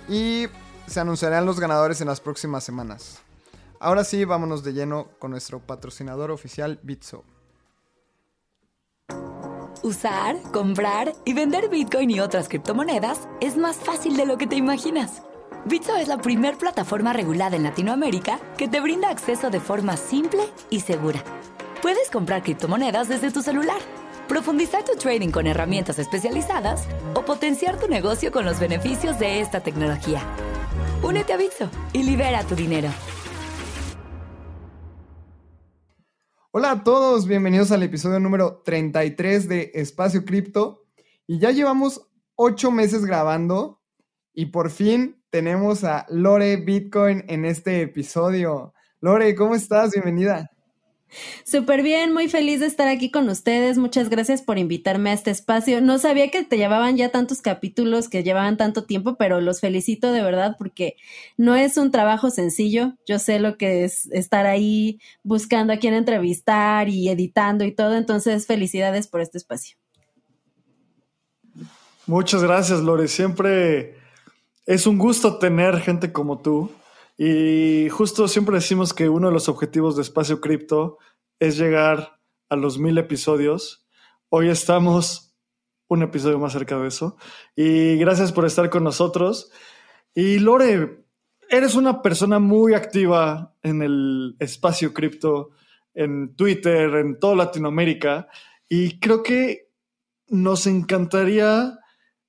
y 0.08 0.48
se 0.86 1.00
anunciarán 1.00 1.46
los 1.46 1.58
ganadores 1.58 2.00
en 2.00 2.08
las 2.08 2.20
próximas 2.20 2.64
semanas. 2.64 3.20
Ahora 3.82 4.04
sí, 4.04 4.24
vámonos 4.24 4.62
de 4.62 4.74
lleno 4.74 5.08
con 5.18 5.32
nuestro 5.32 5.58
patrocinador 5.58 6.30
oficial 6.30 6.78
Bitso. 6.84 7.24
Usar, 9.82 10.40
comprar 10.52 11.12
y 11.24 11.32
vender 11.32 11.68
Bitcoin 11.68 12.08
y 12.12 12.20
otras 12.20 12.48
criptomonedas 12.48 13.26
es 13.40 13.56
más 13.56 13.78
fácil 13.78 14.16
de 14.16 14.24
lo 14.24 14.38
que 14.38 14.46
te 14.46 14.54
imaginas. 14.54 15.24
Bitso 15.64 15.96
es 15.96 16.06
la 16.06 16.18
primer 16.18 16.58
plataforma 16.58 17.12
regulada 17.12 17.56
en 17.56 17.64
Latinoamérica 17.64 18.38
que 18.56 18.68
te 18.68 18.78
brinda 18.78 19.10
acceso 19.10 19.50
de 19.50 19.58
forma 19.58 19.96
simple 19.96 20.44
y 20.70 20.78
segura. 20.78 21.24
Puedes 21.82 22.08
comprar 22.08 22.44
criptomonedas 22.44 23.08
desde 23.08 23.32
tu 23.32 23.42
celular, 23.42 23.80
profundizar 24.28 24.84
tu 24.84 24.94
trading 24.94 25.30
con 25.32 25.48
herramientas 25.48 25.98
especializadas 25.98 26.86
o 27.14 27.24
potenciar 27.24 27.80
tu 27.80 27.88
negocio 27.88 28.30
con 28.30 28.44
los 28.44 28.60
beneficios 28.60 29.18
de 29.18 29.40
esta 29.40 29.58
tecnología. 29.58 30.22
Únete 31.02 31.32
a 31.32 31.36
Bitso 31.36 31.68
y 31.92 32.04
libera 32.04 32.44
tu 32.44 32.54
dinero. 32.54 32.88
Hola 36.54 36.70
a 36.72 36.84
todos, 36.84 37.26
bienvenidos 37.26 37.72
al 37.72 37.82
episodio 37.82 38.20
número 38.20 38.60
33 38.62 39.48
de 39.48 39.70
Espacio 39.72 40.26
Cripto. 40.26 40.84
Y 41.26 41.38
ya 41.38 41.50
llevamos 41.50 42.10
ocho 42.34 42.70
meses 42.70 43.06
grabando 43.06 43.80
y 44.34 44.46
por 44.46 44.68
fin 44.68 45.24
tenemos 45.30 45.82
a 45.82 46.04
Lore 46.10 46.56
Bitcoin 46.58 47.24
en 47.28 47.46
este 47.46 47.80
episodio. 47.80 48.74
Lore, 49.00 49.34
¿cómo 49.34 49.54
estás? 49.54 49.92
Bienvenida. 49.92 50.51
Súper 51.44 51.82
bien, 51.82 52.12
muy 52.12 52.28
feliz 52.28 52.60
de 52.60 52.66
estar 52.66 52.88
aquí 52.88 53.10
con 53.10 53.28
ustedes. 53.28 53.78
Muchas 53.78 54.08
gracias 54.08 54.42
por 54.42 54.58
invitarme 54.58 55.10
a 55.10 55.12
este 55.12 55.30
espacio. 55.30 55.80
No 55.80 55.98
sabía 55.98 56.30
que 56.30 56.42
te 56.42 56.56
llevaban 56.56 56.96
ya 56.96 57.10
tantos 57.10 57.42
capítulos, 57.42 58.08
que 58.08 58.22
llevaban 58.22 58.56
tanto 58.56 58.84
tiempo, 58.84 59.16
pero 59.16 59.40
los 59.40 59.60
felicito 59.60 60.12
de 60.12 60.22
verdad 60.22 60.56
porque 60.58 60.96
no 61.36 61.54
es 61.54 61.76
un 61.76 61.90
trabajo 61.90 62.30
sencillo. 62.30 62.94
Yo 63.06 63.18
sé 63.18 63.38
lo 63.38 63.56
que 63.56 63.84
es 63.84 64.06
estar 64.12 64.46
ahí 64.46 65.00
buscando 65.22 65.72
a 65.72 65.76
quién 65.76 65.94
entrevistar 65.94 66.88
y 66.88 67.08
editando 67.08 67.64
y 67.64 67.72
todo. 67.72 67.96
Entonces, 67.96 68.46
felicidades 68.46 69.06
por 69.08 69.20
este 69.20 69.38
espacio. 69.38 69.76
Muchas 72.06 72.42
gracias, 72.42 72.80
Lore. 72.80 73.08
Siempre 73.08 73.96
es 74.66 74.86
un 74.86 74.98
gusto 74.98 75.38
tener 75.38 75.80
gente 75.80 76.12
como 76.12 76.40
tú 76.40 76.70
y 77.16 77.88
justo 77.90 78.28
siempre 78.28 78.56
decimos 78.56 78.94
que 78.94 79.08
uno 79.08 79.28
de 79.28 79.34
los 79.34 79.48
objetivos 79.48 79.96
de 79.96 80.02
Espacio 80.02 80.40
Cripto 80.40 80.98
es 81.38 81.58
llegar 81.58 82.20
a 82.48 82.56
los 82.56 82.78
mil 82.78 82.98
episodios. 82.98 83.86
Hoy 84.28 84.48
estamos 84.48 85.34
un 85.88 86.02
episodio 86.02 86.38
más 86.38 86.52
cerca 86.52 86.78
de 86.78 86.88
eso. 86.88 87.16
Y 87.54 87.96
gracias 87.96 88.32
por 88.32 88.46
estar 88.46 88.70
con 88.70 88.84
nosotros. 88.84 89.50
Y 90.14 90.38
Lore, 90.38 91.04
eres 91.48 91.74
una 91.74 92.00
persona 92.00 92.38
muy 92.38 92.74
activa 92.74 93.54
en 93.62 93.82
el 93.82 94.36
espacio 94.38 94.94
cripto, 94.94 95.50
en 95.94 96.34
Twitter, 96.34 96.94
en 96.94 97.18
toda 97.18 97.36
Latinoamérica. 97.36 98.28
Y 98.68 98.98
creo 99.00 99.22
que 99.22 99.70
nos 100.28 100.66
encantaría 100.66 101.78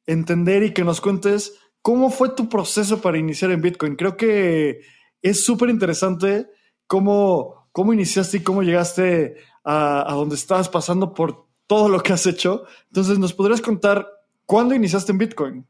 entender 0.06 0.64
y 0.64 0.74
que 0.74 0.84
nos 0.84 1.00
cuentes 1.00 1.58
¿Cómo 1.84 2.10
fue 2.10 2.30
tu 2.30 2.48
proceso 2.48 3.02
para 3.02 3.18
iniciar 3.18 3.52
en 3.52 3.62
Bitcoin? 3.62 3.98
Creo 3.98 4.16
que 4.16 4.80
es 5.22 5.44
súper 5.44 5.70
interesante 5.70 6.48
cómo, 6.88 7.68
cómo 7.74 7.92
iniciaste 7.92 8.38
y 8.38 8.40
cómo 8.40 8.64
llegaste 8.64 9.36
a, 9.66 10.08
donde 10.12 10.36
estabas 10.36 10.70
pasando 10.70 11.14
por 11.14 11.46
todo 11.68 11.90
lo 11.90 12.02
que 12.02 12.14
has 12.14 12.26
hecho. 12.26 12.64
Entonces, 12.88 13.20
¿nos 13.20 13.34
podrías 13.34 13.60
contar 13.60 14.08
cuándo 14.46 14.74
iniciaste 14.74 15.12
en 15.12 15.18
Bitcoin? 15.18 15.68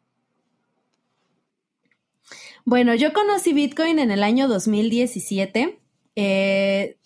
Bueno, 2.64 2.94
yo 2.94 3.12
conocí 3.12 3.52
Bitcoin 3.52 3.98
en 3.98 4.12
el 4.12 4.22
año 4.22 4.48
2017. 4.48 5.80
Eh, 6.16 6.98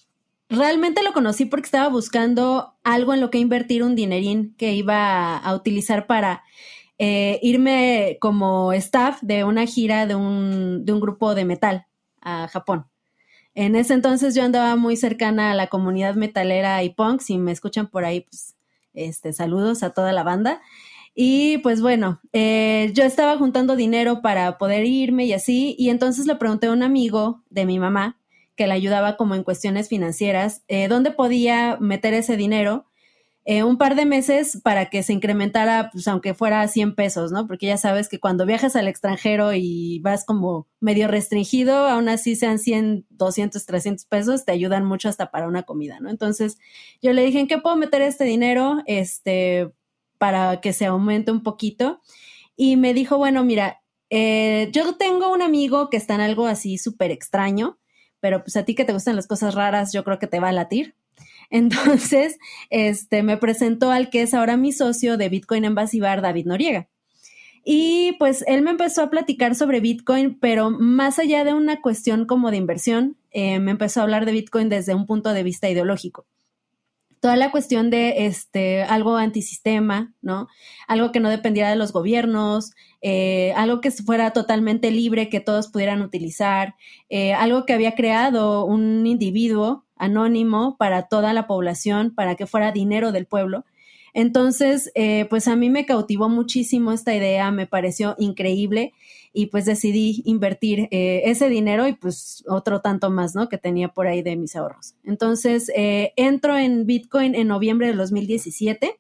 realmente 0.49 1.01
lo 1.01 1.13
conocí 1.13 1.45
porque 1.45 1.67
estaba 1.67 1.87
buscando 1.87 2.75
algo 2.83 3.13
en 3.13 3.21
lo 3.21 3.29
que 3.31 3.37
invertir 3.37 3.83
un 3.83 3.95
dinerín 3.95 4.53
que 4.57 4.73
iba 4.73 5.37
a 5.37 5.55
utilizar 5.55 6.07
para 6.07 6.43
eh, 6.99 7.39
irme 7.41 8.17
como 8.19 8.73
staff 8.73 9.21
de 9.21 9.43
una 9.43 9.65
gira 9.65 10.07
de 10.07 10.15
un, 10.15 10.85
de 10.85 10.93
un 10.93 10.99
grupo 10.99 11.35
de 11.35 11.45
metal 11.45 11.85
a 12.21 12.47
Japón. 12.47 12.87
En 13.55 13.75
ese 13.75 13.93
entonces 13.93 14.35
yo 14.35 14.43
andaba 14.43 14.75
muy 14.75 14.97
cercana 14.97 15.51
a 15.51 15.55
la 15.55 15.67
comunidad 15.67 16.15
metalera 16.15 16.83
y 16.83 16.89
punk. 16.91 17.21
Si 17.21 17.37
me 17.37 17.51
escuchan 17.51 17.87
por 17.87 18.05
ahí, 18.05 18.21
pues 18.21 18.55
Este, 18.93 19.31
saludos 19.31 19.83
a 19.83 19.91
toda 19.91 20.11
la 20.11 20.23
banda. 20.23 20.59
Y 21.13 21.59
pues 21.59 21.81
bueno, 21.81 22.19
eh, 22.33 22.91
yo 22.95 23.03
estaba 23.03 23.37
juntando 23.37 23.75
dinero 23.75 24.21
para 24.23 24.57
poder 24.57 24.85
irme 24.85 25.25
y 25.25 25.33
así, 25.33 25.75
y 25.77 25.89
entonces 25.89 26.25
le 26.25 26.35
pregunté 26.35 26.67
a 26.67 26.71
un 26.71 26.81
amigo 26.83 27.43
de 27.51 27.65
mi 27.65 27.77
mamá 27.79 28.17
que 28.55 28.65
le 28.65 28.73
ayudaba 28.73 29.17
como 29.17 29.35
en 29.35 29.43
cuestiones 29.43 29.87
financieras, 29.87 30.63
eh, 30.67 30.87
dónde 30.87 31.11
podía 31.11 31.77
meter 31.79 32.15
ese 32.15 32.37
dinero 32.37 32.86
eh, 33.49 33.63
un 33.63 33.77
par 33.77 33.95
de 33.95 34.05
meses 34.05 34.59
para 34.61 34.89
que 34.89 35.03
se 35.03 35.13
incrementara, 35.13 35.89
pues 35.93 36.05
aunque 36.09 36.33
fuera 36.33 36.67
100 36.67 36.95
pesos, 36.95 37.31
¿no? 37.31 37.47
Porque 37.47 37.67
ya 37.67 37.77
sabes 37.77 38.09
que 38.09 38.19
cuando 38.19 38.45
viajas 38.45 38.75
al 38.75 38.89
extranjero 38.89 39.53
y 39.53 39.99
vas 39.99 40.25
como 40.25 40.67
medio 40.81 41.07
restringido, 41.07 41.87
aún 41.87 42.09
así 42.09 42.35
sean 42.35 42.59
100, 42.59 43.05
200, 43.09 43.65
300 43.65 44.05
pesos, 44.05 44.43
te 44.43 44.51
ayudan 44.51 44.83
mucho 44.83 45.07
hasta 45.07 45.31
para 45.31 45.47
una 45.47 45.63
comida, 45.63 46.01
¿no? 46.01 46.09
Entonces 46.09 46.57
yo 47.01 47.13
le 47.13 47.23
dije, 47.23 47.39
¿en 47.39 47.47
qué 47.47 47.57
puedo 47.57 47.77
meter 47.77 48.01
este 48.01 48.25
dinero? 48.25 48.83
Este, 48.85 49.71
para 50.17 50.59
que 50.59 50.73
se 50.73 50.85
aumente 50.85 51.31
un 51.31 51.41
poquito. 51.41 52.01
Y 52.57 52.75
me 52.75 52.93
dijo, 52.93 53.17
bueno, 53.17 53.45
mira, 53.45 53.81
eh, 54.09 54.67
yo 54.73 54.97
tengo 54.97 55.31
un 55.31 55.41
amigo 55.41 55.89
que 55.89 55.95
está 55.95 56.15
en 56.15 56.21
algo 56.21 56.47
así 56.47 56.77
súper 56.77 57.11
extraño, 57.11 57.79
pero 58.19 58.43
pues 58.43 58.57
a 58.57 58.65
ti 58.65 58.75
que 58.75 58.83
te 58.83 58.91
gustan 58.91 59.15
las 59.15 59.27
cosas 59.27 59.55
raras, 59.55 59.93
yo 59.93 60.03
creo 60.03 60.19
que 60.19 60.27
te 60.27 60.41
va 60.41 60.49
a 60.49 60.51
latir. 60.51 60.95
Entonces, 61.49 62.37
este, 62.69 63.23
me 63.23 63.37
presentó 63.37 63.91
al 63.91 64.09
que 64.09 64.21
es 64.21 64.33
ahora 64.33 64.57
mi 64.57 64.71
socio 64.71 65.17
de 65.17 65.29
Bitcoin 65.29 65.65
en 65.65 65.75
Basibar, 65.75 66.21
David 66.21 66.45
Noriega. 66.45 66.87
Y 67.69 68.13
pues 68.13 68.45
él 68.47 68.61
me 68.61 68.71
empezó 68.71 69.01
a 69.01 69.09
platicar 69.09 69.53
sobre 69.53 69.81
Bitcoin, 69.81 70.39
pero 70.39 70.69
más 70.69 71.19
allá 71.19 71.43
de 71.43 71.53
una 71.53 71.81
cuestión 71.81 72.25
como 72.25 72.49
de 72.49 72.55
inversión, 72.55 73.17
eh, 73.31 73.59
me 73.59 73.71
empezó 73.71 73.99
a 73.99 74.03
hablar 74.03 74.25
de 74.25 74.31
Bitcoin 74.31 74.69
desde 74.69 74.95
un 74.95 75.05
punto 75.05 75.33
de 75.33 75.43
vista 75.43 75.69
ideológico. 75.69 76.25
Toda 77.19 77.35
la 77.35 77.51
cuestión 77.51 77.89
de 77.89 78.25
este, 78.27 78.83
algo 78.83 79.17
antisistema, 79.17 80.13
¿no? 80.21 80.47
Algo 80.87 81.11
que 81.11 81.19
no 81.19 81.29
dependiera 81.29 81.69
de 81.69 81.75
los 81.75 81.91
gobiernos, 81.91 82.71
eh, 83.01 83.51
algo 83.57 83.81
que 83.81 83.91
fuera 83.91 84.31
totalmente 84.31 84.89
libre, 84.89 85.27
que 85.27 85.41
todos 85.41 85.67
pudieran 85.67 86.01
utilizar, 86.01 86.75
eh, 87.09 87.33
algo 87.33 87.65
que 87.65 87.73
había 87.73 87.95
creado 87.95 88.63
un 88.63 89.05
individuo 89.05 89.86
anónimo 89.99 90.77
para 90.77 91.03
toda 91.03 91.33
la 91.33 91.47
población, 91.47 92.13
para 92.13 92.35
que 92.35 92.47
fuera 92.47 92.71
dinero 92.71 93.11
del 93.11 93.25
pueblo. 93.25 93.65
Entonces, 94.13 94.91
eh, 94.95 95.25
pues 95.29 95.47
a 95.47 95.55
mí 95.55 95.69
me 95.69 95.85
cautivó 95.85 96.29
muchísimo 96.29 96.91
esta 96.91 97.13
idea, 97.13 97.51
me 97.51 97.67
pareció 97.67 98.15
increíble 98.17 98.93
y 99.31 99.47
pues 99.47 99.65
decidí 99.65 100.23
invertir 100.25 100.87
ese 100.89 101.49
dinero 101.49 101.87
y 101.87 101.93
pues 101.93 102.43
otro 102.47 102.81
tanto 102.81 103.11
más, 103.11 103.35
¿no? 103.35 103.49
Que 103.49 103.59
tenía 103.59 103.89
por 103.89 104.07
ahí 104.07 104.23
de 104.23 104.35
mis 104.35 104.55
ahorros. 104.55 104.95
Entonces, 105.03 105.71
entro 105.75 106.57
en 106.57 106.87
Bitcoin 106.87 107.35
en 107.35 107.47
noviembre 107.47 107.87
de 107.87 107.93
2017 107.93 108.97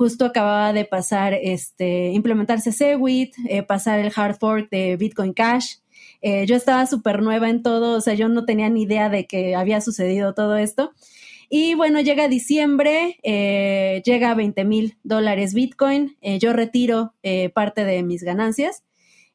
justo 0.00 0.24
acababa 0.24 0.72
de 0.72 0.86
pasar, 0.86 1.34
este, 1.34 2.08
implementarse 2.12 2.72
Segwit, 2.72 3.34
eh, 3.46 3.62
pasar 3.62 3.98
el 3.98 4.10
hard 4.16 4.38
fork 4.38 4.70
de 4.70 4.96
Bitcoin 4.96 5.34
Cash. 5.34 5.74
Eh, 6.22 6.46
yo 6.46 6.56
estaba 6.56 6.86
súper 6.86 7.22
nueva 7.22 7.48
en 7.48 7.62
todo, 7.62 7.96
o 7.96 8.00
sea, 8.00 8.14
yo 8.14 8.28
no 8.28 8.44
tenía 8.44 8.68
ni 8.68 8.82
idea 8.82 9.08
de 9.08 9.26
que 9.26 9.54
había 9.54 9.80
sucedido 9.80 10.34
todo 10.34 10.56
esto. 10.56 10.92
Y 11.48 11.74
bueno, 11.74 12.00
llega 12.00 12.28
diciembre, 12.28 13.18
eh, 13.22 14.02
llega 14.04 14.30
a 14.30 14.34
20 14.34 14.64
mil 14.64 14.98
dólares 15.02 15.52
Bitcoin, 15.52 16.16
yo 16.38 16.52
retiro 16.52 17.14
parte 17.54 17.84
de 17.84 18.04
mis 18.04 18.22
ganancias 18.22 18.84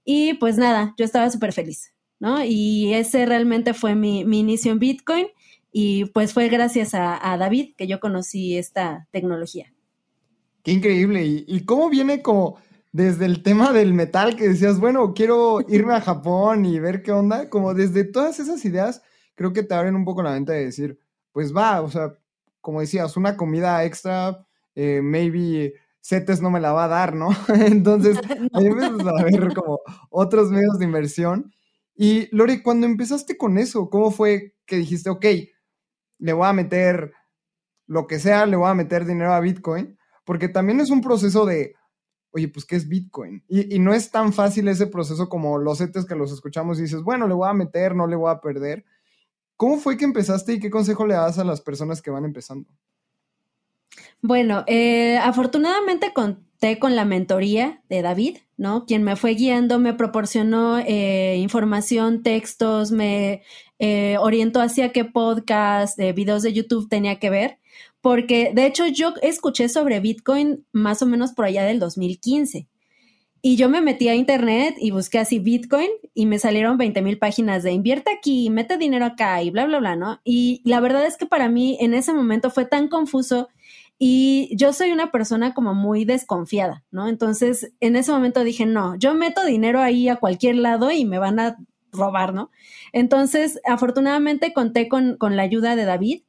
y 0.05 0.35
pues 0.35 0.57
nada, 0.57 0.93
yo 0.97 1.03
estaba 1.03 1.29
súper 1.29 1.51
feliz, 1.51 1.93
¿no? 2.19 2.43
Y 2.45 2.93
ese 2.93 3.25
realmente 3.25 3.73
fue 3.73 3.95
mi, 3.95 4.21
inicio 4.21 4.71
en 4.71 4.79
Bitcoin 4.79 5.27
y 5.73 6.05
pues 6.05 6.33
fue 6.33 6.47
gracias 6.47 6.93
a 6.93 7.35
David 7.37 7.73
que 7.75 7.87
yo 7.87 7.99
conocí 7.99 8.57
esta 8.57 9.09
tecnología. 9.11 9.75
Qué 10.65 10.71
increíble. 10.71 11.23
¿Y, 11.23 11.59
cómo 11.63 11.91
viene 11.91 12.23
como 12.23 12.57
desde 12.95 13.25
el 13.25 13.43
tema 13.43 13.73
del 13.73 13.93
metal 13.93 14.37
que 14.37 14.47
decías, 14.47 14.79
bueno, 14.79 15.13
quiero 15.13 15.59
irme 15.67 15.95
a 15.95 15.99
Japón 15.99 16.63
y 16.63 16.79
ver 16.79 17.03
qué 17.03 17.11
onda? 17.11 17.49
Como 17.49 17.73
desde 17.73 18.05
todas 18.05 18.39
esas 18.39 18.63
ideas, 18.63 19.01
creo 19.35 19.51
que 19.51 19.63
te 19.63 19.73
abren 19.73 19.97
un 19.97 20.05
poco 20.05 20.23
la 20.23 20.31
mente 20.31 20.53
de 20.53 20.63
decir, 20.63 20.97
pues 21.33 21.53
va, 21.53 21.81
o 21.81 21.91
sea, 21.91 22.13
como 22.61 22.79
decías, 22.79 23.17
una 23.17 23.35
comida 23.35 23.83
extra, 23.83 24.47
eh, 24.75 25.01
maybe 25.03 25.73
CETES 25.99 26.41
no 26.41 26.49
me 26.49 26.61
la 26.61 26.71
va 26.71 26.85
a 26.85 26.87
dar, 26.87 27.15
¿no? 27.15 27.31
Entonces, 27.67 28.17
ahí 28.53 28.67
empiezas 28.67 29.05
a 29.05 29.23
ver 29.25 29.53
como 29.53 29.81
otros 30.09 30.49
medios 30.49 30.79
de 30.79 30.85
inversión. 30.85 31.53
Y 31.97 32.33
Lori, 32.33 32.63
cuando 32.63 32.87
empezaste 32.87 33.35
con 33.35 33.57
eso, 33.57 33.89
¿cómo 33.89 34.09
fue 34.09 34.55
que 34.65 34.77
dijiste, 34.77 35.09
ok, 35.09 35.25
le 36.19 36.31
voy 36.31 36.47
a 36.47 36.53
meter 36.53 37.11
lo 37.87 38.07
que 38.07 38.19
sea, 38.19 38.45
le 38.45 38.55
voy 38.55 38.69
a 38.69 38.73
meter 38.73 39.05
dinero 39.05 39.33
a 39.33 39.41
Bitcoin? 39.41 39.97
porque 40.25 40.49
también 40.49 40.79
es 40.81 40.89
un 40.89 41.01
proceso 41.01 41.45
de, 41.45 41.75
oye, 42.35 42.49
pues, 42.49 42.65
¿qué 42.65 42.75
es 42.75 42.89
Bitcoin? 42.89 43.41
Y, 43.47 43.79
no 43.79 43.93
es 43.93 44.11
tan 44.11 44.33
fácil 44.33 44.67
ese 44.67 44.87
proceso 44.87 45.29
como 45.29 45.57
los 45.57 45.77
setes 45.77 46.05
que 46.05 46.15
los 46.15 46.33
escuchamos 46.33 46.77
y 46.77 46.83
dices, 46.83 47.01
bueno, 47.01 47.29
le 47.29 47.33
voy 47.33 47.47
a 47.47 47.53
meter, 47.53 47.95
no 47.95 48.07
le 48.07 48.17
voy 48.17 48.29
a 48.29 48.41
perder. 48.41 48.83
¿Cómo 49.55 49.77
fue 49.77 49.97
que 49.97 50.03
empezaste 50.03 50.53
y 50.53 50.59
qué 50.59 50.69
consejo 50.69 51.07
le 51.07 51.13
das 51.13 51.39
a 51.39 51.45
las 51.45 51.61
personas 51.61 52.01
que 52.01 52.11
van 52.11 52.25
empezando? 52.25 52.69
Bueno, 54.21 54.65
eh, 54.67 55.17
afortunadamente 55.17 56.11
conté 56.13 56.77
con 56.77 56.97
la 56.97 57.05
mentoría 57.05 57.81
de 57.87 58.01
David, 58.01 58.39
¿no? 58.57 58.85
Quien 58.85 59.03
me 59.03 59.15
fue 59.15 59.35
guiando, 59.35 59.79
me 59.79 59.93
proporcionó 59.93 60.77
eh, 60.79 61.37
información, 61.37 62.21
textos, 62.21 62.91
me 62.91 63.43
eh, 63.79 64.17
orientó 64.19 64.59
hacia 64.59 64.91
qué 64.91 65.05
podcast, 65.05 65.97
videos 65.97 66.43
de 66.43 66.51
YouTube 66.51 66.89
tenía 66.89 67.17
que 67.17 67.29
ver 67.29 67.59
porque 68.05 68.51
de 68.53 68.67
hecho 68.67 68.85
yo 68.85 69.15
escuché 69.23 69.67
sobre 69.67 69.99
Bitcoin 69.99 70.63
más 70.71 71.01
o 71.01 71.07
menos 71.07 71.31
por 71.31 71.45
allá 71.45 71.63
del 71.63 71.79
2015. 71.79 72.67
Y 73.41 73.55
yo 73.55 73.67
me 73.67 73.81
metí 73.81 74.09
a 74.09 74.13
internet 74.13 74.75
y 74.77 74.91
busqué 74.91 75.17
así 75.17 75.39
Bitcoin 75.39 75.89
y 76.13 76.27
me 76.27 76.37
salieron 76.37 76.77
20 76.77 77.01
mil 77.01 77.17
páginas 77.17 77.63
de 77.63 77.71
invierte 77.71 78.11
aquí, 78.15 78.51
mete 78.51 78.77
dinero 78.77 79.05
acá 79.05 79.41
y 79.41 79.49
bla, 79.49 79.65
bla, 79.65 79.79
bla, 79.79 79.95
¿no? 79.95 80.21
Y 80.23 80.61
la 80.65 80.81
verdad 80.81 81.03
es 81.03 81.17
que 81.17 81.25
para 81.25 81.49
mí 81.49 81.79
en 81.81 81.95
ese 81.95 82.13
momento 82.13 82.51
fue 82.51 82.65
tan 82.65 82.89
confuso 82.89 83.49
y 83.97 84.55
yo 84.55 84.71
soy 84.71 84.91
una 84.91 85.11
persona 85.11 85.55
como 85.55 85.73
muy 85.73 86.05
desconfiada, 86.05 86.83
¿no? 86.91 87.07
Entonces 87.07 87.73
en 87.79 87.95
ese 87.95 88.11
momento 88.11 88.43
dije, 88.43 88.67
no, 88.67 88.95
yo 88.99 89.15
meto 89.15 89.43
dinero 89.43 89.81
ahí 89.81 90.09
a 90.09 90.17
cualquier 90.17 90.57
lado 90.57 90.91
y 90.91 91.05
me 91.05 91.17
van 91.17 91.39
a 91.39 91.57
robar, 91.91 92.35
¿no? 92.35 92.51
Entonces 92.93 93.59
afortunadamente 93.65 94.53
conté 94.53 94.89
con, 94.89 95.17
con 95.17 95.35
la 95.35 95.41
ayuda 95.41 95.75
de 95.75 95.85
David 95.85 96.21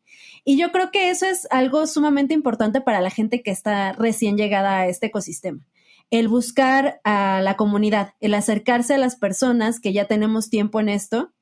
y 0.48 0.56
yo 0.56 0.70
creo 0.70 0.93
que 0.93 1.10
eso 1.10 1.26
es 1.26 1.48
algo 1.50 1.88
sumamente 1.88 2.32
importante 2.32 2.81
para 2.81 3.00
la 3.00 3.10
gente 3.10 3.43
que 3.43 3.50
está 3.50 3.93
recién 3.94 4.37
llegada 4.37 4.78
a 4.78 4.87
este 4.87 5.06
ecosistema. 5.06 5.66
El 6.12 6.28
buscar 6.28 7.00
a 7.02 7.40
la 7.42 7.56
comunidad, 7.56 8.14
el 8.21 8.32
acercarse 8.32 8.94
a 8.94 8.99
las 8.99 9.16
personas 9.16 9.80
que 9.80 9.92
ya 9.92 10.04
tenemos 10.04 10.49
tiempo 10.49 10.78
en 10.78 10.88
esto 10.88 11.32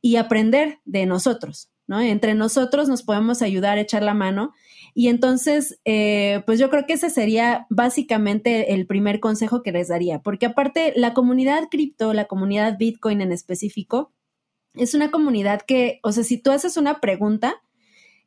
y 0.00 0.14
aprender 0.14 0.78
de 0.84 1.06
nosotros, 1.06 1.70
¿no? 1.88 2.00
Entre 2.00 2.34
nosotros 2.34 2.88
nos 2.88 3.02
podemos 3.02 3.42
ayudar 3.42 3.78
a 3.78 3.80
echar 3.80 4.04
la 4.04 4.14
mano. 4.14 4.52
Y 4.94 5.08
entonces, 5.08 5.80
eh, 5.84 6.44
pues 6.46 6.60
yo 6.60 6.70
creo 6.70 6.86
que 6.86 6.92
ese 6.92 7.10
sería 7.10 7.66
básicamente 7.68 8.74
el 8.74 8.86
primer 8.86 9.18
consejo 9.18 9.64
que 9.64 9.72
les 9.72 9.88
daría, 9.88 10.20
porque 10.20 10.46
aparte 10.46 10.92
la 10.94 11.14
comunidad 11.14 11.64
cripto, 11.68 12.12
la 12.12 12.26
comunidad 12.26 12.78
Bitcoin 12.78 13.22
en 13.22 13.32
específico, 13.32 14.12
es 14.74 14.94
una 14.94 15.10
comunidad 15.10 15.62
que, 15.62 15.98
o 16.04 16.12
sea, 16.12 16.22
si 16.22 16.38
tú 16.38 16.52
haces 16.52 16.76
una 16.76 17.00
pregunta, 17.00 17.60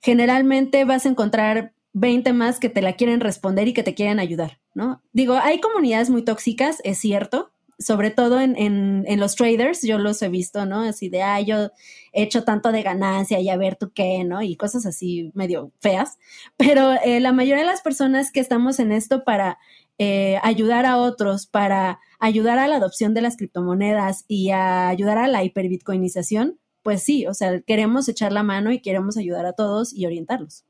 generalmente 0.01 0.85
vas 0.85 1.05
a 1.05 1.09
encontrar 1.09 1.73
20 1.93 2.33
más 2.33 2.59
que 2.59 2.69
te 2.69 2.81
la 2.81 2.93
quieren 2.93 3.21
responder 3.21 3.67
y 3.67 3.73
que 3.73 3.83
te 3.83 3.95
quieren 3.95 4.19
ayudar, 4.19 4.59
¿no? 4.73 5.01
Digo, 5.13 5.35
hay 5.35 5.61
comunidades 5.61 6.09
muy 6.09 6.23
tóxicas, 6.23 6.81
es 6.83 6.97
cierto, 6.97 7.53
sobre 7.77 8.09
todo 8.09 8.39
en, 8.39 8.55
en, 8.57 9.19
los 9.19 9.35
traders, 9.35 9.81
yo 9.81 9.97
los 9.97 10.21
he 10.21 10.29
visto, 10.29 10.65
¿no? 10.65 10.81
Así 10.81 11.09
de, 11.09 11.21
ah, 11.21 11.41
yo 11.41 11.71
he 12.13 12.23
hecho 12.23 12.43
tanto 12.43 12.71
de 12.71 12.83
ganancia 12.83 13.39
y 13.39 13.49
a 13.49 13.57
ver 13.57 13.75
tú 13.75 13.91
qué, 13.93 14.23
¿no? 14.23 14.41
Y 14.41 14.55
cosas 14.55 14.85
así 14.85 15.31
medio 15.33 15.71
feas. 15.79 16.17
Pero 16.57 16.93
eh, 17.03 17.19
la 17.19 17.33
mayoría 17.33 17.63
de 17.63 17.69
las 17.69 17.81
personas 17.81 18.31
que 18.31 18.39
estamos 18.39 18.79
en 18.79 18.91
esto 18.91 19.23
para 19.23 19.57
eh, 19.97 20.39
ayudar 20.43 20.85
a 20.85 20.97
otros, 20.97 21.47
para 21.47 21.99
ayudar 22.19 22.59
a 22.59 22.67
la 22.67 22.77
adopción 22.77 23.13
de 23.13 23.21
las 23.21 23.37
criptomonedas 23.37 24.25
y 24.27 24.51
a 24.51 24.87
ayudar 24.87 25.17
a 25.17 25.27
la 25.27 25.43
hiperbitcoinización, 25.43 26.59
pues 26.85 27.01
sí, 27.01 27.25
o 27.25 27.33
sea, 27.33 27.61
queremos 27.61 28.07
echar 28.09 28.31
la 28.31 28.43
mano 28.43 28.71
y 28.71 28.79
queremos 28.79 29.17
ayudar 29.17 29.47
a 29.47 29.53
todos 29.53 29.91
y 29.91 30.05
orientarlos. 30.05 30.65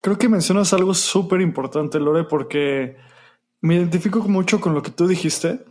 Creo 0.00 0.16
que 0.16 0.28
mencionas 0.28 0.72
algo 0.72 0.94
súper 0.94 1.40
importante, 1.40 1.98
Lore, 1.98 2.22
porque 2.22 2.96
me 3.60 3.74
identifico 3.74 4.20
mucho 4.20 4.60
con 4.60 4.74
lo 4.74 4.82
que 4.82 4.92
tú 4.92 5.08
dijiste. 5.08 5.64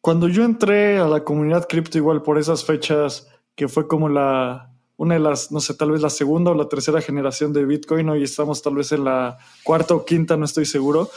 Cuando 0.00 0.26
yo 0.26 0.42
entré 0.42 0.96
a 0.96 1.06
la 1.06 1.22
comunidad 1.22 1.68
cripto 1.68 1.98
igual 1.98 2.22
por 2.22 2.38
esas 2.38 2.64
fechas, 2.64 3.28
que 3.54 3.68
fue 3.68 3.86
como 3.86 4.08
la, 4.08 4.72
una 4.96 5.12
de 5.16 5.20
las, 5.20 5.52
no 5.52 5.60
sé, 5.60 5.74
tal 5.74 5.90
vez 5.90 6.00
la 6.00 6.08
segunda 6.08 6.52
o 6.52 6.54
la 6.54 6.70
tercera 6.70 7.02
generación 7.02 7.52
de 7.52 7.66
Bitcoin, 7.66 8.08
hoy 8.08 8.22
estamos 8.22 8.62
tal 8.62 8.76
vez 8.76 8.90
en 8.92 9.04
la 9.04 9.36
cuarta 9.62 9.94
o 9.94 10.06
quinta, 10.06 10.38
no 10.38 10.46
estoy 10.46 10.64
seguro, 10.64 11.10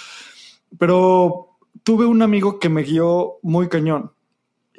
pero 0.77 1.57
tuve 1.83 2.05
un 2.05 2.21
amigo 2.21 2.59
que 2.59 2.67
me 2.67 2.83
guió 2.83 3.37
muy 3.43 3.69
cañón 3.69 4.11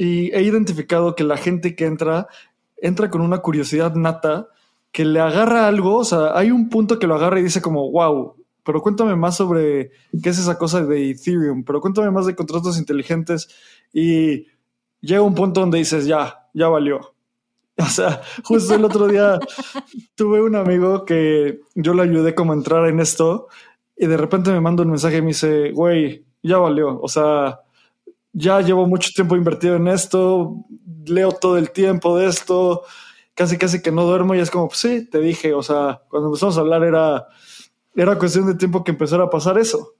y 0.00 0.32
he 0.32 0.40
identificado 0.40 1.14
que 1.14 1.24
la 1.24 1.36
gente 1.36 1.76
que 1.76 1.84
entra, 1.84 2.26
entra 2.78 3.10
con 3.10 3.20
una 3.20 3.40
curiosidad 3.40 3.94
nata 3.94 4.48
que 4.92 5.04
le 5.04 5.20
agarra 5.20 5.68
algo, 5.68 5.98
o 5.98 6.04
sea, 6.04 6.38
hay 6.38 6.50
un 6.50 6.70
punto 6.70 6.98
que 6.98 7.06
lo 7.06 7.16
agarra 7.16 7.38
y 7.38 7.42
dice 7.42 7.60
como, 7.60 7.90
wow, 7.90 8.34
pero 8.64 8.80
cuéntame 8.80 9.14
más 9.14 9.36
sobre 9.36 9.90
qué 10.22 10.30
es 10.30 10.38
esa 10.38 10.56
cosa 10.56 10.82
de 10.86 11.10
Ethereum, 11.10 11.64
pero 11.64 11.82
cuéntame 11.82 12.10
más 12.10 12.24
de 12.24 12.34
contratos 12.34 12.78
inteligentes 12.78 13.50
y 13.92 14.46
llega 15.02 15.20
un 15.20 15.34
punto 15.34 15.60
donde 15.60 15.76
dices, 15.76 16.06
ya, 16.06 16.48
ya 16.54 16.68
valió. 16.68 17.14
O 17.76 17.84
sea, 17.84 18.22
justo 18.42 18.74
el 18.74 18.84
otro 18.86 19.06
día 19.06 19.38
tuve 20.14 20.42
un 20.42 20.56
amigo 20.56 21.04
que 21.04 21.60
yo 21.74 21.92
le 21.92 22.04
ayudé 22.04 22.34
como 22.34 22.52
a 22.52 22.56
entrar 22.56 22.86
en 22.88 23.00
esto 23.00 23.48
y 23.98 24.06
de 24.06 24.16
repente 24.16 24.50
me 24.50 24.62
manda 24.62 24.82
un 24.82 24.90
mensaje 24.90 25.18
y 25.18 25.22
me 25.22 25.28
dice, 25.28 25.72
güey, 25.72 26.24
ya 26.42 26.56
valió. 26.56 26.98
O 27.02 27.08
sea, 27.08 27.60
ya 28.32 28.60
llevo 28.60 28.86
mucho 28.86 29.10
tiempo 29.14 29.36
invertido 29.36 29.76
en 29.76 29.88
esto, 29.88 30.64
leo 31.06 31.32
todo 31.32 31.58
el 31.58 31.70
tiempo 31.70 32.16
de 32.18 32.26
esto, 32.28 32.82
casi 33.34 33.58
casi 33.58 33.82
que 33.82 33.92
no 33.92 34.04
duermo 34.04 34.34
y 34.34 34.38
es 34.38 34.50
como, 34.50 34.68
pues 34.68 34.80
sí, 34.80 35.08
te 35.08 35.20
dije, 35.20 35.54
o 35.54 35.62
sea, 35.62 36.02
cuando 36.08 36.28
empezamos 36.28 36.56
a 36.56 36.60
hablar 36.60 36.84
era, 36.84 37.26
era 37.94 38.18
cuestión 38.18 38.46
de 38.46 38.54
tiempo 38.54 38.84
que 38.84 38.92
empezara 38.92 39.24
a 39.24 39.30
pasar 39.30 39.58
eso. 39.58 39.94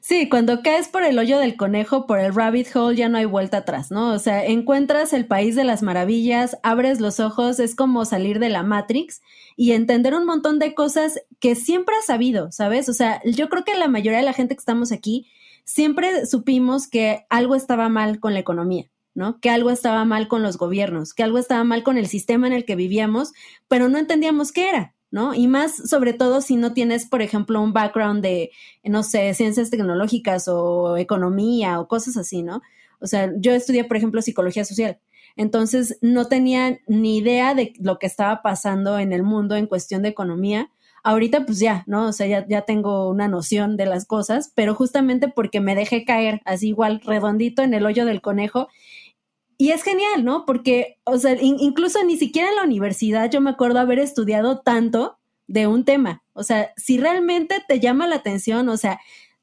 Sí, 0.00 0.28
cuando 0.28 0.62
caes 0.62 0.86
por 0.86 1.02
el 1.02 1.18
hoyo 1.18 1.38
del 1.40 1.56
conejo, 1.56 2.06
por 2.06 2.20
el 2.20 2.32
rabbit 2.32 2.68
hole, 2.76 2.96
ya 2.96 3.08
no 3.08 3.18
hay 3.18 3.24
vuelta 3.24 3.56
atrás, 3.56 3.90
¿no? 3.90 4.12
O 4.12 4.20
sea, 4.20 4.44
encuentras 4.44 5.12
el 5.12 5.26
país 5.26 5.56
de 5.56 5.64
las 5.64 5.82
maravillas, 5.82 6.56
abres 6.62 7.00
los 7.00 7.18
ojos, 7.18 7.58
es 7.58 7.74
como 7.74 8.04
salir 8.04 8.38
de 8.38 8.48
la 8.48 8.62
Matrix 8.62 9.20
y 9.56 9.72
entender 9.72 10.14
un 10.14 10.24
montón 10.24 10.60
de 10.60 10.74
cosas 10.74 11.20
que 11.40 11.56
siempre 11.56 11.96
has 11.96 12.06
sabido, 12.06 12.52
¿sabes? 12.52 12.88
O 12.88 12.92
sea, 12.92 13.20
yo 13.24 13.48
creo 13.48 13.64
que 13.64 13.74
la 13.74 13.88
mayoría 13.88 14.18
de 14.18 14.24
la 14.24 14.32
gente 14.32 14.54
que 14.54 14.60
estamos 14.60 14.92
aquí 14.92 15.26
siempre 15.66 16.24
supimos 16.24 16.88
que 16.88 17.26
algo 17.28 17.54
estaba 17.54 17.90
mal 17.90 18.18
con 18.20 18.32
la 18.32 18.40
economía, 18.40 18.86
¿no? 19.14 19.38
Que 19.40 19.50
algo 19.50 19.70
estaba 19.70 20.06
mal 20.06 20.28
con 20.28 20.42
los 20.42 20.56
gobiernos, 20.56 21.12
que 21.12 21.22
algo 21.22 21.38
estaba 21.38 21.64
mal 21.64 21.82
con 21.82 21.98
el 21.98 22.06
sistema 22.06 22.46
en 22.46 22.54
el 22.54 22.64
que 22.64 22.76
vivíamos, 22.76 23.32
pero 23.68 23.90
no 23.90 23.98
entendíamos 23.98 24.52
qué 24.52 24.70
era. 24.70 24.94
¿no? 25.08 25.34
Y 25.34 25.46
más 25.46 25.76
sobre 25.88 26.12
todo 26.12 26.40
si 26.40 26.56
no 26.56 26.72
tienes, 26.72 27.06
por 27.06 27.22
ejemplo, 27.22 27.62
un 27.62 27.72
background 27.72 28.22
de, 28.22 28.50
no 28.82 29.02
sé, 29.02 29.32
ciencias 29.34 29.70
tecnológicas 29.70 30.48
o 30.48 30.96
economía 30.96 31.80
o 31.80 31.86
cosas 31.88 32.16
así, 32.16 32.42
¿no? 32.42 32.60
O 33.00 33.06
sea, 33.06 33.32
yo 33.38 33.52
estudié, 33.52 33.84
por 33.84 33.96
ejemplo, 33.96 34.20
psicología 34.20 34.64
social. 34.64 34.98
Entonces, 35.36 35.98
no 36.00 36.26
tenía 36.26 36.80
ni 36.86 37.18
idea 37.18 37.54
de 37.54 37.72
lo 37.78 37.98
que 37.98 38.06
estaba 38.06 38.42
pasando 38.42 38.98
en 38.98 39.12
el 39.12 39.22
mundo 39.22 39.54
en 39.54 39.66
cuestión 39.66 40.02
de 40.02 40.08
economía. 40.08 40.70
Ahorita, 41.06 41.46
pues 41.46 41.60
ya, 41.60 41.84
¿no? 41.86 42.08
O 42.08 42.12
sea, 42.12 42.26
ya, 42.26 42.44
ya 42.48 42.62
tengo 42.62 43.08
una 43.08 43.28
noción 43.28 43.76
de 43.76 43.86
las 43.86 44.06
cosas, 44.06 44.50
pero 44.56 44.74
justamente 44.74 45.28
porque 45.28 45.60
me 45.60 45.76
dejé 45.76 46.04
caer 46.04 46.40
así 46.44 46.66
igual 46.70 47.00
redondito 47.00 47.62
en 47.62 47.74
el 47.74 47.86
hoyo 47.86 48.04
del 48.04 48.20
conejo 48.20 48.66
y 49.56 49.70
es 49.70 49.84
genial, 49.84 50.24
¿no? 50.24 50.44
Porque, 50.44 50.98
o 51.04 51.16
sea, 51.16 51.36
incluso 51.40 52.02
ni 52.04 52.16
siquiera 52.16 52.48
en 52.48 52.56
la 52.56 52.64
universidad 52.64 53.30
yo 53.30 53.40
me 53.40 53.50
acuerdo 53.50 53.78
haber 53.78 54.00
estudiado 54.00 54.62
tanto 54.62 55.16
de 55.46 55.68
un 55.68 55.84
tema. 55.84 56.24
O 56.32 56.42
sea, 56.42 56.72
si 56.76 56.98
realmente 56.98 57.62
te 57.68 57.78
llama 57.78 58.08
la 58.08 58.16
atención, 58.16 58.68
o 58.68 58.76
sea, 58.76 58.98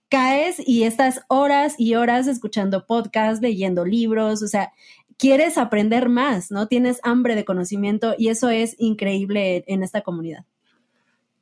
caes 0.09 0.57
y 0.67 0.83
estás 0.83 1.21
horas 1.29 1.75
y 1.77 1.95
horas 1.95 2.27
escuchando 2.27 2.85
podcasts, 2.85 3.41
leyendo 3.41 3.85
libros, 3.85 4.43
o 4.43 4.47
sea, 4.47 4.73
quieres 5.17 5.57
aprender 5.57 6.09
más, 6.09 6.51
¿no? 6.51 6.67
Tienes 6.67 6.99
hambre 7.03 7.35
de 7.35 7.45
conocimiento 7.45 8.15
y 8.17 8.27
eso 8.27 8.49
es 8.49 8.75
increíble 8.79 9.63
en 9.67 9.81
esta 9.81 10.01
comunidad. 10.01 10.45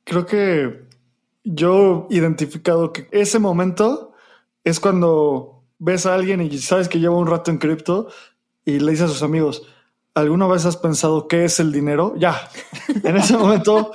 Creo 0.04 0.26
que 0.26 0.88
yo 1.44 2.06
he 2.10 2.16
identificado 2.16 2.92
que 2.92 3.08
ese 3.10 3.38
momento 3.38 4.12
es 4.64 4.80
cuando 4.80 5.64
ves 5.78 6.06
a 6.06 6.14
alguien 6.14 6.40
y 6.40 6.58
sabes 6.58 6.88
que 6.88 7.00
lleva 7.00 7.16
un 7.16 7.26
rato 7.26 7.50
en 7.50 7.58
cripto, 7.58 8.08
y 8.64 8.78
le 8.78 8.92
dice 8.92 9.04
a 9.04 9.08
sus 9.08 9.22
amigos, 9.22 9.66
¿alguna 10.14 10.46
vez 10.46 10.64
has 10.64 10.76
pensado 10.76 11.26
qué 11.26 11.44
es 11.44 11.58
el 11.60 11.72
dinero? 11.72 12.14
Ya, 12.16 12.48
en 13.02 13.16
ese 13.16 13.36
momento 13.36 13.92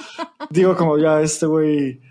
digo 0.50 0.76
como 0.76 0.98
ya, 0.98 1.22
este 1.22 1.46
güey 1.46 2.02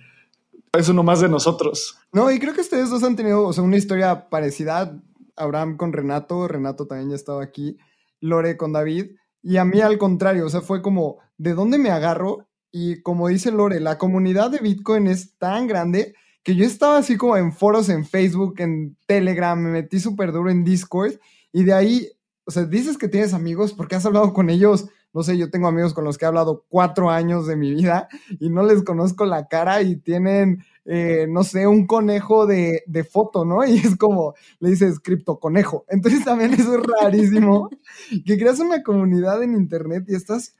es 0.72 0.88
uno 0.88 1.02
más 1.02 1.20
de 1.20 1.28
nosotros. 1.28 1.98
No, 2.12 2.30
y 2.30 2.38
creo 2.38 2.54
que 2.54 2.60
ustedes 2.60 2.90
dos 2.90 3.02
han 3.02 3.16
tenido 3.16 3.44
o 3.46 3.52
sea, 3.52 3.64
una 3.64 3.76
historia 3.76 4.28
parecida. 4.28 4.98
Abraham 5.38 5.76
con 5.76 5.92
Renato, 5.92 6.48
Renato 6.48 6.86
también 6.86 7.10
ya 7.10 7.16
estaba 7.16 7.42
aquí, 7.42 7.76
Lore 8.20 8.56
con 8.56 8.72
David, 8.72 9.16
y 9.42 9.58
a 9.58 9.66
mí 9.66 9.82
al 9.82 9.98
contrario, 9.98 10.46
o 10.46 10.48
sea, 10.48 10.62
fue 10.62 10.80
como, 10.80 11.18
¿de 11.36 11.52
dónde 11.52 11.76
me 11.76 11.90
agarro? 11.90 12.48
Y 12.78 13.00
como 13.00 13.28
dice 13.28 13.50
Lore, 13.50 13.80
la 13.80 13.96
comunidad 13.96 14.50
de 14.50 14.58
Bitcoin 14.58 15.06
es 15.06 15.38
tan 15.38 15.66
grande 15.66 16.14
que 16.42 16.54
yo 16.54 16.66
estaba 16.66 16.98
así 16.98 17.16
como 17.16 17.38
en 17.38 17.54
foros 17.54 17.88
en 17.88 18.04
Facebook, 18.04 18.56
en 18.58 18.98
Telegram, 19.06 19.58
me 19.58 19.70
metí 19.70 19.98
súper 19.98 20.30
duro 20.30 20.50
en 20.50 20.62
Discord, 20.62 21.14
y 21.52 21.64
de 21.64 21.72
ahí 21.72 22.10
o 22.48 22.52
sea, 22.52 22.64
dices 22.64 22.96
que 22.96 23.08
tienes 23.08 23.34
amigos 23.34 23.72
porque 23.72 23.96
has 23.96 24.06
hablado 24.06 24.32
con 24.32 24.50
ellos. 24.50 24.86
No 25.12 25.22
sé, 25.22 25.36
yo 25.36 25.50
tengo 25.50 25.66
amigos 25.66 25.94
con 25.94 26.04
los 26.04 26.16
que 26.16 26.24
he 26.24 26.28
hablado 26.28 26.64
cuatro 26.68 27.10
años 27.10 27.46
de 27.46 27.56
mi 27.56 27.72
vida 27.72 28.08
y 28.38 28.50
no 28.50 28.62
les 28.62 28.84
conozco 28.84 29.24
la 29.24 29.48
cara 29.48 29.82
y 29.82 29.96
tienen, 29.96 30.62
eh, 30.84 31.26
no 31.28 31.42
sé, 31.42 31.66
un 31.66 31.86
conejo 31.86 32.46
de, 32.46 32.82
de, 32.86 33.02
foto, 33.02 33.44
¿no? 33.44 33.64
Y 33.66 33.78
es 33.78 33.96
como, 33.96 34.34
le 34.60 34.70
dices 34.70 35.00
cripto 35.00 35.40
conejo. 35.40 35.84
Entonces 35.88 36.24
también 36.24 36.54
eso 36.54 36.78
es 36.78 36.82
rarísimo, 37.00 37.68
que 38.24 38.38
creas 38.38 38.60
una 38.60 38.82
comunidad 38.82 39.42
en 39.42 39.54
Internet 39.54 40.04
y 40.06 40.14
estás 40.14 40.54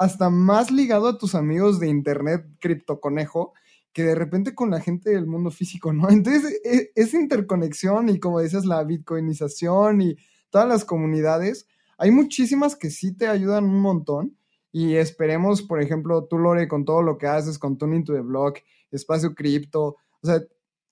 hasta 0.00 0.30
más 0.30 0.70
ligado 0.70 1.08
a 1.08 1.18
tus 1.18 1.34
amigos 1.34 1.78
de 1.78 1.86
Internet 1.86 2.46
cripto 2.58 3.00
conejo 3.00 3.52
que 3.92 4.02
de 4.02 4.14
repente 4.14 4.54
con 4.54 4.70
la 4.70 4.80
gente 4.80 5.10
del 5.10 5.26
mundo 5.26 5.50
físico, 5.50 5.92
¿no? 5.92 6.08
Entonces, 6.10 6.58
e, 6.64 6.90
esa 6.94 7.20
interconexión 7.20 8.08
y 8.08 8.18
como 8.18 8.40
dices, 8.40 8.64
la 8.64 8.82
bitcoinización 8.82 10.00
y 10.00 10.16
todas 10.48 10.66
las 10.66 10.86
comunidades. 10.86 11.68
Hay 11.98 12.12
muchísimas 12.12 12.76
que 12.76 12.88
sí 12.88 13.14
te 13.14 13.28
ayudan 13.28 13.64
un 13.64 13.82
montón 13.82 14.38
y 14.72 14.94
esperemos, 14.94 15.60
por 15.60 15.82
ejemplo, 15.82 16.24
tú, 16.24 16.38
Lore, 16.38 16.66
con 16.66 16.86
todo 16.86 17.02
lo 17.02 17.18
que 17.18 17.26
haces, 17.26 17.58
con 17.58 17.76
Tuning 17.76 18.04
to 18.04 18.14
the 18.14 18.20
Block, 18.20 18.60
Espacio 18.90 19.34
Cripto, 19.34 19.96
o 20.22 20.26
sea, 20.26 20.40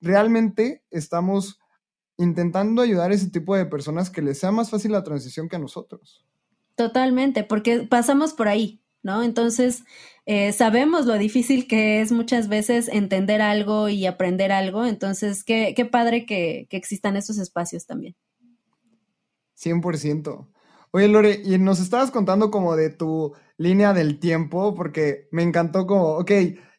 realmente 0.03 0.85
estamos 0.91 1.59
intentando 2.19 2.83
ayudar 2.83 3.11
a 3.11 3.15
ese 3.15 3.31
tipo 3.31 3.57
de 3.57 3.65
personas 3.65 4.11
que 4.11 4.21
les 4.21 4.38
sea 4.38 4.53
más 4.53 4.69
fácil 4.69 4.93
la 4.93 5.03
transición 5.03 5.49
que 5.49 5.57
a 5.57 5.61
nosotros. 5.61 6.27
Totalmente, 6.75 7.43
porque 7.43 7.87
pasamos 7.88 8.35
por 8.35 8.49
ahí, 8.49 8.83
¿no? 9.02 9.23
Entonces, 9.23 9.85
eh, 10.26 10.52
sabemos 10.52 11.07
lo 11.07 11.19
difícil 11.19 11.67
que 11.67 12.00
es 12.00 12.12
muchas 12.12 12.49
veces 12.49 12.88
entender 12.88 13.40
algo 13.40 13.88
y 13.88 14.07
aprender 14.07 14.52
algo, 14.52 14.85
entonces, 14.85 15.45
qué, 15.45 15.73
qué 15.76 15.85
padre 15.85 16.26
que, 16.26 16.67
que 16.69 16.76
existan 16.76 17.17
esos 17.17 17.38
espacios 17.38 17.87
también. 17.87 18.14
100%. 19.57 20.49
Oye, 20.90 21.09
Lore, 21.09 21.43
y 21.45 21.59
nos 21.59 21.81
estabas 21.81 22.11
contando 22.11 22.50
como 22.50 22.76
de 22.76 22.90
tu 22.90 23.35
línea 23.59 23.93
del 23.93 24.19
tiempo, 24.19 24.75
porque 24.75 25.28
me 25.33 25.43
encantó 25.43 25.87
como, 25.87 26.17
ok, 26.17 26.31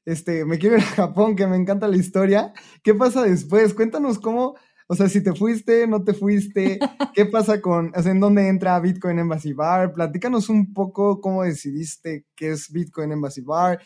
este, 0.06 0.46
me 0.46 0.58
quiero 0.58 0.78
ir 0.78 0.84
a 0.84 0.88
Japón, 0.88 1.36
que 1.36 1.46
me 1.46 1.56
encanta 1.56 1.88
la 1.88 1.98
historia. 1.98 2.54
¿Qué 2.84 2.96
pasa 2.96 3.22
después? 3.22 3.76
Cuéntanos 3.76 4.18
cómo, 4.18 4.56
o 4.92 4.96
sea, 4.96 5.08
si 5.08 5.24
te 5.24 5.34
fuiste, 5.34 5.86
no 5.86 6.04
te 6.04 6.16
fuiste, 6.16 6.80
qué 7.14 7.28
pasa 7.28 7.62
con, 7.62 7.94
o 7.96 8.02
sea, 8.02 8.12
en 8.12 8.20
dónde 8.20 8.48
entra 8.48 8.80
Bitcoin 8.80 9.20
Embassy 9.20 9.54
Bar. 9.54 9.94
Platícanos 9.94 10.50
un 10.50 10.74
poco 10.74 11.22
cómo 11.22 11.44
decidiste 11.44 12.26
qué 12.36 12.50
es 12.50 12.72
Bitcoin 12.72 13.12
Embassy 13.12 13.42
Bar. 13.42 13.80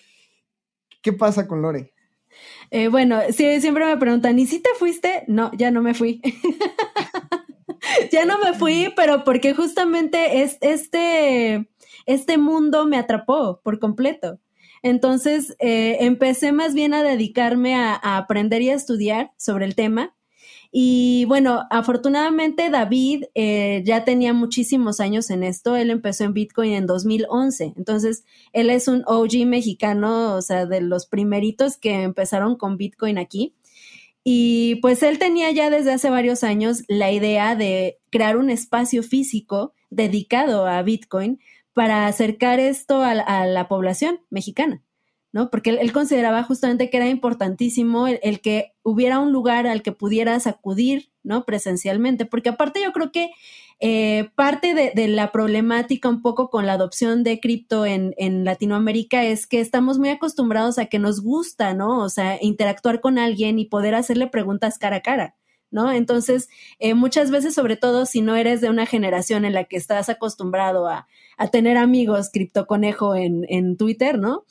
¿Qué 1.02 1.12
pasa 1.12 1.46
con 1.46 1.62
Lore? 1.62 1.92
Eh, 2.72 2.88
bueno, 2.88 3.20
sí, 3.32 3.60
siempre 3.60 3.86
me 3.86 3.98
preguntan, 3.98 4.40
¿y 4.40 4.46
si 4.46 4.60
te 4.60 4.70
fuiste? 4.80 5.26
No, 5.28 5.52
ya 5.58 5.72
no 5.72 5.82
me 5.82 5.94
fui. 5.94 6.22
ya 8.12 8.24
no 8.24 8.40
me 8.40 8.54
fui, 8.54 8.94
pero 8.96 9.26
porque 9.26 9.54
justamente 9.54 10.42
es, 10.42 10.58
este, 10.62 11.70
este 12.06 12.38
mundo 12.38 12.86
me 12.86 12.98
atrapó 12.98 13.60
por 13.62 13.78
completo. 13.78 14.40
Entonces 14.84 15.58
eh, 15.60 15.98
empecé 16.00 16.54
más 16.54 16.74
bien 16.74 16.94
a 16.94 17.04
dedicarme 17.04 17.76
a, 17.76 17.96
aprender 17.96 18.62
y 18.62 18.70
a 18.70 18.76
estudiar 18.76 19.32
sobre 19.38 19.66
el 19.66 19.76
tema. 19.76 20.16
Y 20.76 21.26
bueno, 21.26 21.68
afortunadamente 21.70 22.72
David 22.72 23.26
eh, 23.36 23.84
ya 23.86 24.04
tenía 24.06 24.34
muchísimos 24.34 25.00
años 25.00 25.30
en 25.30 25.44
esto. 25.44 25.76
Él 25.76 25.92
empezó 25.92 26.24
en 26.24 26.34
Bitcoin 26.34 26.74
en 26.74 26.88
2011. 26.88 27.74
Entonces, 27.78 28.26
él 28.54 28.72
es 28.72 28.88
un 28.88 29.04
OG 29.06 29.46
mexicano, 29.46 30.34
o 30.36 30.42
sea, 30.42 30.66
de 30.66 30.82
los 30.82 31.06
primeritos 31.06 31.78
que 31.78 32.02
empezaron 32.02 32.56
con 32.56 32.78
Bitcoin 32.78 33.20
aquí. 33.20 33.54
Y 34.24 34.78
pues 34.82 35.04
él 35.04 35.20
tenía 35.20 35.52
ya 35.52 35.70
desde 35.70 35.92
hace 35.92 36.10
varios 36.10 36.44
años 36.44 36.82
la 36.88 37.12
idea 37.12 37.56
de 37.56 38.00
crear 38.10 38.36
un 38.38 38.50
espacio 38.50 39.04
físico 39.04 39.74
dedicado 39.92 40.66
a 40.66 40.82
Bitcoin 40.82 41.40
para 41.74 42.08
acercar 42.08 42.60
esto 42.60 43.04
a, 43.04 43.46
la 43.46 43.68
población 43.68 44.22
mexicana, 44.32 44.82
¿no? 45.34 45.50
Porque 45.50 45.72
él, 45.72 45.92
consideraba 45.92 46.44
justamente 46.44 46.92
que 46.92 46.98
era 46.98 47.10
importantísimo 47.10 48.08
el, 48.08 48.40
que 48.40 48.74
hubiera 48.84 49.20
un 49.20 49.34
lugar 49.34 49.66
al 49.66 49.82
que 49.82 49.92
pudieras 49.92 50.46
acudir, 50.46 51.10
¿no? 51.24 51.44
Presencialmente, 51.44 52.26
porque 52.26 52.50
aparte 52.50 52.82
yo 52.84 52.94
creo 52.94 53.12
que 53.12 53.32
eh, 53.80 54.30
parte 54.36 54.76
de, 54.76 55.08
la 55.08 55.32
problemática 55.32 56.08
un 56.08 56.22
poco 56.22 56.52
con 56.52 56.68
la 56.68 56.74
adopción 56.74 57.24
de 57.24 57.40
cripto 57.40 57.84
en, 57.86 58.14
Latinoamérica 58.46 59.24
es 59.26 59.48
que 59.48 59.60
estamos 59.60 59.98
muy 59.98 60.10
acostumbrados 60.10 60.78
a 60.78 60.86
que 60.86 61.00
nos 61.00 61.22
gusta, 61.22 61.74
¿no? 61.74 62.00
O 62.00 62.10
sea, 62.10 62.38
interactuar 62.40 63.02
con 63.02 63.18
alguien 63.18 63.58
y 63.58 63.66
poder 63.66 63.96
hacerle 63.96 64.28
preguntas 64.28 64.78
cara 64.78 64.98
a 64.98 65.02
cara. 65.02 65.36
¿No? 65.72 65.92
Entonces, 65.92 66.50
eh, 66.78 66.94
muchas 66.94 67.32
veces, 67.32 67.56
sobre 67.56 67.78
todo 67.78 68.06
si 68.06 68.22
no 68.22 68.36
eres 68.36 68.62
de 68.62 68.70
una 68.70 68.86
generación 68.86 69.44
en 69.44 69.54
la 69.54 69.64
que 69.64 69.76
estás 69.76 70.08
acostumbrado 70.08 70.88
a, 70.88 71.08
tener 71.52 71.78
amigos 71.78 72.30
criptoconejo 72.32 73.16
en, 73.16 73.44
en 73.50 73.76
Twitter, 73.76 74.20
¿no? 74.20 74.46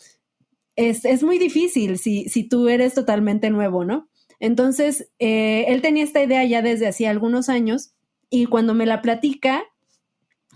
Es, 0.76 1.05
es 1.05 1.23
muy 1.23 1.38
difícil 1.38 1.99
si, 1.99 2.29
si 2.29 2.45
tú 2.49 2.69
eres 2.69 2.95
totalmente 2.95 3.50
nuevo, 3.50 3.85
¿no? 3.85 4.09
Entonces, 4.41 5.11
eh, 5.19 5.67
él 5.69 5.83
tenía 5.83 6.05
esta 6.05 6.23
idea 6.23 6.45
ya 6.45 6.62
desde 6.62 6.88
hacía 6.88 7.11
algunos 7.11 7.49
años 7.49 7.95
y 8.29 8.47
cuando 8.47 8.75
me 8.75 8.87
la 8.87 9.02
platica, 9.02 9.62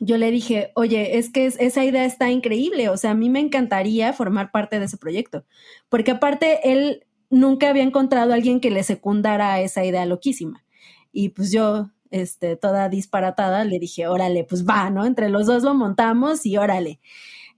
yo 0.01 0.19
le 0.19 0.31
dije, 0.31 0.73
oye, 0.75 1.19
es 1.19 1.31
que 1.31 1.47
esa 1.47 1.85
idea 1.85 2.05
está 2.05 2.31
increíble, 2.31 2.89
o 2.89 2.97
sea, 2.97 3.13
a 3.13 3.15
mí 3.15 3.31
me 3.31 3.41
encantaría 3.41 4.13
formar 4.13 4.51
parte 4.51 4.79
de 4.79 4.87
ese 4.87 4.99
proyecto, 4.99 5.45
porque 5.89 6.11
aparte 6.11 6.73
él 6.73 7.07
nunca 7.31 7.71
había 7.71 7.83
encontrado 7.83 8.33
a 8.33 8.35
alguien 8.35 8.61
que 8.61 8.71
le 8.71 8.83
secundara 8.83 9.55
a 9.55 9.61
esa 9.61 9.85
idea 9.85 10.05
loquísima. 10.07 10.65
Y 11.13 11.31
pues 11.31 11.51
yo, 11.51 11.91
este, 12.11 12.57
toda 12.57 12.89
disparatada, 12.89 13.65
le 13.65 13.79
dije, 13.79 14.07
órale, 14.07 14.45
pues 14.45 14.67
va, 14.67 14.91
¿no? 14.91 15.07
Entre 15.07 15.29
los 15.29 15.47
dos 15.47 15.63
lo 15.63 15.75
montamos 15.75 16.45
y 16.45 16.57
órale. 16.57 17.01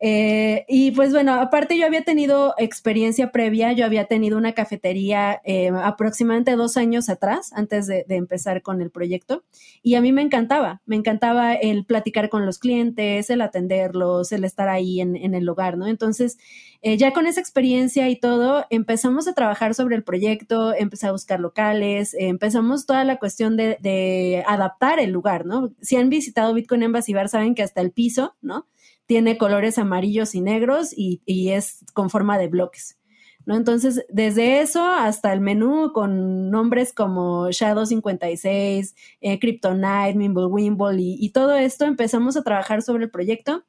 Eh, 0.00 0.64
y 0.68 0.92
pues 0.92 1.12
bueno, 1.12 1.34
aparte 1.34 1.76
yo 1.76 1.84
había 1.84 2.02
tenido 2.02 2.54
experiencia 2.56 3.32
previa, 3.32 3.72
yo 3.72 3.84
había 3.84 4.04
tenido 4.04 4.38
una 4.38 4.52
cafetería 4.52 5.40
eh, 5.44 5.70
aproximadamente 5.82 6.54
dos 6.54 6.76
años 6.76 7.08
atrás, 7.08 7.50
antes 7.52 7.86
de, 7.88 8.04
empezar 8.08 8.62
con 8.62 8.80
el 8.80 8.90
proyecto, 8.90 9.44
y 9.82 9.96
a 9.96 10.00
mí 10.00 10.12
me 10.12 10.22
encantaba, 10.22 10.82
me 10.86 10.96
encantaba 10.96 11.54
el 11.54 11.84
platicar 11.84 12.28
con 12.28 12.46
los 12.46 12.58
clientes, 12.58 13.28
el 13.30 13.40
atenderlos, 13.40 14.30
el 14.32 14.44
estar 14.44 14.68
ahí 14.68 15.00
en, 15.00 15.16
el 15.34 15.44
lugar, 15.44 15.76
¿no? 15.76 15.86
Entonces, 15.86 16.38
eh, 16.82 16.96
ya 16.96 17.12
con 17.12 17.26
esa 17.26 17.40
experiencia 17.40 18.08
y 18.08 18.16
todo, 18.16 18.66
empezamos 18.70 19.26
a 19.26 19.34
trabajar 19.34 19.74
sobre 19.74 19.96
el 19.96 20.04
proyecto, 20.04 20.74
empecé 20.74 21.08
a 21.08 21.12
buscar 21.12 21.40
locales, 21.40 22.14
empezamos 22.18 22.86
toda 22.86 23.04
la 23.04 23.18
cuestión 23.18 23.56
de, 23.56 23.78
de, 23.80 24.44
adaptar 24.46 25.00
el 25.00 25.10
lugar, 25.10 25.44
¿no? 25.44 25.72
Si 25.80 25.96
han 25.96 26.08
visitado 26.08 26.54
Bitcoin 26.54 26.84
Embassy 26.84 27.14
Bar, 27.14 27.28
saben 27.28 27.54
que 27.54 27.62
hasta 27.62 27.80
el 27.80 27.90
piso, 27.92 28.36
¿no? 28.40 28.66
Tiene 29.08 29.38
colores 29.38 29.78
amarillos 29.78 30.34
y 30.34 30.42
negros 30.42 30.92
y, 30.94 31.22
es 31.50 31.82
con 31.94 32.10
forma 32.10 32.36
de 32.36 32.48
bloques. 32.48 32.98
¿no? 33.46 33.56
Entonces, 33.56 34.04
desde 34.10 34.60
eso 34.60 34.84
hasta 34.84 35.32
el 35.32 35.40
menú 35.40 35.92
con 35.94 36.50
nombres 36.50 36.92
como 36.92 37.50
Shadow 37.50 37.86
56, 37.86 38.94
eh, 39.22 39.40
Kryptonite, 39.40 40.14
Mimble 40.14 40.44
Wimble 40.44 41.00
y, 41.00 41.16
y, 41.18 41.30
todo 41.30 41.56
esto, 41.56 41.86
empezamos 41.86 42.36
a 42.36 42.42
trabajar 42.42 42.82
sobre 42.82 43.04
el 43.04 43.10
proyecto. 43.10 43.64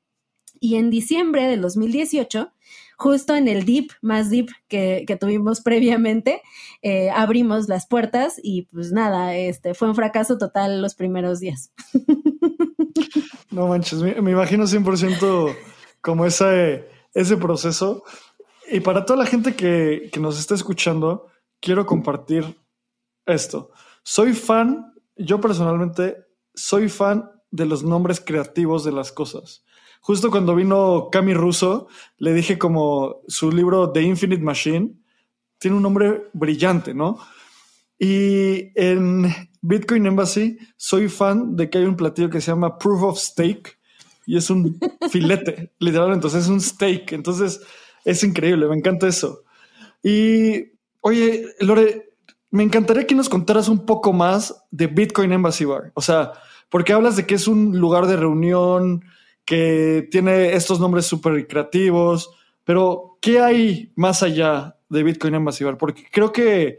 Y 0.59 0.75
en 0.75 0.89
diciembre 0.89 1.47
del 1.47 1.61
2018, 1.61 2.51
justo 2.99 3.33
en 3.33 3.47
el 3.47 3.63
deep, 3.65 3.91
más 4.01 4.29
deep 4.29 4.49
que, 4.67 5.17
tuvimos 5.19 5.61
previamente, 5.63 6.41
eh, 6.81 7.09
abrimos 7.09 7.69
las 7.69 7.87
puertas 7.87 8.39
y 8.43 8.63
pues 8.63 8.91
nada, 8.91 9.35
este, 9.35 9.73
fue 9.73 9.87
un 9.87 9.95
fracaso 9.95 10.37
total 10.37 10.81
los 10.81 10.95
primeros 10.95 11.39
días. 11.39 11.71
No 13.51 13.67
manches, 13.67 13.99
me, 14.01 14.11
imagino 14.11 14.65
100% 14.65 15.55
como 16.01 16.27
ese, 16.27 16.87
ese 17.15 17.35
proceso. 17.35 18.03
Y 18.71 18.79
para 18.81 19.05
toda 19.05 19.17
la 19.17 19.25
gente 19.25 19.55
que, 19.55 20.09
que 20.13 20.19
nos 20.19 20.39
está 20.39 20.53
escuchando, 20.53 21.25
quiero 21.59 21.87
compartir 21.87 22.59
esto. 23.25 23.71
Soy 24.03 24.33
fan, 24.33 24.93
yo 25.15 25.41
personalmente 25.41 26.27
soy 26.53 26.89
fan 26.89 27.31
de 27.49 27.65
los 27.65 27.83
nombres 27.83 28.21
creativos 28.23 28.83
de 28.83 28.91
las 28.91 29.11
cosas. 29.11 29.63
Justo 29.99 30.31
cuando 30.31 30.55
vino 30.55 31.09
Cami 31.11 31.33
Russo, 31.33 31.87
le 32.17 32.33
dije 32.33 32.57
como 32.57 33.21
su 33.27 33.51
libro 33.51 33.91
The 33.91 34.01
Infinite 34.01 34.41
Machine 34.41 34.95
tiene 35.59 35.77
un 35.77 35.83
nombre 35.83 36.29
brillante, 36.33 36.93
¿no? 36.93 37.19
Y 37.99 38.71
en 38.79 39.33
Bitcoin 39.61 40.05
Embassy 40.05 40.57
soy 40.77 41.09
fan 41.09 41.55
de 41.55 41.69
que 41.69 41.79
hay 41.79 41.83
un 41.83 41.97
platillo 41.97 42.29
que 42.29 42.39
se 42.39 42.51
llama 42.51 42.77
Proof 42.77 43.03
of 43.03 43.19
Steak 43.19 43.77
y 44.25 44.37
es 44.37 44.49
un 44.49 44.79
filete, 45.09 45.71
literalmente, 45.79 46.27
entonces 46.27 46.43
es 46.43 46.49
un 46.49 46.61
steak, 46.61 47.13
entonces 47.13 47.61
es 48.05 48.23
increíble, 48.23 48.67
me 48.67 48.75
encanta 48.75 49.07
eso. 49.07 49.43
Y 50.03 50.73
oye, 51.01 51.47
Lore, 51.59 52.13
me 52.51 52.61
encantaría 52.61 53.07
que 53.07 53.15
nos 53.15 53.27
contaras 53.27 53.67
un 53.69 53.87
poco 53.87 54.13
más 54.13 54.65
de 54.69 54.85
Bitcoin 54.85 55.33
Embassy 55.33 55.65
Bar, 55.65 55.91
o 55.95 56.01
sea, 56.01 56.33
porque 56.69 56.93
hablas 56.93 57.15
de 57.15 57.25
que 57.25 57.33
es 57.33 57.47
un 57.47 57.79
lugar 57.79 58.05
de 58.05 58.17
reunión 58.17 59.03
que 59.49 60.07
tiene 60.11 60.53
estos 60.53 60.79
nombres 60.79 61.07
súper 61.07 61.47
creativos, 61.47 62.29
pero 62.63 63.17
¿qué 63.19 63.39
hay 63.39 63.91
más 63.95 64.21
allá 64.21 64.77
de 64.89 65.01
Bitcoin 65.01 65.33
Embassy 65.33 65.63
Bar? 65.63 65.75
Porque 65.75 66.05
creo 66.11 66.31
que 66.31 66.77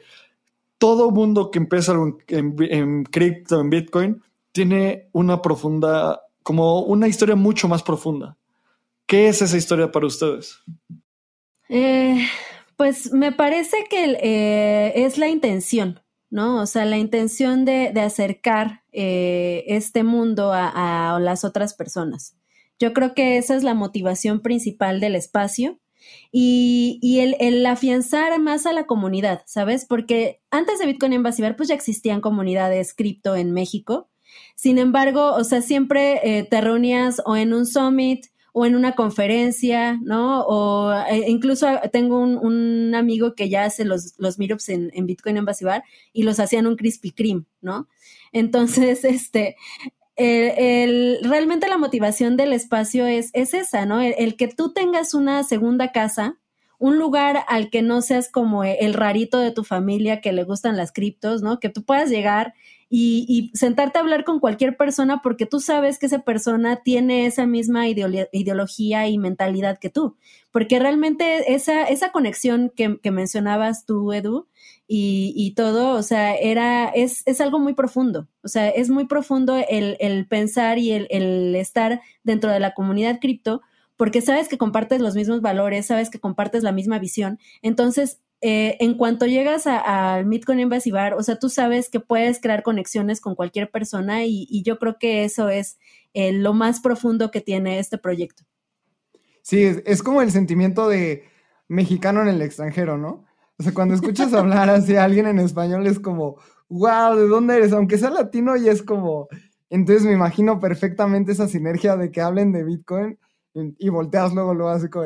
todo 0.79 1.11
mundo 1.11 1.51
que 1.51 1.59
empieza 1.59 1.97
en, 2.29 3.03
cripto, 3.07 3.61
en 3.61 3.71
Bitcoin, 3.71 4.23
tiene 4.53 5.09
una 5.11 5.43
profunda, 5.43 6.23
como 6.45 6.83
una 6.83 7.09
historia 7.09 7.35
mucho 7.35 7.67
más 7.67 7.83
profunda. 7.83 8.37
¿Qué 9.05 9.27
es 9.27 9.43
esa 9.43 9.57
historia 9.57 9.91
para 9.91 10.07
ustedes? 10.07 10.63
Eh, 11.69 12.25
pues 12.77 13.13
me 13.13 13.33
parece 13.33 13.79
que 13.91 14.17
eh, 14.23 14.93
es 14.95 15.19
la 15.19 15.27
intención, 15.27 16.01
¿no? 16.31 16.63
O 16.63 16.67
sea, 16.67 16.85
la 16.85 16.99
intención 16.99 17.65
de, 17.65 17.89
acercar 18.01 18.85
eh, 18.93 19.65
este 19.67 20.05
mundo 20.05 20.53
a, 20.55 21.19
las 21.21 21.43
otras 21.43 21.75
personas. 21.75 22.37
Yo 22.81 22.95
creo 22.95 23.15
que 23.15 23.37
esa 23.37 23.55
es 23.55 23.63
la 23.63 23.75
motivación 23.75 24.41
principal 24.41 24.99
del 24.99 25.15
espacio 25.15 25.79
y, 26.33 27.19
el, 27.21 27.67
afianzar 27.67 28.39
más 28.41 28.67
a 28.67 28.73
la 28.73 28.87
comunidad, 28.87 29.43
¿sabes? 29.47 29.85
Porque 29.85 30.41
antes 30.51 30.79
de 30.79 30.87
Bitcoin 30.87 31.13
en 31.13 31.23
pues 31.23 31.69
ya 31.69 31.75
existían 31.75 32.21
comunidades 32.21 32.95
cripto 32.95 33.37
en 33.37 33.53
México. 33.53 34.09
Sin 34.55 34.79
embargo, 34.79 35.35
o 35.35 35.45
sea, 35.45 35.61
siempre 35.61 36.39
eh, 36.39 36.45
te 36.45 36.61
reunías 36.61 37.21
o 37.27 37.37
en 37.37 37.53
un 37.53 37.67
summit 37.67 38.27
o 38.53 38.65
en 38.65 38.75
una 38.75 38.95
conferencia, 38.95 39.99
¿no? 40.03 40.43
O 40.43 40.93
eh, 40.93 41.27
incluso 41.29 41.67
tengo 41.93 42.19
un, 42.19 42.95
amigo 42.95 43.35
que 43.35 43.49
ya 43.49 43.65
hace 43.65 43.85
los, 43.85 44.15
los 44.19 44.39
meetups 44.39 44.71
en, 44.71 44.91
en 44.95 45.07
Bitcoin 45.07 45.37
en 45.37 45.47
y 46.13 46.23
los 46.23 46.41
hacían 46.41 46.67
un 46.67 46.77
Krispy 46.77 47.13
Kreme, 47.13 47.45
¿no? 47.61 47.89
Entonces, 48.33 49.05
este, 49.05 49.57
el, 50.21 51.19
realmente 51.23 51.69
la 51.69 51.79
motivación 51.79 52.37
del 52.37 52.53
espacio 52.53 53.07
es, 53.07 53.31
es 53.33 53.55
esa, 53.55 53.87
¿no? 53.87 54.01
El, 54.01 54.37
que 54.37 54.49
tú 54.49 54.73
tengas 54.73 55.15
una 55.15 55.43
segunda 55.45 55.93
casa, 55.93 56.39
un 56.79 56.99
lugar 56.99 57.45
al 57.49 57.71
que 57.71 57.83
no 57.83 58.03
seas 58.03 58.29
como 58.31 58.65
el 58.65 58.95
rarito 58.95 59.39
de 59.39 59.51
tu 59.51 59.65
familia 59.65 60.21
que 60.21 60.33
le 60.33 60.45
gustan 60.45 60.77
las 60.77 60.93
criptos, 60.93 61.43
¿no? 61.43 61.59
Que 61.61 61.69
tú 61.69 61.85
puedas 61.85 62.11
llegar 62.11 62.55
y, 62.93 63.51
sentarte 63.55 63.99
a 63.99 64.03
hablar 64.03 64.25
con 64.25 64.41
cualquier 64.41 64.77
persona 64.77 65.23
porque 65.23 65.47
tú 65.47 65.61
sabes 65.61 65.99
que 65.99 66.07
esa 66.07 66.23
persona 66.23 66.83
tiene 66.83 67.27
esa 67.27 67.47
misma 67.47 67.87
ideología 67.89 69.09
y 69.09 69.17
mentalidad 69.17 69.79
que 69.79 69.91
tú. 69.91 70.17
Porque 70.51 70.81
realmente 70.81 71.55
esa, 71.55 71.85
esa 71.85 72.11
conexión 72.11 72.73
que, 72.75 72.99
que 73.01 73.11
mencionabas 73.13 73.87
tú, 73.87 74.13
Edu, 74.13 74.49
y, 74.93 75.55
todo, 75.55 75.95
o 75.95 76.03
sea, 76.03 76.35
era, 76.35 76.89
es, 76.89 77.23
es, 77.25 77.41
algo 77.41 77.61
muy 77.61 77.75
profundo, 77.75 78.27
o 78.43 78.49
sea, 78.49 78.69
es 78.71 78.91
muy 78.91 79.07
profundo 79.07 79.57
el, 79.57 79.97
el 80.01 80.27
pensar 80.27 80.79
y 80.79 80.91
el, 80.91 81.07
el, 81.11 81.55
estar 81.55 82.01
dentro 82.25 82.51
de 82.51 82.59
la 82.59 82.75
comunidad 82.75 83.21
cripto, 83.21 83.63
porque 83.97 84.21
sabes 84.21 84.49
que 84.49 84.59
compartes 84.59 85.01
los 85.01 85.15
mismos 85.15 85.43
valores, 85.43 85.87
sabes 85.87 86.11
que 86.11 86.19
compartes 86.19 86.65
la 86.65 86.73
misma 86.73 86.99
visión, 86.99 87.39
entonces, 87.63 88.21
eh, 88.41 88.79
en 88.81 88.95
cuanto 88.95 89.27
llegas 89.27 89.69
al 89.69 90.25
Bitcoin 90.25 90.59
Embassy 90.59 90.91
Bar, 90.91 91.15
o 91.15 91.23
sea, 91.23 91.39
tú 91.39 91.51
sabes 91.51 91.89
que 91.89 92.01
puedes 92.01 92.41
crear 92.41 92.65
conexiones 92.65 93.21
con 93.21 93.37
cualquier 93.37 93.71
persona 93.71 94.25
y, 94.25 94.63
yo 94.65 94.81
creo 94.81 94.99
que 94.99 95.23
eso 95.23 95.51
es 95.51 95.79
eh, 96.15 96.33
lo 96.33 96.53
más 96.53 96.81
profundo 96.81 97.31
que 97.31 97.41
tiene 97.41 97.79
este 97.79 97.97
proyecto. 97.97 98.43
Sí, 99.43 99.63
es 99.85 100.03
como 100.03 100.21
el 100.21 100.33
sentimiento 100.33 100.89
de 100.89 101.29
mexicano 101.69 102.23
en 102.23 102.29
el 102.29 102.43
extranjero, 102.43 102.99
¿no? 102.99 103.30
O 103.61 103.63
sea, 103.63 103.75
cuando 103.75 103.95
escuchas 103.95 104.33
hablar 104.33 104.71
así 104.71 104.97
a 104.97 105.05
alguien 105.05 105.27
en 105.27 105.39
español 105.39 105.87
es 105.87 106.01
como, 106.01 106.39
wow, 106.71 107.15
¿de 107.15 107.29
dónde 107.29 107.57
eres? 107.59 107.75
Aunque 107.75 107.99
sea 107.99 108.09
latino 108.09 108.57
y 108.57 108.71
es 108.71 108.83
como, 108.83 109.29
entonces 109.69 110.07
me 110.07 110.15
imagino 110.15 110.59
perfectamente 110.59 111.33
esa 111.33 111.47
sinergia 111.47 111.95
de 111.95 112.11
que 112.11 112.23
hablen 112.23 112.53
de 112.53 112.65
Bitcoin 112.65 113.19
y, 113.53 113.91
volteas 113.91 114.33
luego, 114.33 114.55
luego 114.55 114.71
así 114.71 114.89
como, 114.89 115.05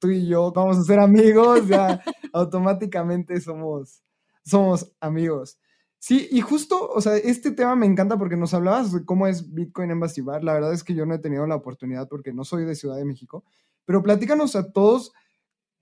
tú 0.00 0.10
y 0.10 0.26
yo 0.26 0.50
vamos 0.50 0.76
a 0.76 0.82
ser 0.82 0.98
amigos, 0.98 1.68
ya 1.68 2.02
automáticamente 2.32 3.40
somos, 3.40 4.02
somos 4.44 4.92
amigos. 4.98 5.56
Sí, 6.00 6.26
y 6.32 6.40
justo, 6.40 6.90
o 6.90 7.00
sea, 7.00 7.16
este 7.16 7.52
tema 7.52 7.76
me 7.76 7.86
encanta 7.86 8.18
porque 8.18 8.36
nos 8.36 8.54
hablabas 8.54 8.90
de 8.90 9.04
cómo 9.04 9.28
es 9.28 9.54
Bitcoin 9.54 9.92
Embassy 9.92 10.20
Bar. 10.20 10.42
La 10.42 10.54
verdad 10.54 10.72
es 10.72 10.82
que 10.82 10.94
yo 10.94 11.06
no 11.06 11.14
he 11.14 11.20
tenido 11.20 11.46
la 11.46 11.54
oportunidad 11.54 12.08
porque 12.08 12.32
no 12.32 12.42
soy 12.42 12.64
de 12.64 12.74
Ciudad 12.74 12.96
de 12.96 13.04
México, 13.04 13.44
pero 13.84 14.02
platícanos 14.02 14.56
a 14.56 14.72
todos 14.72 15.12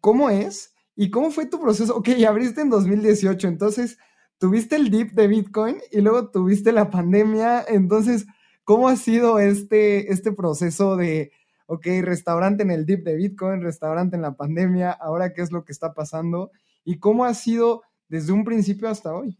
cómo 0.02 0.28
es 0.28 0.74
¿Y 1.00 1.10
cómo 1.10 1.30
fue 1.30 1.46
tu 1.46 1.58
proceso? 1.58 1.96
Ok, 1.96 2.10
abriste 2.28 2.60
en 2.60 2.68
2018, 2.68 3.48
entonces 3.48 3.96
tuviste 4.36 4.76
el 4.76 4.90
dip 4.90 5.12
de 5.12 5.28
Bitcoin 5.28 5.78
y 5.90 6.02
luego 6.02 6.30
tuviste 6.30 6.72
la 6.72 6.90
pandemia, 6.90 7.64
entonces, 7.66 8.26
¿cómo 8.64 8.86
ha 8.86 8.96
sido 8.96 9.38
este, 9.38 10.12
este 10.12 10.30
proceso 10.32 10.96
de, 10.96 11.32
ok, 11.64 11.86
restaurante 12.02 12.64
en 12.64 12.70
el 12.70 12.84
dip 12.84 13.02
de 13.02 13.16
Bitcoin, 13.16 13.62
restaurante 13.62 14.16
en 14.16 14.20
la 14.20 14.36
pandemia, 14.36 14.90
ahora 14.90 15.32
qué 15.32 15.40
es 15.40 15.52
lo 15.52 15.64
que 15.64 15.72
está 15.72 15.94
pasando? 15.94 16.50
¿Y 16.84 16.98
cómo 16.98 17.24
ha 17.24 17.32
sido 17.32 17.80
desde 18.10 18.32
un 18.32 18.44
principio 18.44 18.90
hasta 18.90 19.14
hoy? 19.14 19.38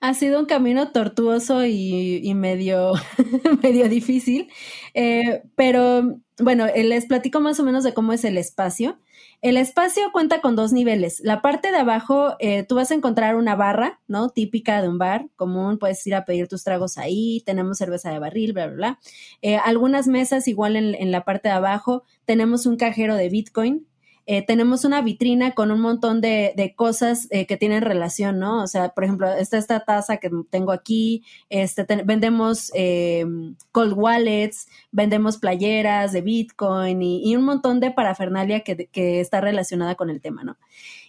Ha 0.00 0.12
sido 0.14 0.40
un 0.40 0.46
camino 0.46 0.90
tortuoso 0.90 1.64
y, 1.64 2.34
medio, 2.34 2.94
medio 3.62 3.88
difícil, 3.88 4.50
eh, 4.92 5.44
pero 5.54 6.18
bueno, 6.40 6.66
les 6.66 7.06
platico 7.06 7.38
más 7.38 7.60
o 7.60 7.62
menos 7.62 7.84
de 7.84 7.94
cómo 7.94 8.12
es 8.12 8.24
el 8.24 8.38
espacio. 8.38 8.98
El 9.40 9.56
espacio 9.56 10.12
cuenta 10.12 10.40
con 10.40 10.56
dos 10.56 10.72
niveles. 10.72 11.20
La 11.24 11.42
parte 11.42 11.70
de 11.70 11.78
abajo, 11.78 12.36
eh, 12.38 12.64
tú 12.64 12.76
vas 12.76 12.90
a 12.90 12.94
encontrar 12.94 13.36
una 13.36 13.56
barra, 13.56 14.00
¿no? 14.06 14.30
Típica 14.30 14.80
de 14.80 14.88
un 14.88 14.98
bar 14.98 15.28
común, 15.36 15.78
puedes 15.78 16.06
ir 16.06 16.14
a 16.14 16.24
pedir 16.24 16.48
tus 16.48 16.64
tragos 16.64 16.98
ahí, 16.98 17.42
tenemos 17.44 17.78
cerveza 17.78 18.10
de 18.10 18.18
barril, 18.18 18.52
bla, 18.52 18.66
bla, 18.66 18.76
bla. 18.76 18.98
Eh, 19.42 19.56
algunas 19.56 20.06
mesas, 20.06 20.46
igual 20.48 20.76
en, 20.76 20.94
en 20.94 21.10
la 21.10 21.24
parte 21.24 21.48
de 21.48 21.54
abajo, 21.54 22.04
tenemos 22.24 22.66
un 22.66 22.76
cajero 22.76 23.16
de 23.16 23.28
Bitcoin, 23.28 23.86
eh, 24.26 24.44
tenemos 24.46 24.84
una 24.84 25.02
vitrina 25.02 25.52
con 25.52 25.72
un 25.72 25.80
montón 25.80 26.20
de, 26.20 26.52
de 26.56 26.74
cosas 26.76 27.26
eh, 27.30 27.46
que 27.46 27.56
tienen 27.56 27.82
relación, 27.82 28.38
¿no? 28.38 28.62
O 28.62 28.66
sea, 28.68 28.90
por 28.90 29.02
ejemplo, 29.02 29.32
está 29.32 29.58
esta 29.58 29.80
taza 29.80 30.18
que 30.18 30.30
tengo 30.48 30.70
aquí, 30.70 31.24
este, 31.48 31.84
vendemos 32.04 32.70
eh, 32.74 33.26
cold 33.72 33.94
wallets, 33.94 34.68
vendemos 34.92 35.38
playeras 35.38 36.12
de 36.12 36.20
Bitcoin 36.20 37.02
y, 37.02 37.34
un 37.34 37.44
montón 37.44 37.80
de 37.80 37.90
parafernalia 37.90 38.60
que, 38.60 38.86
que, 38.92 39.20
está 39.20 39.40
relacionada 39.40 39.96
con 39.96 40.10
el 40.10 40.20
tema, 40.20 40.44
¿no? 40.44 40.56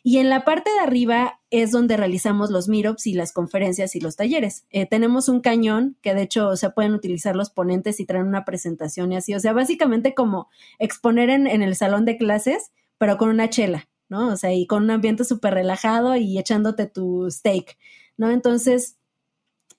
Y 0.02 0.18
en 0.18 0.30
la 0.30 0.44
parte 0.44 0.72
de 0.72 0.80
arriba 0.80 1.40
es 1.50 1.72
donde 1.72 1.96
realizamos 1.96 2.50
los 2.50 2.68
meetups 2.68 3.08
y 3.08 3.14
las 3.14 3.32
conferencias 3.32 3.96
y 3.96 4.02
los 4.02 4.16
talleres. 4.16 4.66
Tenemos 4.90 5.30
un 5.30 5.40
cañón 5.40 5.96
que 6.02 6.14
de 6.14 6.24
hecho 6.24 6.58
se 6.58 6.70
pueden 6.72 6.94
utilizar 6.94 7.36
los 7.38 7.50
ponentes 7.50 8.00
y 8.02 8.06
traen 8.06 8.28
una 8.28 8.44
presentación 8.44 9.14
y 9.14 9.18
así. 9.18 9.34
O 9.34 9.40
sea, 9.40 9.54
básicamente 9.54 10.14
como 10.14 10.50
exponer 10.78 11.30
en, 11.30 11.48
en 11.48 11.62
el 11.62 11.76
salón 11.76 12.04
de 12.04 12.18
clases, 12.18 12.72
pero 13.04 13.18
con 13.18 13.28
una 13.28 13.50
chela, 13.50 13.90
¿no? 14.08 14.30
O 14.30 14.38
sea, 14.38 14.54
y 14.54 14.66
con 14.66 14.84
un 14.84 14.92
ambiente 14.92 15.26
súper 15.26 15.56
relajado 15.56 16.16
y 16.16 16.40
echándote 16.40 16.86
tu 16.86 17.30
steak, 17.30 17.78
¿no? 18.16 18.32
Entonces, 18.32 18.98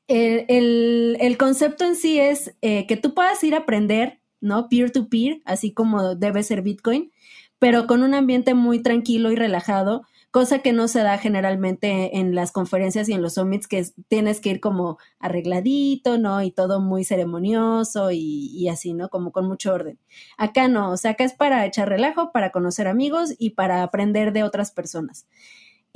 el, 0.08 0.44
el, 0.48 1.16
el 1.18 1.38
concepto 1.38 1.86
en 1.86 1.96
sí 1.96 2.20
es 2.20 2.54
eh, 2.60 2.86
que 2.86 2.98
tú 2.98 3.14
puedas 3.14 3.42
ir 3.42 3.54
a 3.54 3.60
aprender, 3.60 4.20
¿no? 4.42 4.68
Peer-to-peer, 4.68 5.36
-peer, 5.36 5.42
así 5.46 5.72
como 5.72 6.16
debe 6.16 6.42
ser 6.42 6.60
Bitcoin, 6.60 7.12
pero 7.58 7.86
con 7.86 8.02
un 8.02 8.12
ambiente 8.12 8.52
muy 8.52 8.82
tranquilo 8.82 9.32
y 9.32 9.36
relajado 9.36 10.02
cosa 10.34 10.58
que 10.58 10.72
no 10.72 10.88
se 10.88 10.98
da 11.04 11.16
generalmente 11.16 12.18
en 12.18 12.34
las 12.34 12.50
conferencias 12.50 13.08
y 13.08 13.12
en 13.12 13.22
los 13.22 13.34
summits, 13.34 13.68
que 13.68 13.86
tienes 14.08 14.40
que 14.40 14.48
ir 14.48 14.60
como 14.60 14.98
arregladito, 15.20 16.18
¿no? 16.18 16.42
Y 16.42 16.50
todo 16.50 16.80
muy 16.80 17.04
ceremonioso 17.04 18.10
y, 18.10 18.50
y, 18.52 18.68
así, 18.68 18.94
¿no? 18.94 19.10
Como 19.10 19.30
con 19.30 19.46
mucho 19.46 19.72
orden. 19.72 20.00
Acá 20.36 20.66
no, 20.66 20.90
o 20.90 20.96
sea, 20.96 21.12
acá 21.12 21.22
es 21.22 21.34
para 21.34 21.64
echar 21.66 21.88
relajo, 21.88 22.32
para 22.32 22.50
conocer 22.50 22.88
amigos 22.88 23.32
y 23.38 23.50
para 23.50 23.84
aprender 23.84 24.32
de 24.32 24.42
otras 24.42 24.72
personas. 24.72 25.28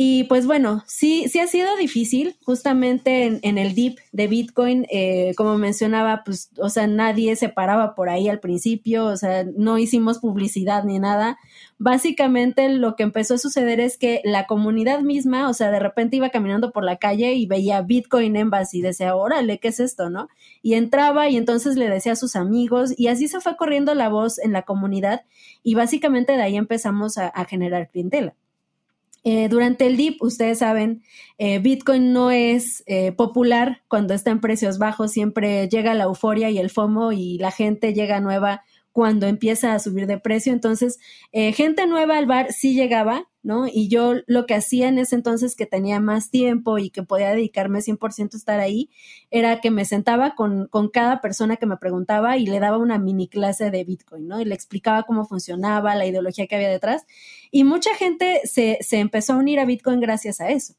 Y 0.01 0.25
pues 0.25 0.47
bueno, 0.47 0.85
sí, 0.87 1.27
sí 1.29 1.41
ha 1.41 1.49
sido 1.49 1.77
difícil, 1.77 2.37
justamente 2.45 3.41
en, 3.43 3.59
el 3.59 3.75
dip 3.75 3.99
de 4.13 4.29
Bitcoin, 4.29 4.87
eh, 4.93 5.33
como 5.37 5.59
mencionaba, 5.59 6.23
pues, 6.25 6.51
o 6.57 6.69
sea, 6.69 6.87
nadie 6.87 7.35
se 7.35 7.49
paraba 7.49 7.97
por 7.97 8.09
ahí 8.09 8.29
al 8.29 8.39
principio, 8.39 9.07
o 9.07 9.17
sea, 9.17 9.45
no 9.57 9.77
hicimos 9.77 10.21
publicidad 10.21 10.85
ni 10.85 11.01
nada. 11.01 11.37
Básicamente 11.79 12.69
lo 12.69 12.95
que 12.95 13.03
empezó 13.03 13.35
a 13.35 13.39
suceder 13.39 13.81
es 13.81 13.99
que 13.99 14.21
la 14.23 14.47
comunidad 14.47 15.01
misma, 15.01 15.49
o 15.49 15.53
sea, 15.53 15.73
de 15.73 15.81
repente 15.81 16.17
iba 16.17 16.31
caminando 16.31 16.71
por 16.71 16.85
la 16.85 16.99
calle 16.99 17.33
y 17.35 17.47
veía 17.47 17.83
Bitcoin 17.83 18.37
Embassy 18.37 18.79
y 18.79 18.83
decía, 18.83 19.17
órale, 19.17 19.59
¿qué 19.59 19.67
es 19.67 19.81
esto, 19.81 20.11
no? 20.11 20.29
Y 20.63 20.75
entraba 20.75 21.29
y 21.29 21.37
entonces 21.37 21.77
le 21.77 21.91
decía 21.91 22.13
a 22.13 22.17
sus 22.17 22.37
amigos 22.37 22.95
y 22.97 23.09
así 23.09 23.27
se 23.27 23.41
fue 23.41 23.57
corriendo 23.57 23.93
la 23.97 24.09
voz 24.09 24.39
en 24.39 24.53
la 24.53 24.63
comunidad 24.63 25.23
y 25.65 25.75
básicamente 25.75 26.35
de 26.35 26.43
ahí 26.43 26.57
empezamos 26.57 27.19
a, 27.19 27.27
a 27.27 27.45
generar 27.47 27.91
clientela. 27.91 28.37
Eh, 29.25 29.49
durante 29.49 29.87
el 29.87 29.97
dip, 29.97 30.23
ustedes 30.23 30.59
saben, 30.59 31.03
eh, 31.39 31.59
Bitcoin 31.59 32.13
no 32.13 32.31
es 32.31 32.83
eh, 32.87 33.13
popular 33.13 33.83
cuando 33.89 34.15
está 34.15 34.31
en 34.31 34.41
precios 34.41 34.79
bajos, 34.79 35.13
siempre 35.13 35.69
llega 35.69 35.95
la 35.95 36.05
euforia 36.05 36.51
y 36.51 36.59
el 36.59 36.71
FOMO 36.71 37.13
y 37.13 37.39
la 37.39 37.51
gente 37.51 37.95
llega 37.95 38.21
nueva 38.21 38.63
cuando 38.99 39.29
empieza 39.29 39.75
a 39.75 39.79
subir 39.79 40.09
de 40.09 40.19
precio. 40.19 40.53
Entonces, 40.53 40.99
eh, 41.31 41.53
gente 41.53 41.87
nueva 41.87 42.19
al 42.19 42.27
bar 42.27 42.53
sí 42.53 42.75
llegaba, 42.75 43.29
¿no? 43.49 43.67
Y 43.67 43.89
yo 43.89 44.17
lo 44.27 44.45
que 44.45 44.53
hacía 44.55 44.89
en 44.89 44.99
ese 44.99 45.15
entonces 45.15 45.57
que 45.57 45.65
tenía 45.65 46.01
más 46.01 46.31
tiempo 46.31 46.77
y 46.77 46.91
que 46.91 47.03
podía 47.03 47.31
dedicarme 47.31 47.81
100% 47.81 48.35
a 48.35 48.37
estar 48.37 48.61
ahí, 48.61 48.91
era 49.31 49.63
que 49.63 49.71
me 49.71 49.87
sentaba 49.87 50.35
con, 50.35 50.67
con, 50.69 50.91
cada 50.91 51.23
persona 51.23 51.57
que 51.57 51.65
me 51.65 51.79
preguntaba 51.79 52.37
y 52.37 52.45
le 52.47 52.61
daba 52.61 52.77
una 52.77 52.99
mini 52.99 53.27
clase 53.27 53.71
de 53.71 53.85
Bitcoin, 53.85 54.29
¿no? 54.29 54.39
Y 54.39 54.45
le 54.45 54.55
explicaba 54.55 55.05
cómo 55.05 55.25
funcionaba, 55.25 55.95
la 55.95 56.05
ideología 56.05 56.47
que 56.47 56.57
había 56.57 56.69
detrás. 56.69 57.07
Y 57.51 57.65
mucha 57.65 57.95
gente 57.95 58.43
se, 58.45 58.77
se 58.83 58.99
empezó 58.99 59.33
a 59.33 59.37
unir 59.39 59.61
a 59.61 59.65
Bitcoin 59.65 60.01
gracias 60.01 60.43
a 60.43 60.51
eso. 60.51 60.75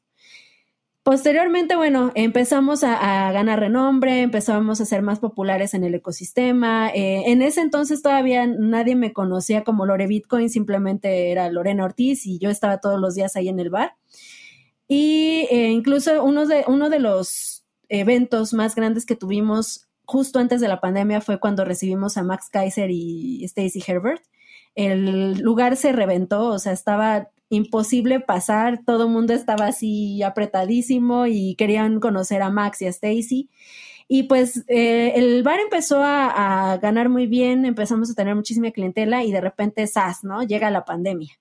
Posteriormente, 1.10 1.74
bueno, 1.74 2.12
empezamos 2.14 2.84
a, 2.84 3.32
ganar 3.32 3.58
renombre, 3.58 4.20
empezamos 4.20 4.80
a 4.80 4.84
ser 4.84 5.02
más 5.02 5.18
populares 5.18 5.74
en 5.74 5.82
el 5.82 5.92
ecosistema. 5.96 6.88
Eh, 6.90 7.24
en 7.26 7.42
ese 7.42 7.62
entonces 7.62 8.00
todavía 8.00 8.46
nadie 8.46 8.94
me 8.94 9.12
conocía 9.12 9.64
como 9.64 9.86
Lore 9.86 10.06
Bitcoin, 10.06 10.48
simplemente 10.48 11.32
era 11.32 11.50
Lorena 11.50 11.84
Ortiz 11.84 12.26
y 12.26 12.38
yo 12.38 12.48
estaba 12.48 12.78
todos 12.78 13.00
los 13.00 13.16
días 13.16 13.34
ahí 13.34 13.48
en 13.48 13.58
el 13.58 13.70
bar. 13.70 13.96
Y 14.86 15.48
eh, 15.50 15.70
incluso 15.72 16.22
uno 16.22 16.46
de, 16.46 16.62
uno 16.68 16.88
de 16.88 17.00
los 17.00 17.66
eventos 17.88 18.52
más 18.52 18.76
grandes 18.76 19.04
que 19.04 19.16
tuvimos 19.16 19.88
justo 20.04 20.38
antes 20.38 20.60
de 20.60 20.68
la 20.68 20.80
pandemia 20.80 21.20
fue 21.20 21.40
cuando 21.40 21.64
recibimos 21.64 22.18
a 22.18 22.22
Max 22.22 22.50
Kaiser 22.52 22.88
y 22.92 23.42
Stacy 23.46 23.82
Herbert. 23.84 24.22
El 24.76 25.40
lugar 25.40 25.76
se 25.76 25.90
reventó, 25.90 26.44
o 26.44 26.60
sea, 26.60 26.70
estaba 26.70 27.30
imposible 27.50 28.20
pasar, 28.20 28.80
todo 28.86 29.04
el 29.04 29.10
mundo 29.10 29.34
estaba 29.34 29.66
así 29.66 30.22
apretadísimo 30.22 31.26
y 31.26 31.56
querían 31.56 32.00
conocer 32.00 32.42
a 32.42 32.50
Max 32.50 32.80
y 32.80 32.86
a 32.86 32.90
Stacy. 32.90 33.50
Y 34.08 34.24
pues 34.24 34.64
eh, 34.68 35.12
el 35.16 35.42
bar 35.42 35.60
empezó 35.60 36.02
a, 36.02 36.78
ganar 36.80 37.08
muy 37.08 37.26
bien, 37.26 37.64
empezamos 37.64 38.10
a 38.10 38.14
tener 38.14 38.34
muchísima 38.34 38.70
clientela 38.70 39.24
y 39.24 39.32
de 39.32 39.40
repente, 39.40 39.86
¡zas! 39.86 40.24
¿no? 40.24 40.42
Llega 40.42 40.70
la 40.70 40.84
pandemia. 40.84 41.38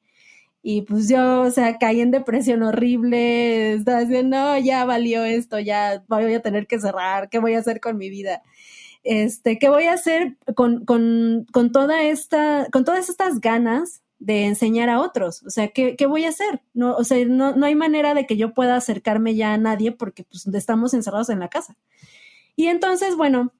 Y 0.62 0.82
pues 0.82 1.08
yo, 1.08 1.41
o 1.41 1.52
sea, 1.52 1.78
caí 1.78 2.02
en 2.02 2.12
depresión 2.12 2.63
horrible, 2.63 3.74
estaba 3.74 4.02
diciendo, 4.02 4.38
no, 4.38 4.60
ya 4.60 4.86
valió 4.86 5.24
esto, 5.24 5.60
ya 5.60 6.04
voy 6.08 6.34
a 6.34 6.41
tener 6.41 6.67
que 6.67 6.80
cerrar, 6.80 7.30
¿qué 7.30 7.39
voy 7.39 7.54
a 7.54 7.60
hacer 7.60 7.80
con 7.80 7.98
mi 7.98 8.10
vida? 8.10 8.43
Este, 9.04 9.58
¿qué 9.58 9.69
voy 9.69 9.86
a 9.86 9.93
hacer 9.93 10.38
con, 10.56 10.86
con, 10.86 11.48
con 11.52 11.72
toda 11.72 12.04
esta, 12.04 12.67
con 12.72 12.84
todas 12.84 13.10
estas 13.10 13.39
ganas 13.39 14.04
de 14.19 14.45
enseñar 14.45 14.89
a 14.89 14.99
otros. 14.99 15.43
O 15.43 15.49
sea, 15.49 15.69
¿qué, 15.69 15.95
qué 15.95 16.05
voy 16.05 16.25
a 16.25 16.29
hacer? 16.29 16.62
No, 16.73 16.95
o 16.95 17.03
sea, 17.03 17.25
no, 17.25 17.55
no, 17.55 17.65
hay 17.65 17.75
manera 17.75 18.13
de 18.13 18.25
que 18.25 18.38
yo 18.38 18.53
pueda 18.53 18.75
acercarme 18.75 19.36
ya 19.36 19.53
a 19.53 19.58
nadie 19.58 19.91
porque 19.91 20.23
pues, 20.23 20.45
estamos 20.47 20.93
encerrados 20.93 21.29
en 21.29 21.39
la 21.39 21.47
casa. 21.47 21.77
Y 22.55 22.67
entonces, 22.67 23.15
bueno, 23.15 23.53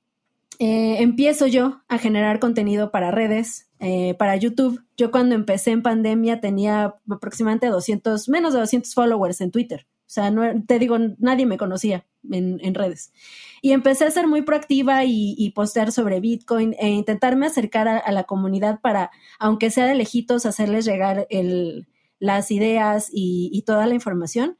eh, 0.60 1.02
empiezo 1.02 1.48
yo 1.48 1.82
a 1.88 1.98
generar 1.98 2.39
contenido 2.39 2.91
para 2.91 3.12
redes, 3.12 3.69
eh, 3.80 4.13
para 4.15 4.36
YouTube. 4.36 4.84
Yo 4.98 5.10
cuando 5.10 5.36
empecé 5.36 5.72
en 5.72 5.82
pandemia 5.82 6.41
tenía 6.41 6.95
aproximadamente 7.10 7.67
200, 7.67 8.28
menos 8.28 8.54
de 8.54 8.60
200 8.60 8.93
followers 8.93 9.39
en 9.39 9.52
Twitter. 9.52 9.88
O 10.10 10.12
sea, 10.12 10.32
no, 10.32 10.41
te 10.65 10.80
digo, 10.80 10.98
nadie 11.19 11.45
me 11.45 11.60
conocía 11.60 12.08
en, 12.32 12.60
en, 12.63 12.74
redes. 12.74 13.13
Y 13.62 13.74
empecé 13.74 14.06
a 14.06 14.12
ser 14.12 14.26
muy 14.26 14.41
proactiva 14.41 15.06
y, 15.06 15.36
y 15.38 15.52
postear 15.52 15.91
sobre 15.91 16.19
Bitcoin 16.19 16.76
e 16.80 16.89
intentarme 16.89 17.45
acercar 17.45 17.88
a, 17.88 18.00
a, 18.00 18.12
la 18.12 18.24
comunidad 18.24 18.82
para, 18.82 19.12
aunque 19.38 19.69
sea 19.69 19.86
de 19.86 19.93
lejitos, 19.93 20.48
hacerles 20.48 20.86
llegar 20.86 21.28
el, 21.30 21.88
las 22.17 22.50
ideas 22.50 23.12
y, 23.13 23.52
y, 23.54 23.62
toda 23.62 23.86
la 23.86 23.93
información. 23.93 24.58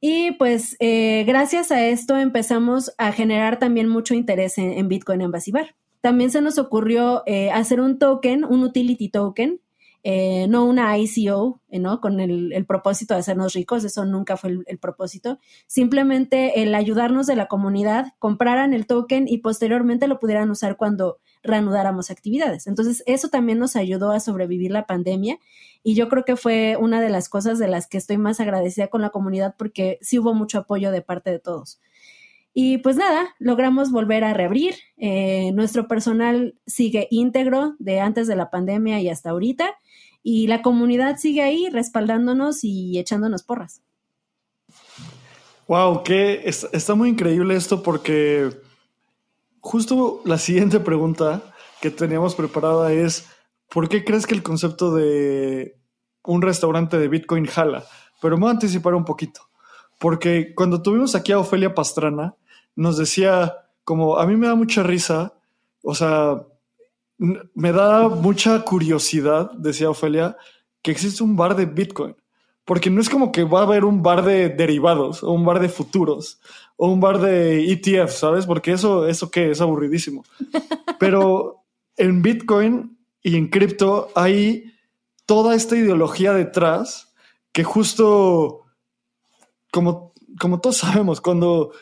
Y 0.00 0.30
pues 0.38 0.78
eh, 0.80 1.24
gracias 1.26 1.70
a 1.72 1.86
esto 1.86 2.16
empezamos 2.16 2.94
a 2.96 3.12
generar 3.12 3.58
también 3.58 3.86
mucho 3.86 4.14
interés 4.14 4.56
en, 4.56 4.72
en 4.72 4.88
Bitcoin 4.88 5.20
Embassy 5.20 5.50
Bar. 5.50 5.76
También 6.00 6.30
se 6.30 6.40
nos 6.40 6.56
ocurrió 6.56 7.22
eh, 7.26 7.50
hacer 7.50 7.82
un 7.82 7.98
token, 7.98 8.44
un 8.44 8.64
utility 8.64 9.10
token, 9.10 9.60
eh, 10.02 10.46
no 10.48 10.64
una 10.64 10.96
ICO, 10.96 11.60
eh, 11.68 11.78
¿no? 11.78 12.00
Con 12.00 12.20
el, 12.20 12.64
propósito 12.66 13.14
de 13.14 13.20
hacernos 13.20 13.52
ricos, 13.52 13.84
eso 13.84 14.04
nunca 14.04 14.36
fue 14.36 14.50
el, 14.50 14.64
el, 14.66 14.78
propósito. 14.78 15.38
Simplemente 15.66 16.62
el 16.62 16.74
ayudarnos 16.74 17.26
de 17.26 17.36
la 17.36 17.48
comunidad, 17.48 18.14
compraran 18.18 18.72
el 18.72 18.86
token 18.86 19.28
y 19.28 19.38
posteriormente 19.38 20.08
lo 20.08 20.18
pudieran 20.18 20.50
usar 20.50 20.76
cuando 20.76 21.18
reanudáramos 21.42 22.10
actividades. 22.10 22.66
Entonces, 22.66 23.02
eso 23.06 23.28
también 23.28 23.58
nos 23.58 23.76
ayudó 23.76 24.12
a 24.12 24.20
sobrevivir 24.20 24.70
la 24.70 24.86
pandemia 24.86 25.38
y 25.82 25.94
yo 25.94 26.08
creo 26.08 26.24
que 26.24 26.36
fue 26.36 26.76
una 26.78 27.00
de 27.00 27.10
las 27.10 27.28
cosas 27.28 27.58
de 27.58 27.68
las 27.68 27.86
que 27.86 27.98
estoy 27.98 28.18
más 28.18 28.40
agradecida 28.40 28.88
con 28.88 29.02
la 29.02 29.10
comunidad 29.10 29.54
porque 29.58 29.98
sí 30.02 30.18
hubo 30.18 30.34
mucho 30.34 30.58
apoyo 30.58 30.90
de 30.90 31.02
parte 31.02 31.30
de 31.30 31.38
todos. 31.38 31.80
Y 32.52 32.78
pues 32.78 32.96
nada, 32.96 33.34
logramos 33.38 33.92
volver 33.92 34.24
a 34.24 34.34
reabrir. 34.34 34.74
Eh, 34.96 35.52
nuestro 35.52 35.86
personal 35.86 36.56
sigue 36.66 37.06
íntegro 37.10 37.76
de 37.78 38.00
antes 38.00 38.26
de 38.26 38.36
la 38.36 38.50
pandemia 38.50 39.00
y 39.00 39.08
hasta 39.08 39.30
ahorita. 39.30 39.76
Y 40.22 40.48
la 40.48 40.60
comunidad 40.62 41.16
sigue 41.16 41.42
ahí 41.42 41.68
respaldándonos 41.70 42.64
y 42.64 42.98
echándonos 42.98 43.42
porras. 43.42 43.82
Wow, 45.68 46.02
que 46.02 46.42
está 46.44 46.94
muy 46.96 47.10
increíble 47.10 47.54
esto 47.54 47.82
porque 47.82 48.50
justo 49.60 50.20
la 50.24 50.36
siguiente 50.36 50.80
pregunta 50.80 51.42
que 51.80 51.90
teníamos 51.90 52.34
preparada 52.34 52.92
es, 52.92 53.28
¿por 53.68 53.88
qué 53.88 54.04
crees 54.04 54.26
que 54.26 54.34
el 54.34 54.42
concepto 54.42 54.94
de 54.94 55.78
un 56.24 56.42
restaurante 56.42 56.98
de 56.98 57.08
Bitcoin 57.08 57.46
jala? 57.46 57.84
Pero 58.20 58.36
me 58.36 58.42
voy 58.42 58.48
a 58.48 58.54
anticipar 58.54 58.94
un 58.94 59.04
poquito, 59.04 59.42
porque 59.98 60.54
cuando 60.54 60.82
tuvimos 60.82 61.14
aquí 61.14 61.32
a 61.32 61.38
Ofelia 61.38 61.74
Pastrana, 61.74 62.34
nos 62.80 62.96
decía 62.96 63.56
como, 63.84 64.16
a 64.16 64.26
mí 64.26 64.36
me 64.36 64.46
da 64.46 64.54
mucha 64.54 64.82
risa, 64.82 65.34
o 65.82 65.94
sea, 65.94 66.46
me 67.18 67.72
da 67.72 68.08
mucha 68.08 68.62
curiosidad, 68.64 69.50
decía 69.52 69.90
Ofelia, 69.90 70.38
que 70.80 70.90
existe 70.90 71.22
un 71.22 71.36
bar 71.36 71.54
de 71.56 71.66
Bitcoin. 71.66 72.16
Porque 72.64 72.88
no 72.88 73.02
es 73.02 73.10
como 73.10 73.32
que 73.32 73.44
va 73.44 73.60
a 73.60 73.62
haber 73.64 73.84
un 73.84 74.02
bar 74.02 74.24
de 74.24 74.48
derivados 74.48 75.22
o 75.22 75.32
un 75.32 75.44
bar 75.44 75.60
de 75.60 75.68
futuros 75.68 76.40
o 76.76 76.88
un 76.88 77.00
bar 77.00 77.20
de 77.20 77.70
ETF, 77.70 78.12
¿sabes? 78.12 78.46
Porque 78.46 78.72
eso, 78.72 79.06
eso 79.06 79.30
qué, 79.30 79.50
es 79.50 79.60
aburridísimo. 79.60 80.24
Pero 80.98 81.64
en 81.98 82.22
Bitcoin 82.22 82.96
y 83.22 83.36
en 83.36 83.48
cripto 83.48 84.08
hay 84.14 84.72
toda 85.26 85.54
esta 85.54 85.76
ideología 85.76 86.32
detrás 86.32 87.12
que 87.52 87.64
justo, 87.64 88.62
como, 89.70 90.14
como 90.38 90.60
todos 90.60 90.78
sabemos, 90.78 91.20
cuando 91.20 91.72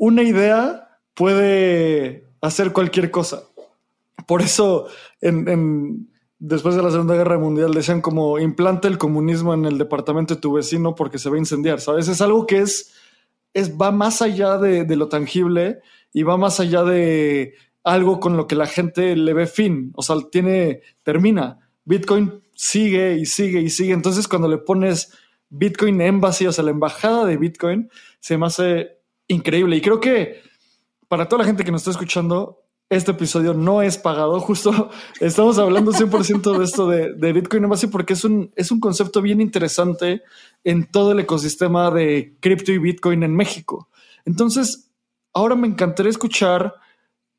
una 0.00 0.22
idea 0.22 0.88
puede 1.12 2.26
hacer 2.40 2.72
cualquier 2.72 3.10
cosa. 3.10 3.42
Por 4.26 4.40
eso 4.40 4.88
después 6.38 6.74
de 6.74 6.82
la 6.82 6.90
Segunda 6.90 7.14
Guerra 7.14 7.38
Mundial 7.38 7.74
decían 7.74 8.00
como 8.00 8.38
implanta 8.38 8.88
el 8.88 8.96
comunismo 8.96 9.52
en 9.52 9.66
el 9.66 9.76
departamento 9.76 10.34
de 10.34 10.40
tu 10.40 10.54
vecino 10.54 10.94
porque 10.94 11.18
se 11.18 11.28
va 11.28 11.36
a 11.36 11.40
incendiar, 11.40 11.82
¿sabes? 11.82 12.08
Es 12.08 12.22
algo 12.22 12.46
que 12.46 12.60
es, 12.60 12.94
es 13.52 13.76
va 13.76 13.92
más 13.92 14.22
allá 14.22 14.56
de, 14.56 14.84
de, 14.84 14.96
lo 14.96 15.10
tangible 15.10 15.80
y 16.14 16.22
va 16.22 16.38
más 16.38 16.60
allá 16.60 16.82
de 16.82 17.52
algo 17.84 18.20
con 18.20 18.38
lo 18.38 18.46
que 18.46 18.54
la 18.54 18.66
gente 18.66 19.14
le 19.16 19.34
ve 19.34 19.46
fin, 19.46 19.92
o 19.96 20.02
sea, 20.02 20.16
tiene, 20.32 20.80
termina. 21.02 21.58
Bitcoin 21.84 22.42
sigue 22.54 23.18
y 23.18 23.26
sigue 23.26 23.60
y 23.60 23.68
sigue, 23.68 23.92
entonces 23.92 24.26
cuando 24.26 24.48
le 24.48 24.56
pones 24.56 25.12
Bitcoin 25.50 26.00
Embassy, 26.00 26.46
o 26.46 26.52
sea, 26.52 26.64
la 26.64 26.70
embajada 26.70 27.26
de 27.26 27.36
Bitcoin, 27.36 27.90
se 28.18 28.38
me 28.38 28.46
hace 28.46 28.99
increíble 29.30 29.76
y 29.76 29.80
creo 29.80 30.00
que 30.00 30.42
para 31.08 31.28
toda 31.28 31.42
la 31.42 31.46
gente 31.46 31.64
que 31.64 31.72
nos 31.72 31.80
está 31.80 31.90
escuchando, 31.90 32.62
este 32.90 33.12
episodio 33.12 33.54
no 33.54 33.82
es 33.82 33.98
pagado. 33.98 34.38
Justo 34.40 34.90
estamos 35.20 35.58
hablando 35.58 35.92
100% 35.92 36.58
de 36.58 36.64
esto 36.64 36.88
de, 36.88 37.32
Bitcoin 37.32 37.68
base 37.68 37.88
porque 37.88 38.12
es 38.12 38.24
un, 38.24 38.52
es 38.56 38.70
un 38.70 38.80
concepto 38.80 39.22
bien 39.22 39.40
interesante 39.40 40.22
en 40.64 40.90
todo 40.90 41.12
el 41.12 41.20
ecosistema 41.20 41.90
de 41.90 42.36
cripto 42.40 42.72
y 42.72 42.78
Bitcoin 42.78 43.22
en 43.22 43.34
México. 43.34 43.88
Entonces, 44.24 44.90
ahora 45.32 45.54
me 45.54 45.68
encantaría 45.68 46.10
escuchar 46.10 46.74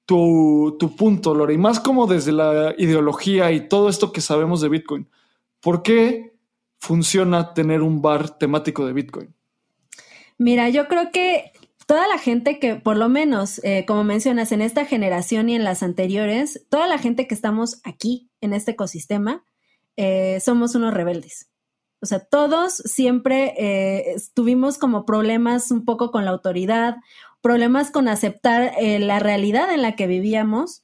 tu, 0.05 0.77
tu 0.79 0.95
punto, 0.95 1.35
Lore, 1.35 1.53
y 1.53 1.57
más 1.57 1.79
como 1.79 2.07
desde 2.07 2.31
la 2.31 2.73
ideología 2.77 3.51
y 3.51 3.67
todo 3.67 3.89
esto 3.89 4.11
que 4.11 4.21
sabemos 4.21 4.61
de 4.61 4.69
Bitcoin. 4.69 5.07
¿Por 5.59 5.83
qué 5.83 6.33
funciona 6.79 7.53
tener 7.53 7.81
un 7.81 8.01
bar 8.01 8.37
temático 8.37 8.85
de 8.85 8.93
Bitcoin? 8.93 9.33
Mira, 10.37 10.69
yo 10.69 10.87
creo 10.87 11.11
que 11.11 11.50
toda 11.91 12.07
la 12.07 12.17
gente 12.17 12.57
que, 12.57 12.77
por 12.77 12.95
lo 12.95 13.09
menos, 13.09 13.59
eh, 13.65 13.83
como 13.85 14.05
mencionas, 14.05 14.53
en 14.53 14.61
esta 14.61 14.85
generación 14.85 15.49
y 15.49 15.55
en 15.55 15.65
las 15.65 15.83
anteriores, 15.83 16.65
toda 16.69 16.87
la 16.87 16.97
gente 16.97 17.27
que 17.27 17.35
estamos 17.35 17.81
aquí 17.83 18.29
en 18.39 18.53
este 18.53 18.71
ecosistema, 18.71 19.43
eh, 19.97 20.39
somos 20.39 20.73
unos 20.73 20.93
rebeldes. 20.93 21.49
O 22.01 22.05
sea, 22.05 22.19
todos 22.19 22.75
siempre 22.75 23.55
eh, 23.57 24.15
tuvimos 24.33 24.77
como 24.77 25.05
problemas 25.05 25.69
un 25.69 25.83
poco 25.83 26.11
con 26.11 26.23
la 26.23 26.31
autoridad, 26.31 26.95
problemas 27.41 27.91
con 27.91 28.07
aceptar 28.07 28.71
la 28.79 29.19
realidad 29.19 29.73
en 29.73 29.81
la 29.81 29.97
que 29.97 30.07
vivíamos 30.07 30.83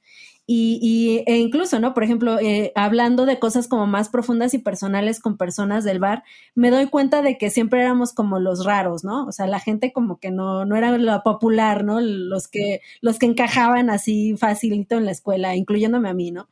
y, 0.50 1.24
e 1.28 1.38
incluso, 1.38 1.78
¿no? 1.82 1.94
Por 1.94 2.04
ejemplo, 2.06 2.40
eh, 2.40 2.72
hablando 2.74 3.26
de 3.26 3.38
cosas 3.38 3.68
como 3.68 3.86
más 3.86 4.08
profundas 4.08 4.54
y 4.54 4.60
personales 4.60 5.20
con 5.20 5.36
personas 5.36 5.84
del 5.84 6.00
bar, 6.00 6.24
me 6.56 6.72
doy 6.72 6.88
cuenta 6.88 7.22
de 7.22 7.38
que 7.38 7.50
siempre 7.50 7.82
éramos 7.82 8.14
como 8.14 8.40
los 8.40 8.66
raros, 8.66 9.04
¿no? 9.04 9.26
O 9.26 9.34
sea, 9.34 9.46
la 9.46 9.60
gente 9.60 9.92
como 9.92 10.20
que 10.20 10.32
no, 10.32 10.64
no 10.66 10.78
era 10.78 10.98
lo 10.98 11.22
popular, 11.22 11.84
¿no? 11.84 12.00
Los 12.00 12.48
que, 12.48 12.80
los 13.02 13.20
que 13.20 13.26
encajaban 13.26 13.90
así 13.90 14.38
facilito 14.38 14.96
en 14.96 15.06
la 15.06 15.12
escuela, 15.12 15.54
incluyéndome 15.58 16.08
a 16.08 16.14
mí, 16.14 16.32
¿no? 16.32 16.48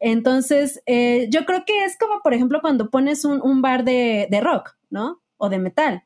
Entonces, 0.00 0.82
eh, 0.86 1.28
yo 1.30 1.46
creo 1.46 1.64
que 1.64 1.84
es 1.84 1.96
como, 1.96 2.22
por 2.22 2.34
ejemplo, 2.34 2.60
cuando 2.60 2.90
pones 2.90 3.24
un, 3.24 3.40
un 3.40 3.62
bar 3.62 3.84
de, 3.84 4.26
de 4.28 4.40
rock, 4.40 4.76
¿no? 4.90 5.20
O 5.38 5.48
de 5.48 5.58
metal 5.60 6.02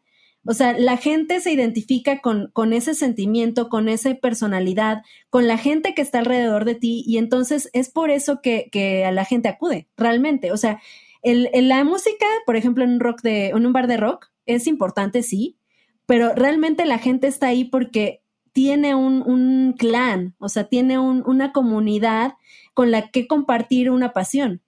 o 0.47 0.55
sea, 0.55 0.79
la 0.79 0.97
gente 0.97 1.41
se 1.41 1.53
identifica 1.53 2.21
con, 2.21 2.51
con, 2.53 2.73
ese 2.73 2.95
sentimiento, 2.95 3.69
con 3.69 3.89
esa 3.89 4.15
personalidad, 4.15 5.03
con 5.29 5.47
la 5.47 5.59
gente 5.59 5.95
que 5.95 6.03
está 6.03 6.21
alrededor 6.21 6.65
de 6.65 6.75
ti 6.75 7.05
y 7.07 7.19
entonces 7.19 7.69
es 7.73 7.91
por 7.91 8.11
eso 8.11 8.41
que, 8.41 8.69
que 8.73 9.05
a 9.05 9.13
la 9.13 9.25
gente 9.25 9.49
acude, 9.49 9.89
realmente. 9.97 10.51
O 10.53 10.57
sea, 10.57 10.81
el, 11.23 11.51
la 11.69 11.85
música, 11.85 12.27
por 12.47 12.57
ejemplo, 12.57 12.85
en 12.85 12.93
un, 12.95 13.01
rock 13.01 13.21
de, 13.23 13.49
en 13.49 13.67
un 13.67 13.73
bar 13.73 13.87
de 13.87 13.99
rock, 13.99 14.29
es 14.47 14.67
importante, 14.67 15.23
sí, 15.23 15.59
pero 16.07 16.35
realmente 16.35 16.87
la 16.87 16.99
gente 16.99 17.27
está 17.27 17.49
ahí 17.49 17.65
porque 17.65 18.23
tiene 18.53 18.95
un, 18.95 19.23
un 19.23 19.75
clan, 19.79 20.35
o 20.39 20.49
sea, 20.49 20.65
tiene 20.65 20.99
un, 20.99 21.23
una 21.27 21.53
comunidad 21.53 22.35
con 22.75 22.91
la 22.91 23.11
que 23.11 23.27
compartir 23.27 23.91
una 23.91 24.13
pasión. 24.13 24.63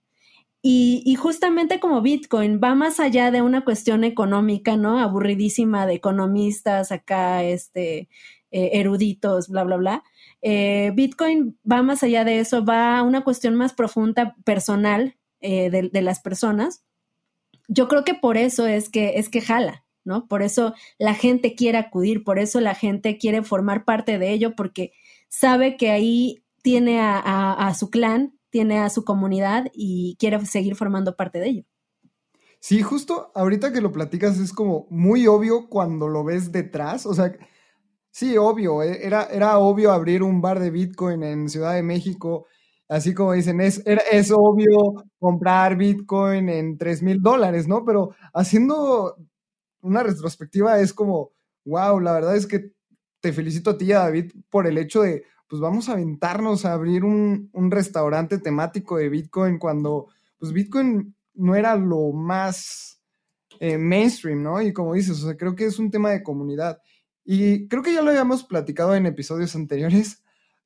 Y, 0.65 1.15
justamente 1.15 1.81
como 1.81 2.01
Bitcoin 2.01 2.61
va 2.63 2.73
más 2.73 3.01
allá 3.01 3.31
de 3.31 3.41
una 3.41 3.65
cuestión 3.65 4.05
económica, 4.05 4.77
¿no? 4.77 4.97
Aburridísima 4.97 5.85
de 5.85 5.95
economistas 5.95 6.93
acá, 6.93 7.43
este, 7.43 8.07
eh, 8.51 8.69
eruditos, 8.73 9.49
bla, 9.49 9.65
bla, 9.65 9.75
bla. 9.75 10.03
Eh, 10.41 10.91
Bitcoin 10.95 11.59
va 11.69 11.83
más 11.83 12.01
allá 12.01 12.23
de 12.23 12.39
eso, 12.39 12.63
va 12.63 12.97
a 12.97 13.03
una 13.03 13.25
cuestión 13.25 13.55
más 13.55 13.73
profunda, 13.73 14.37
personal 14.45 15.17
eh, 15.41 15.69
de, 15.69 16.01
las 16.01 16.21
personas. 16.21 16.85
Yo 17.67 17.89
creo 17.89 18.05
que 18.05 18.13
por 18.13 18.37
eso 18.37 18.65
es 18.65 18.89
que, 18.89 19.19
es 19.19 19.27
que 19.27 19.41
jala, 19.41 19.85
¿no? 20.05 20.27
Por 20.29 20.43
eso 20.43 20.73
la 20.97 21.13
gente 21.13 21.55
quiere 21.55 21.77
acudir, 21.77 22.23
por 22.23 22.39
eso 22.39 22.61
la 22.61 22.75
gente 22.75 23.17
quiere 23.17 23.43
formar 23.43 23.83
parte 23.83 24.17
de 24.17 24.31
ello, 24.31 24.55
porque 24.55 24.93
sabe 25.27 25.75
que 25.75 25.91
ahí 25.91 26.41
tiene 26.61 27.01
a 27.01 27.73
su 27.77 27.89
clan, 27.89 28.33
tiene 28.53 28.77
a 28.77 28.91
su 28.91 29.03
comunidad 29.03 29.65
y 29.73 30.15
quiere 30.19 30.45
seguir 30.45 30.75
formando 30.75 31.15
parte 31.15 31.39
de 31.39 31.47
ello. 31.47 31.63
Sí, 32.59 32.83
justo 32.83 33.31
ahorita 33.33 33.73
que 33.73 33.81
lo 33.81 33.91
platicas 33.91 34.37
es 34.37 34.53
como 34.53 34.85
muy 34.91 35.25
obvio 35.25 35.67
cuando 35.67 36.07
lo 36.07 36.23
ves 36.23 36.51
detrás, 36.51 37.07
o 37.07 37.15
sea, 37.15 37.35
sí, 38.11 38.37
obvio, 38.37 38.83
eh, 38.83 38.99
era, 39.01 39.23
era 39.23 39.57
obvio 39.57 39.91
abrir 39.91 40.21
un 40.21 40.39
bar 40.39 40.59
de 40.59 40.69
Bitcoin 40.69 41.23
en 41.23 41.49
Ciudad 41.49 41.73
de 41.73 41.81
México, 41.81 42.45
así 42.87 43.15
como 43.15 43.33
dicen, 43.33 43.59
es, 43.59 43.81
es 43.87 44.31
obvio 44.31 45.03
comprar 45.17 45.75
Bitcoin 45.75 46.47
en 46.47 46.77
3 46.77 47.01
mil 47.01 47.21
dólares, 47.23 47.67
¿no? 47.67 47.83
Pero 47.83 48.11
haciendo 48.35 49.17
una 49.81 50.03
retrospectiva 50.03 50.79
es 50.79 50.93
como, 50.93 51.31
wow, 51.65 51.99
la 51.99 52.13
verdad 52.13 52.35
es 52.35 52.45
que 52.45 52.71
te 53.19 53.33
felicito 53.33 53.71
a 53.71 53.77
ti, 53.79 53.87
David, 53.87 54.31
por 54.51 54.67
el 54.67 54.77
hecho 54.77 55.01
de 55.01 55.23
pues 55.53 55.61
vamos 55.61 55.87
a 55.87 55.91
aventarnos 55.91 56.65
a 56.65 56.73
abrir 56.73 57.03
un, 57.03 57.51
restaurante 57.69 58.39
temático 58.39 58.97
de 58.97 59.07
Bitcoin 59.07 59.59
cuando 59.59 60.07
pues 60.39 60.51
Bitcoin 60.51 61.15
no 61.35 61.55
era 61.55 61.75
lo 61.75 62.11
más 62.11 62.99
eh, 63.59 63.77
mainstream, 63.77 64.41
¿no? 64.41 64.63
Y 64.63 64.73
como 64.73 64.95
dices, 64.95 65.21
o 65.21 65.27
sea, 65.27 65.37
creo 65.37 65.55
que 65.55 65.65
es 65.65 65.77
un 65.77 65.91
tema 65.91 66.09
de 66.09 66.23
comunidad. 66.23 66.81
Y 67.23 67.67
creo 67.67 67.83
que 67.83 67.93
ya 67.93 68.01
lo 68.01 68.09
habíamos 68.09 68.43
platicado 68.43 68.95
en 68.95 69.05
episodios 69.05 69.55
anteriores, 69.55 70.23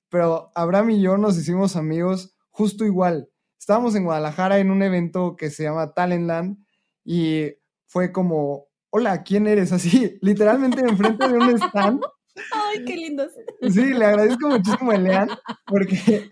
pero 0.08 0.54
Abraham 0.56 0.91
y 0.91 1.02
yo 1.02 1.17
nos 1.17 1.38
hicimos 1.38 1.76
amigos 1.76 2.38
justo 2.50 2.86
igual. 2.86 3.30
Estábamos 3.60 3.93
en 3.93 4.06
Guadalajara 4.06 4.60
en 4.60 4.71
un 4.71 4.84
evento 4.84 5.36
que 5.36 5.50
se 5.50 5.63
llama 5.63 5.93
Talentland 5.93 6.63
y 7.04 7.50
fue 7.88 8.13
como, 8.13 8.67
hola, 8.89 9.21
¿quién 9.23 9.47
eres? 9.47 9.73
Así, 9.73 10.17
literalmente 10.21 10.80
enfrente 10.80 11.28
de 11.28 11.38
un 11.38 11.50
stand 11.62 12.02
Ay, 12.54 12.86
qué 12.86 12.95
lindos. 12.95 13.32
Sí, 13.69 13.93
le 13.93 14.06
agradezco 14.06 14.47
muchísimo 14.47 14.91
a 14.91 14.95
Elian, 14.95 15.30
porque 15.65 16.32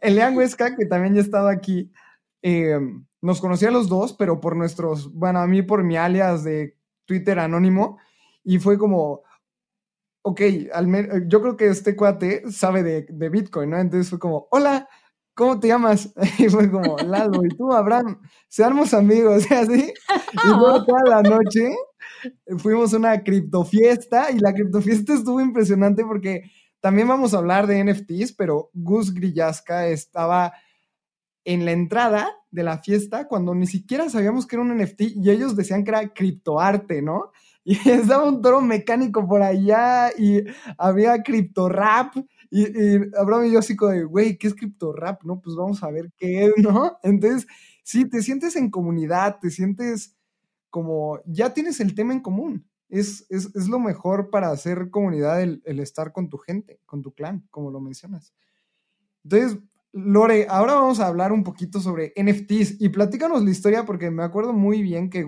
Elian 0.00 0.36
Huesca, 0.36 0.76
que 0.76 0.86
también 0.86 1.14
ya 1.14 1.20
estaba 1.20 1.50
aquí, 1.50 1.90
eh, 2.42 2.78
nos 3.20 3.40
conocía 3.40 3.68
a 3.68 3.72
los 3.72 3.88
dos, 3.88 4.12
pero 4.14 4.40
por 4.40 4.56
nuestros, 4.56 5.12
bueno, 5.12 5.40
a 5.40 5.46
mí 5.46 5.62
por 5.62 5.84
mi 5.84 5.96
alias 5.96 6.44
de 6.44 6.76
Twitter 7.06 7.38
anónimo, 7.38 7.98
y 8.44 8.58
fue 8.58 8.78
como, 8.78 9.22
ok, 10.22 10.40
al 10.72 11.28
yo 11.28 11.40
creo 11.40 11.56
que 11.56 11.68
este 11.68 11.96
cuate 11.96 12.50
sabe 12.50 12.82
de, 12.82 13.28
Bitcoin, 13.28 13.70
¿no? 13.70 13.78
Entonces 13.78 14.10
fue 14.10 14.18
como, 14.18 14.48
hola, 14.50 14.88
¿cómo 15.34 15.60
te 15.60 15.68
llamas? 15.68 16.12
Y 16.38 16.48
fue 16.48 16.70
como, 16.70 16.96
Lalo, 16.98 17.44
y 17.44 17.48
tú, 17.50 17.72
Abraham, 17.72 18.20
seamos 18.48 18.94
amigos, 18.94 19.44
y 19.50 19.54
así, 19.54 19.94
y 20.44 20.48
luego 20.48 20.84
toda 20.84 21.02
la 21.04 21.22
noche 21.22 21.74
fuimos 22.58 22.94
a 22.94 22.98
una 22.98 23.22
criptofiesta 23.22 24.30
y 24.30 24.38
la 24.38 24.52
criptofiesta 24.52 25.14
estuvo 25.14 25.40
impresionante 25.40 26.04
porque 26.04 26.50
también 26.80 27.08
vamos 27.08 27.32
a 27.32 27.38
hablar 27.38 27.66
de 27.66 27.84
NFTs, 27.84 28.32
pero 28.32 28.70
Gus 28.74 29.14
Grillasca 29.14 29.86
estaba 29.86 30.52
en 31.44 31.64
la 31.64 31.72
entrada 31.72 32.30
de 32.50 32.62
la 32.62 32.78
fiesta 32.78 33.26
cuando 33.28 33.54
ni 33.54 33.66
siquiera 33.66 34.08
sabíamos 34.08 34.46
que 34.46 34.56
era 34.56 34.62
un 34.62 34.76
NFT 34.76 35.02
y 35.16 35.30
ellos 35.30 35.56
decían 35.56 35.84
que 35.84 35.90
era 35.90 36.08
criptoarte, 36.12 37.02
¿no? 37.02 37.30
Y 37.64 37.76
estaba 37.88 38.28
un 38.28 38.42
toro 38.42 38.60
mecánico 38.60 39.24
por 39.28 39.40
allá 39.40 40.10
y 40.18 40.42
había 40.76 41.22
cripto 41.22 41.68
rap 41.68 42.16
y, 42.50 42.62
y 42.62 42.98
Abraham 43.16 43.44
y 43.44 43.52
yo 43.52 43.60
así 43.60 43.76
como 43.76 43.92
de, 43.92 44.02
güey, 44.02 44.36
¿qué 44.36 44.48
es 44.48 44.54
cripto 44.56 44.92
rap? 44.92 45.22
No, 45.22 45.40
pues 45.40 45.54
vamos 45.54 45.80
a 45.84 45.90
ver 45.92 46.10
qué 46.18 46.46
es, 46.46 46.52
¿no? 46.56 46.98
Entonces, 47.04 47.46
sí, 47.84 48.04
te 48.08 48.20
sientes 48.20 48.56
en 48.56 48.68
comunidad, 48.68 49.38
te 49.40 49.48
sientes 49.50 50.16
como 50.72 51.20
ya 51.26 51.52
tienes 51.52 51.80
el 51.80 51.94
tema 51.94 52.14
en 52.14 52.20
común. 52.20 52.66
Es, 52.88 53.26
es, 53.28 53.54
es 53.54 53.68
lo 53.68 53.78
mejor 53.78 54.30
para 54.30 54.50
hacer 54.50 54.88
comunidad 54.90 55.42
el, 55.42 55.62
el, 55.66 55.80
estar 55.80 56.12
con 56.12 56.30
tu 56.30 56.38
gente, 56.38 56.80
con 56.86 57.02
tu 57.02 57.12
clan, 57.12 57.46
como 57.50 57.70
lo 57.70 57.78
mencionas. 57.78 58.34
Entonces, 59.22 59.58
Lore, 59.92 60.46
ahora 60.48 60.74
vamos 60.74 60.98
a 60.98 61.06
hablar 61.06 61.30
un 61.30 61.44
poquito 61.44 61.78
sobre 61.78 62.14
NFTs 62.16 62.80
y 62.80 62.88
platícanos 62.88 63.44
la 63.44 63.50
historia 63.50 63.84
porque 63.84 64.10
me 64.10 64.22
acuerdo 64.22 64.54
muy 64.54 64.80
bien 64.80 65.10
que 65.10 65.26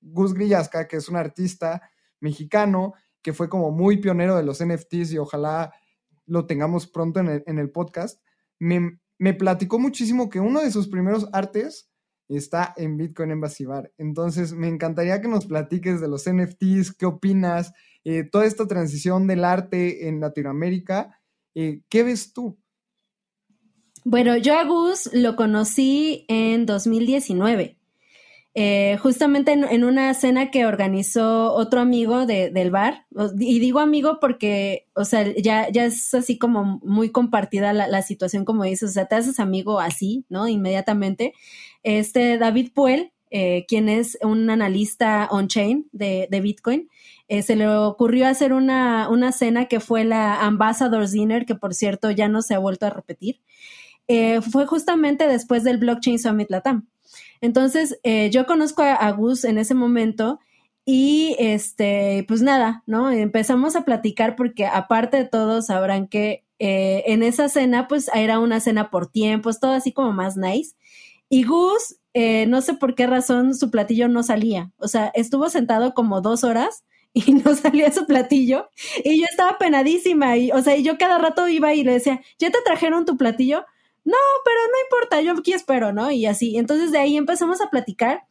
Gus 0.00 0.32
Grillasca, 0.32 0.88
que 0.88 0.96
es 0.96 1.10
un 1.10 1.16
artista 1.16 1.82
mexicano 2.20 2.94
que 3.20 3.34
fue 3.34 3.50
como 3.50 3.70
muy 3.70 3.98
pionero 3.98 4.36
de 4.36 4.42
los 4.42 4.64
NFTs 4.64 5.12
y 5.12 5.18
ojalá 5.18 5.70
lo 6.24 6.46
tengamos 6.46 6.86
pronto 6.86 7.20
en 7.20 7.58
el, 7.58 7.70
podcast, 7.70 8.22
me, 8.58 9.00
me, 9.18 9.34
platicó 9.34 9.78
muchísimo 9.78 10.30
que 10.30 10.40
uno 10.40 10.60
de 10.60 10.70
sus 10.70 10.88
primeros 10.88 11.28
artes 11.32 11.87
está 12.36 12.74
en 12.76 12.96
Bitcoin 12.96 13.30
Embassy. 13.30 13.64
Entonces, 13.96 14.52
me 14.52 14.68
encantaría 14.68 15.20
que 15.20 15.28
nos 15.28 15.46
platiques 15.46 16.00
de 16.00 16.08
los 16.08 16.30
NFTs, 16.30 16.94
qué 16.94 17.06
opinas, 17.06 17.72
eh, 18.04 18.24
toda 18.24 18.44
esta 18.44 18.66
transición 18.66 19.26
del 19.26 19.44
arte 19.44 20.08
en 20.08 20.20
Latinoamérica. 20.20 21.18
Eh, 21.54 21.80
¿Qué 21.88 22.02
ves 22.02 22.32
tú? 22.32 22.58
Bueno, 24.04 24.36
yo 24.36 24.58
a 24.58 24.64
Gus 24.64 25.10
lo 25.12 25.36
conocí 25.36 26.24
en 26.28 26.66
2019. 26.66 27.77
Eh, 28.54 28.96
justamente 29.00 29.52
en, 29.52 29.84
una 29.84 30.12
cena 30.14 30.50
que 30.50 30.66
organizó 30.66 31.52
otro 31.52 31.80
amigo 31.80 32.26
del 32.26 32.70
bar, 32.70 33.06
y 33.38 33.60
digo 33.60 33.78
amigo 33.78 34.18
porque, 34.20 34.88
o 34.94 35.04
sea, 35.04 35.24
ya, 35.36 35.68
ya 35.70 35.84
es 35.84 36.12
así 36.14 36.38
como 36.38 36.80
muy 36.82 37.10
compartida 37.10 37.72
la, 37.72 38.02
situación, 38.02 38.44
como 38.44 38.64
dices, 38.64 38.90
o 38.90 38.92
sea, 38.92 39.06
te 39.06 39.14
haces 39.14 39.38
amigo 39.38 39.80
así, 39.80 40.24
¿no? 40.28 40.48
Inmediatamente. 40.48 41.34
Este 41.84 42.38
David 42.38 42.72
Puel, 42.74 43.12
eh, 43.30 43.64
quien 43.68 43.88
es 43.88 44.18
un 44.22 44.50
analista 44.50 45.28
on-chain 45.30 45.88
de, 45.92 46.26
Bitcoin, 46.42 46.88
eh, 47.28 47.42
se 47.42 47.54
le 47.54 47.68
ocurrió 47.68 48.26
hacer 48.26 48.52
una, 48.52 49.08
una, 49.08 49.30
cena 49.32 49.66
que 49.66 49.80
fue 49.80 50.04
la 50.04 50.44
Ambassador's 50.44 51.12
Dinner, 51.12 51.46
que 51.46 51.54
por 51.54 51.74
cierto 51.74 52.10
ya 52.10 52.28
no 52.28 52.42
se 52.42 52.54
ha 52.54 52.58
vuelto 52.58 52.86
a 52.86 52.90
repetir. 52.90 53.40
fue 54.50 54.66
justamente 54.66 55.28
después 55.28 55.62
del 55.64 55.78
Blockchain 55.78 56.18
Summit 56.18 56.50
Latam. 56.50 56.88
Entonces, 57.40 57.98
eh, 58.02 58.30
yo 58.30 58.46
conozco 58.46 58.82
a, 58.82 59.10
Gus 59.12 59.44
en 59.44 59.58
ese 59.58 59.74
momento 59.74 60.40
y 60.84 61.36
este, 61.38 62.24
pues 62.28 62.42
nada, 62.42 62.82
¿no? 62.86 63.10
Empezamos 63.10 63.76
a 63.76 63.84
platicar 63.84 64.36
porque 64.36 64.66
aparte 64.66 65.18
de 65.18 65.24
todo 65.24 65.62
sabrán 65.62 66.08
que 66.08 66.44
eh, 66.58 67.04
en 67.06 67.22
esa 67.22 67.48
cena, 67.48 67.88
pues 67.88 68.10
era 68.14 68.38
una 68.38 68.60
cena 68.60 68.90
por 68.90 69.06
tiempos, 69.06 69.60
todo 69.60 69.72
así 69.72 69.92
como 69.92 70.12
más 70.12 70.36
nice. 70.36 70.74
Y 71.28 71.44
Gus, 71.44 71.98
eh, 72.14 72.46
no 72.46 72.62
sé 72.62 72.74
por 72.74 72.94
qué 72.94 73.06
razón, 73.06 73.54
su 73.54 73.70
platillo 73.70 74.08
no 74.08 74.22
salía. 74.22 74.72
O 74.78 74.88
sea, 74.88 75.12
estuvo 75.14 75.50
sentado 75.50 75.94
como 75.94 76.20
dos 76.20 76.44
horas 76.44 76.84
y 77.12 77.34
no 77.34 77.54
salía 77.54 77.92
su 77.92 78.06
platillo. 78.06 78.70
Y 79.04 79.20
yo 79.20 79.26
estaba 79.30 79.58
penadísima. 79.58 80.36
Y, 80.36 80.50
o 80.52 80.62
sea, 80.62 80.76
y 80.76 80.82
yo 80.82 80.98
cada 80.98 81.18
rato 81.18 81.48
iba 81.48 81.74
y 81.74 81.84
le 81.84 81.92
decía, 81.92 82.20
¿ya 82.38 82.50
te 82.50 82.58
trajeron 82.64 83.04
tu 83.04 83.16
platillo? 83.16 83.64
No, 84.08 84.16
pero 84.44 84.58
no 84.72 84.80
importa, 84.84 85.20
yo 85.20 85.32
aquí 85.32 85.52
espero, 85.52 85.92
¿no? 85.92 86.10
Y 86.10 86.26
así, 86.26 86.56
entonces 86.56 86.90
de 86.92 86.98
ahí 86.98 87.16
empezamos 87.16 87.60
a 87.60 87.68
platicar 87.68 88.22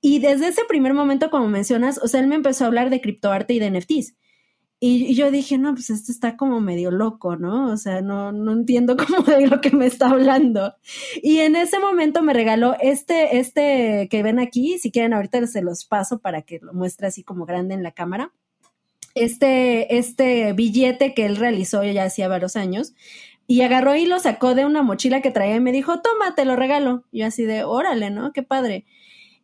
y 0.00 0.18
desde 0.18 0.48
ese 0.48 0.62
primer 0.68 0.94
momento, 0.94 1.30
como 1.30 1.48
mencionas, 1.48 1.98
o 2.02 2.08
sea, 2.08 2.20
él 2.20 2.26
me 2.26 2.34
empezó 2.34 2.64
a 2.64 2.66
hablar 2.66 2.90
de 2.90 3.00
criptoarte 3.00 3.54
y 3.54 3.60
de 3.60 3.70
NFTs. 3.70 4.16
Y, 4.80 5.14
yo 5.14 5.30
dije, 5.30 5.58
no, 5.58 5.74
pues 5.74 5.90
esto 5.90 6.10
está 6.10 6.36
como 6.36 6.60
medio 6.60 6.90
loco, 6.90 7.36
¿no? 7.36 7.70
O 7.70 7.76
sea, 7.76 8.02
no, 8.02 8.32
no 8.32 8.50
entiendo 8.50 8.96
cómo 8.96 9.22
de 9.22 9.46
lo 9.46 9.60
que 9.60 9.70
me 9.70 9.86
está 9.86 10.10
hablando. 10.10 10.74
Y 11.22 11.38
en 11.38 11.54
ese 11.54 11.78
momento 11.78 12.20
me 12.20 12.32
regaló 12.32 12.74
este, 12.80 13.38
este 13.38 14.08
que 14.10 14.24
ven 14.24 14.40
aquí, 14.40 14.80
si 14.80 14.90
quieren 14.90 15.14
ahorita 15.14 15.46
se 15.46 15.62
los 15.62 15.84
paso 15.84 16.18
para 16.18 16.42
que 16.42 16.58
lo 16.60 16.74
muestre 16.74 17.06
así 17.06 17.22
como 17.22 17.46
grande 17.46 17.74
en 17.74 17.84
la 17.84 17.92
cámara. 17.92 18.32
Este, 19.14 19.98
este 19.98 20.52
billete 20.52 21.14
que 21.14 21.26
él 21.26 21.36
realizó 21.36 21.84
ya 21.84 22.02
hacía 22.02 22.26
varios 22.26 22.56
años, 22.56 22.92
y 23.52 23.60
agarró 23.60 23.94
y 23.94 24.06
lo 24.06 24.18
sacó 24.18 24.54
de 24.54 24.64
una 24.64 24.82
mochila 24.82 25.20
que 25.20 25.30
traía 25.30 25.56
y 25.56 25.60
me 25.60 25.72
dijo, 25.72 26.00
toma, 26.00 26.34
te 26.34 26.46
lo 26.46 26.56
regalo. 26.56 27.04
Yo 27.12 27.26
así 27.26 27.44
de, 27.44 27.64
órale, 27.64 28.08
¿no? 28.08 28.32
Qué 28.32 28.42
padre. 28.42 28.86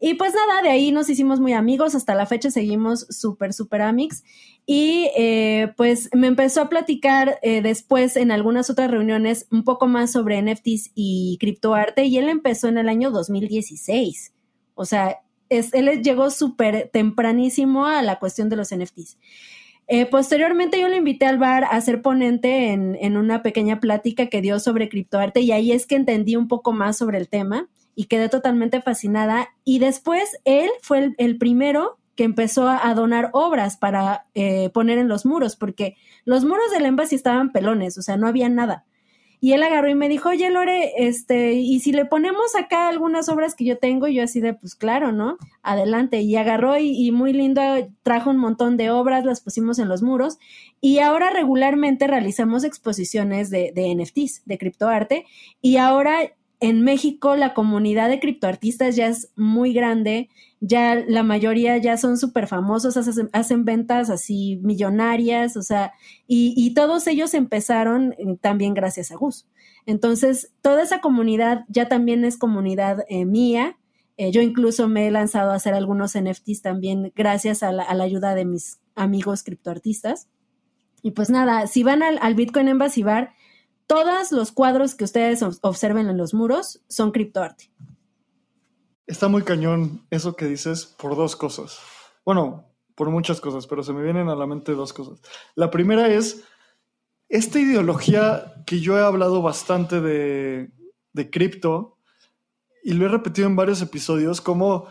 Y 0.00 0.14
pues 0.14 0.32
nada, 0.32 0.62
de 0.62 0.70
ahí 0.70 0.92
nos 0.92 1.10
hicimos 1.10 1.40
muy 1.40 1.52
amigos, 1.52 1.94
hasta 1.94 2.14
la 2.14 2.24
fecha 2.24 2.50
seguimos 2.50 3.06
súper, 3.10 3.52
súper 3.52 3.82
amigos. 3.82 4.22
Y 4.64 5.10
eh, 5.14 5.74
pues 5.76 6.08
me 6.14 6.26
empezó 6.26 6.62
a 6.62 6.70
platicar 6.70 7.38
eh, 7.42 7.60
después 7.60 8.16
en 8.16 8.30
algunas 8.30 8.70
otras 8.70 8.90
reuniones 8.90 9.46
un 9.50 9.62
poco 9.62 9.86
más 9.86 10.10
sobre 10.10 10.40
NFTs 10.40 10.92
y 10.94 11.36
criptoarte 11.38 12.06
y 12.06 12.16
él 12.16 12.30
empezó 12.30 12.68
en 12.68 12.78
el 12.78 12.88
año 12.88 13.10
2016. 13.10 14.32
O 14.74 14.86
sea, 14.86 15.18
él 15.50 16.02
llegó 16.02 16.30
súper 16.30 16.88
tempranísimo 16.90 17.84
a 17.84 18.00
la 18.00 18.18
cuestión 18.18 18.48
de 18.48 18.56
los 18.56 18.74
NFTs. 18.74 19.18
Eh, 19.90 20.04
posteriormente 20.04 20.78
yo 20.78 20.88
le 20.88 20.98
invité 20.98 21.24
al 21.24 21.38
bar 21.38 21.64
a 21.64 21.80
ser 21.80 22.02
ponente 22.02 22.72
en, 22.72 23.16
una 23.16 23.42
pequeña 23.42 23.80
plática 23.80 24.26
que 24.26 24.42
dio 24.42 24.60
sobre 24.60 24.90
criptoarte 24.90 25.40
y 25.40 25.50
ahí 25.50 25.72
es 25.72 25.86
que 25.86 25.96
entendí 25.96 26.36
un 26.36 26.46
poco 26.46 26.72
más 26.72 26.98
sobre 26.98 27.16
el 27.16 27.30
tema 27.30 27.68
y 27.94 28.04
quedé 28.04 28.28
totalmente 28.28 28.82
fascinada. 28.82 29.48
Y 29.64 29.78
después 29.78 30.36
él 30.44 30.68
fue 30.82 31.14
el, 31.16 31.38
primero 31.38 31.98
que 32.16 32.24
empezó 32.24 32.68
a, 32.68 32.92
donar 32.94 33.30
obras 33.32 33.78
para 33.78 34.26
eh, 34.34 34.68
poner 34.74 34.98
en 34.98 35.08
los 35.08 35.24
muros, 35.24 35.56
porque 35.56 35.96
los 36.26 36.44
muros 36.44 36.70
del 36.70 36.84
embassy 36.84 37.14
estaban 37.14 37.50
pelones, 37.50 37.96
o 37.96 38.02
sea, 38.02 38.18
no 38.18 38.26
había 38.26 38.50
nada. 38.50 38.84
Y 39.40 39.52
él 39.52 39.62
agarró 39.62 39.88
y 39.88 39.94
me 39.94 40.08
dijo, 40.08 40.30
oye, 40.30 40.50
Lore, 40.50 40.92
este, 40.96 41.52
y 41.52 41.78
si 41.80 41.92
le 41.92 42.04
ponemos 42.04 42.56
acá 42.56 42.88
algunas 42.88 43.28
obras 43.28 43.54
que 43.54 43.64
yo 43.64 43.78
tengo, 43.78 44.08
yo 44.08 44.24
así 44.24 44.40
de, 44.40 44.54
pues 44.54 44.74
claro, 44.74 45.12
¿no? 45.12 45.36
Adelante. 45.62 46.20
Y 46.20 46.34
agarró 46.36 46.76
y, 46.78 47.10
muy 47.12 47.32
lindo, 47.32 47.62
trajo 48.02 48.30
un 48.30 48.38
montón 48.38 48.76
de 48.76 48.90
obras, 48.90 49.24
las 49.24 49.40
pusimos 49.40 49.78
en 49.78 49.88
los 49.88 50.02
muros. 50.02 50.38
Y 50.80 50.98
ahora 50.98 51.30
regularmente 51.30 52.06
realizamos 52.06 52.64
exposiciones 52.64 53.50
de, 53.50 53.72
NFTs, 53.74 54.42
de 54.44 54.58
criptoarte. 54.58 55.26
Y 55.60 55.76
ahora 55.76 56.32
en 56.60 56.82
México 56.82 57.36
la 57.36 57.54
comunidad 57.54 58.08
de 58.08 58.18
criptoartistas 58.18 58.96
ya 58.96 59.06
es 59.06 59.30
muy 59.36 59.72
grande, 59.72 60.28
ya 60.60 60.96
la 60.96 61.22
mayoría 61.22 61.76
ya 61.76 61.96
son 61.96 62.18
súper 62.18 62.48
famosos, 62.48 62.96
hacen, 62.96 63.64
ventas 63.64 64.10
así 64.10 64.58
millonarias, 64.62 65.56
o 65.56 65.62
sea, 65.62 65.92
y, 66.26 66.74
todos 66.74 67.06
ellos 67.06 67.34
empezaron 67.34 68.12
eh, 68.18 68.36
también 68.40 68.74
gracias 68.74 69.12
a 69.12 69.16
Gus. 69.16 69.46
Entonces, 69.86 70.52
toda 70.60 70.82
esa 70.82 71.00
comunidad 71.00 71.64
ya 71.68 71.88
también 71.88 72.24
es 72.24 72.36
comunidad 72.36 73.04
eh, 73.08 73.24
mía. 73.24 73.78
Eh, 74.16 74.32
yo 74.32 74.42
incluso 74.42 74.88
me 74.88 75.06
he 75.06 75.10
lanzado 75.10 75.52
a 75.52 75.54
hacer 75.54 75.74
algunos 75.74 76.18
NFTs 76.18 76.60
también 76.60 77.12
gracias 77.14 77.62
a 77.62 77.72
la, 77.72 77.84
ayuda 77.88 78.34
de 78.34 78.44
mis 78.44 78.80
amigos 78.96 79.44
criptoartistas. 79.44 80.28
Y 81.02 81.12
pues 81.12 81.30
nada, 81.30 81.68
si 81.68 81.84
van 81.84 82.02
al, 82.02 82.18
al 82.20 82.34
Bitcoin 82.34 82.68
Embassy 82.68 83.02
Bar, 83.02 83.30
todos 83.88 84.30
los 84.32 84.52
cuadros 84.52 84.94
que 84.94 85.04
ustedes 85.04 85.42
observen 85.62 86.08
en 86.08 86.18
los 86.18 86.34
muros 86.34 86.84
son 86.88 87.10
criptoarte. 87.10 87.72
Está 89.06 89.28
muy 89.28 89.42
cañón 89.42 90.06
eso 90.10 90.36
que 90.36 90.44
dices 90.44 90.84
por 90.84 91.16
dos 91.16 91.34
cosas. 91.34 91.78
Bueno, 92.24 92.66
por 92.94 93.10
muchas 93.10 93.40
cosas, 93.40 93.66
pero 93.66 93.82
se 93.82 93.94
me 93.94 94.02
vienen 94.02 94.28
a 94.28 94.36
la 94.36 94.46
mente 94.46 94.72
dos 94.72 94.92
cosas. 94.92 95.20
La 95.54 95.70
primera 95.70 96.08
es 96.08 96.44
esta 97.30 97.58
ideología 97.58 98.62
que 98.66 98.80
yo 98.80 98.98
he 98.98 99.00
hablado 99.00 99.40
bastante 99.40 100.02
de, 100.02 100.70
cripto 101.32 101.96
y 102.84 102.92
lo 102.92 103.06
he 103.06 103.08
repetido 103.08 103.48
en 103.48 103.56
varios 103.56 103.80
episodios, 103.80 104.42
como 104.42 104.86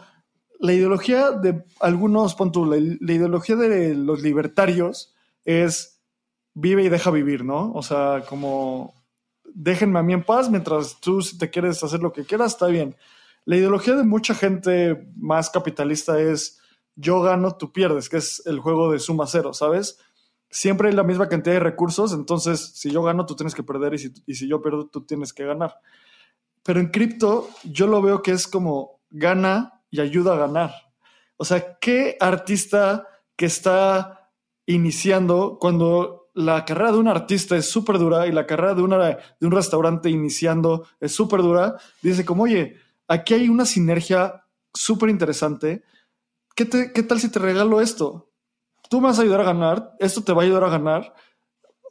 la 0.60 0.74
ideología 0.74 1.32
de 1.32 1.64
algunos, 1.80 2.34
puntos, 2.34 2.68
la, 2.68 2.78
la 2.78 3.14
ideología 3.14 3.56
de 3.56 3.94
los 3.94 4.24
libertarios 4.24 5.14
es 5.46 5.97
vive 6.60 6.84
y 6.84 6.89
deja 6.89 7.12
vivir, 7.12 7.46
¿no? 7.46 7.72
O 7.74 7.84
sea, 7.84 8.24
como 8.28 8.96
déjenme 9.43 10.00
a 10.00 10.04
mí 10.04 10.13
en 10.13 10.24
paz 10.24 10.50
mientras 10.50 11.00
tú 11.00 11.22
si 11.22 11.38
te 11.38 11.52
quieres 11.52 11.84
hacer 11.84 12.02
lo 12.02 12.12
que 12.12 12.26
quieras, 12.26 12.54
está 12.54 12.65
bien. 12.65 12.96
La 13.46 13.58
ideología 13.58 13.96
de 13.96 14.04
mucha 14.04 14.34
gente 14.34 15.08
más 15.15 15.52
capitalista 15.52 16.20
es 16.20 16.60
yo 16.96 17.22
gano, 17.22 17.56
tú 17.58 17.72
pierdes, 17.72 18.10
que 18.10 18.17
es 18.17 18.41
el 18.48 18.60
juego 18.60 18.91
de 18.91 18.98
suma 18.98 19.28
cero, 19.28 19.54
¿sabes? 19.54 20.00
Siempre 20.50 20.89
hay 20.89 20.96
la 20.96 21.04
misma 21.04 21.30
cantidad 21.30 21.56
de 21.56 21.60
recursos, 21.60 22.12
entonces 22.12 22.72
si 22.74 22.89
yo 22.89 23.04
gano, 23.04 23.28
tú 23.28 23.36
tienes 23.36 23.54
que 23.54 23.63
perder 23.63 23.93
y 23.93 24.00
si, 24.00 24.13
y 24.26 24.34
si 24.34 24.48
yo 24.48 24.60
pierdo, 24.60 24.88
tú 24.88 25.06
tienes 25.06 25.34
que 25.34 25.46
ganar. 25.46 25.76
Pero 26.63 26.80
en 26.80 26.88
cripto 26.88 27.50
yo 27.65 27.86
lo 27.86 28.02
veo 28.02 28.24
que 28.24 28.32
es 28.32 28.47
como 28.47 28.99
gana 29.12 29.84
y 29.91 30.01
ayuda 30.01 30.34
a 30.34 30.38
ganar. 30.38 30.72
O 31.38 31.45
sea, 31.45 31.78
¿qué 31.80 32.18
artista 32.20 33.08
que 33.36 33.45
está 33.45 34.32
iniciando 34.66 35.58
cuando 35.60 36.26
la 36.38 36.66
carrera 36.66 36.92
de 36.92 37.00
un 37.00 37.08
artista 37.08 37.58
es 37.58 37.68
súper 37.68 37.98
dura 37.98 38.28
y 38.28 38.32
la 38.32 38.46
carrera 38.46 38.76
de, 38.76 38.84
una, 38.84 38.98
de 39.08 39.48
un 39.48 39.52
restaurante 39.52 40.12
iniciando 40.12 40.86
es 41.00 41.12
súper 41.12 41.42
dura, 41.42 41.78
dice 42.04 42.26
como, 42.26 42.44
oye, 42.44 42.78
aquí 43.08 43.34
hay 43.34 43.50
una 43.50 43.66
sinergia 43.66 44.46
súper 44.72 45.10
interesante. 45.10 45.84
¿Qué, 46.56 46.70
¿Qué 46.94 47.02
tal 47.02 47.20
si 47.20 47.30
te 47.30 47.40
regalo 47.40 47.82
esto? 47.82 48.30
Tú 48.88 49.02
me 49.02 49.08
vas 49.08 49.18
a 49.18 49.24
ayudar 49.24 49.42
a 49.42 49.46
ganar, 49.46 49.96
esto 49.98 50.22
te 50.22 50.32
va 50.32 50.44
a 50.44 50.46
ayudar 50.46 50.64
a 50.66 50.70
ganar. 50.70 51.16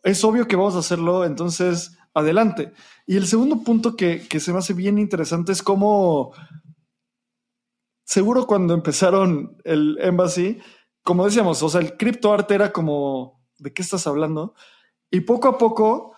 Es 0.04 0.22
obvio 0.22 0.46
que 0.46 0.54
vamos 0.54 0.76
a 0.76 0.78
hacerlo, 0.78 1.24
entonces 1.24 1.98
adelante. 2.14 2.72
Y 3.04 3.16
el 3.16 3.26
segundo 3.26 3.64
punto 3.64 3.96
que, 3.96 4.28
que 4.28 4.38
se 4.38 4.52
me 4.52 4.60
hace 4.60 4.74
bien 4.74 4.96
interesante 4.98 5.50
es 5.50 5.60
cómo, 5.60 6.34
seguro 8.04 8.46
cuando 8.46 8.74
empezaron 8.74 9.56
el 9.64 9.98
Embassy, 10.00 10.60
como 11.02 11.24
decíamos, 11.24 11.64
o 11.64 11.68
sea, 11.68 11.80
el 11.80 11.96
criptoarte 11.96 12.54
era 12.54 12.72
como 12.72 13.35
¿de 13.58 13.72
qué 13.72 13.82
estás 13.82 14.06
hablando? 14.06 14.54
Y 15.10 15.20
poco 15.20 15.48
a 15.48 15.58
poco 15.58 16.14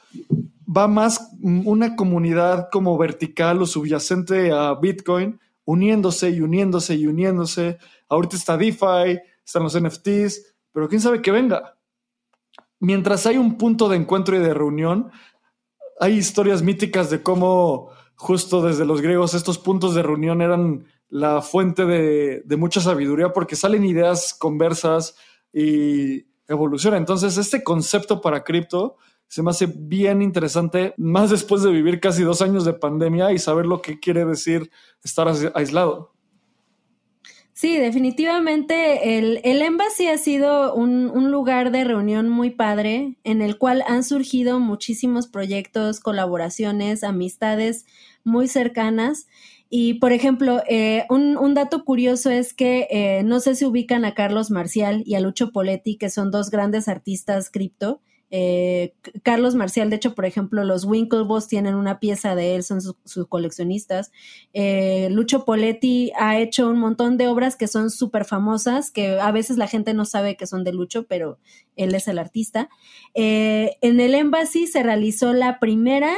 va 0.69 0.87
más 0.89 1.31
una 1.41 1.97
comunidad 1.97 2.69
como 2.71 2.97
vertical 2.99 3.63
o 3.63 3.67
subyacente 3.67 4.53
a 4.53 4.75
Bitcoin, 4.75 5.41
uniéndose 5.65 6.31
y 6.31 6.41
uniéndose 6.41 6.95
y 6.95 7.07
uniéndose. 7.07 7.79
Ahorita 8.09 8.37
está 8.37 8.57
DeFi, 8.57 9.21
están 9.45 9.63
los 9.63 9.79
NFTs, 9.81 10.55
pero 10.73 10.89
quién 10.89 11.01
sabe 11.01 11.23
que 11.23 11.31
venga. 11.31 11.77
Mientras 12.81 13.27
hay 13.27 13.39
un 13.39 13.57
punto 13.59 13.89
de 13.89 13.97
encuentro 13.97 14.37
y 14.37 14.41
de 14.41 14.55
reunión, 14.55 15.11
hay 16.01 16.17
historias 16.17 16.63
míticas 16.63 17.11
de 17.11 17.23
cómo 17.23 17.91
justo 18.15 18.63
desde 18.63 18.85
los 18.85 19.01
griegos 19.01 19.35
estos 19.35 19.59
puntos 19.59 19.95
de 19.95 20.03
reunión 20.03 20.43
eran 20.43 20.87
la 21.09 21.41
fuente 21.41 21.87
de, 21.87 22.43
de 22.45 22.57
mucha 22.57 22.81
sabiduría 22.81 23.33
porque 23.33 23.57
salen 23.57 23.85
ideas 23.85 24.35
conversas 24.35 25.17
y 25.53 26.28
evoluciona. 26.49 26.97
Entonces, 26.97 27.37
este 27.37 27.63
concepto 27.63 28.21
para 28.21 28.43
cripto 28.43 28.97
se 29.29 29.43
me 29.43 29.51
hace 29.51 29.67
bien 29.67 30.23
interesante, 30.23 30.95
más 30.97 31.31
después 31.31 31.63
de 31.63 31.71
vivir 31.71 32.01
casi 32.01 32.23
dos 32.23 32.41
años 32.41 32.65
de 32.65 32.73
pandemia 32.73 33.31
y 33.33 33.39
saber 33.39 33.67
lo 33.67 33.83
que 33.83 34.01
quiere 34.01 34.25
decir 34.25 34.71
estar 35.05 35.29
aislado. 35.55 36.13
Sí, 37.53 37.77
definitivamente 37.77 39.19
el, 39.19 39.41
el 39.43 39.63
Embassy 39.63 40.07
ha 40.07 40.17
sido 40.17 40.73
un, 40.75 41.11
un, 41.11 41.33
lugar 41.33 41.73
de 41.73 41.83
reunión 41.83 42.29
muy 42.29 42.51
padre 42.51 43.17
en 43.25 43.43
el 43.43 43.59
cual 43.59 43.83
han 43.89 44.05
surgido 44.05 44.61
muchísimos 44.61 45.27
proyectos, 45.27 45.99
colaboraciones, 45.99 47.03
amistades 47.03 47.85
muy 48.23 48.47
cercanas. 48.47 49.27
Y, 49.71 49.95
por 49.95 50.13
ejemplo, 50.13 50.63
eh, 50.67 51.05
un, 51.11 51.55
dato 51.55 51.85
curioso 51.85 52.31
es 52.31 52.55
que 52.55 52.87
eh, 52.91 53.23
no 53.25 53.39
sé 53.41 53.55
si 53.55 53.67
ubican 53.67 54.05
a 54.05 54.15
Carlos 54.15 54.51
Marcial 54.51 55.03
y 55.05 55.15
a 55.15 55.21
Lucho 55.21 55.53
Poletti, 55.53 55.97
que 55.97 56.09
son 56.09 56.31
dos 56.31 56.51
grandes 56.51 56.89
artistas 56.89 57.51
cripto. 57.51 58.01
Eh, 58.31 58.95
Carlos 59.23 59.55
Marcial, 59.55 59.91
de 59.91 59.97
hecho, 59.97 60.15
por 60.15 60.25
ejemplo, 60.25 60.65
los 60.65 60.85
Winklevoss 60.85 61.49
tienen 61.49 61.75
una 61.75 61.99
pieza 62.01 62.35
de 62.35 62.55
él, 62.55 62.63
son 62.63 62.81
sus, 62.81 63.27
coleccionistas. 63.29 64.11
Eh, 64.55 65.09
Lucho 65.11 65.45
Poletti 65.45 66.13
ha 66.19 66.39
hecho 66.39 66.69
un 66.69 66.79
montón 66.79 67.19
de 67.19 67.27
obras 67.29 67.57
que 67.57 67.69
son 67.69 67.91
súper 67.91 68.25
famosas, 68.25 68.91
que 68.91 69.21
a 69.21 69.33
veces 69.33 69.59
la 69.59 69.67
gente 69.67 69.93
no 69.93 70.07
sabe 70.07 70.37
que 70.37 70.47
son 70.47 70.65
de 70.65 70.73
Lucho, 70.73 71.07
pero 71.07 71.39
él 71.77 71.95
es 71.95 72.09
el 72.09 72.19
artista. 72.19 72.71
En 73.15 74.01
el 74.01 74.15
Embassy 74.15 74.67
se 74.67 74.83
realizó 74.83 75.35
la 75.35 75.59
primera 75.59 76.15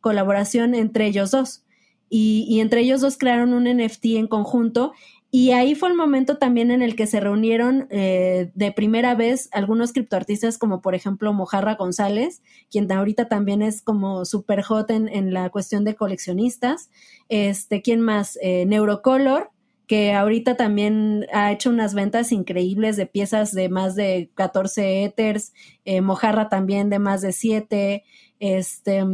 colaboración 0.00 0.74
entre 0.74 1.06
ellos 1.06 1.30
dos. 1.30 1.64
Y, 2.12 2.58
entre 2.60 2.80
ellos 2.80 3.00
dos 3.00 3.16
crearon 3.16 3.54
un 3.54 3.64
NFT 3.64 4.06
en 4.16 4.26
conjunto 4.26 4.92
y 5.32 5.52
ahí 5.52 5.76
fue 5.76 5.90
el 5.90 5.94
momento 5.94 6.38
también 6.38 6.72
en 6.72 6.82
el 6.82 6.96
que 6.96 7.06
se 7.06 7.20
reunieron 7.20 7.86
eh, 7.90 8.50
de 8.54 8.72
primera 8.72 9.14
vez 9.14 9.48
algunos 9.52 9.92
criptoartistas 9.92 10.58
como 10.58 10.80
por 10.82 10.96
ejemplo 10.96 11.32
Mojarra 11.32 11.76
González, 11.76 12.42
quien 12.68 12.90
ahorita 12.90 13.28
también 13.28 13.62
es 13.62 13.80
como 13.80 14.24
super 14.24 14.62
hot 14.62 14.90
en, 14.90 15.06
en 15.08 15.32
la 15.32 15.48
cuestión 15.50 15.84
de 15.84 15.94
coleccionistas. 15.94 16.90
Este, 17.28 17.80
¿quién 17.80 18.00
más? 18.00 18.40
Eh, 18.42 18.66
Neurocolor, 18.66 19.50
que 19.86 20.12
ahorita 20.14 20.56
también 20.56 21.26
ha 21.32 21.52
hecho 21.52 21.70
unas 21.70 21.94
ventas 21.94 22.32
increíbles 22.32 22.96
de 22.96 23.06
piezas 23.06 23.52
de 23.52 23.68
más 23.68 23.94
de 23.94 24.30
14 24.34 25.04
Ethers, 25.04 25.52
eh, 25.84 26.00
Mojarra 26.00 26.48
también 26.48 26.90
de 26.90 26.98
más 26.98 27.22
de 27.22 27.32
7, 27.32 28.04
este 28.40 29.04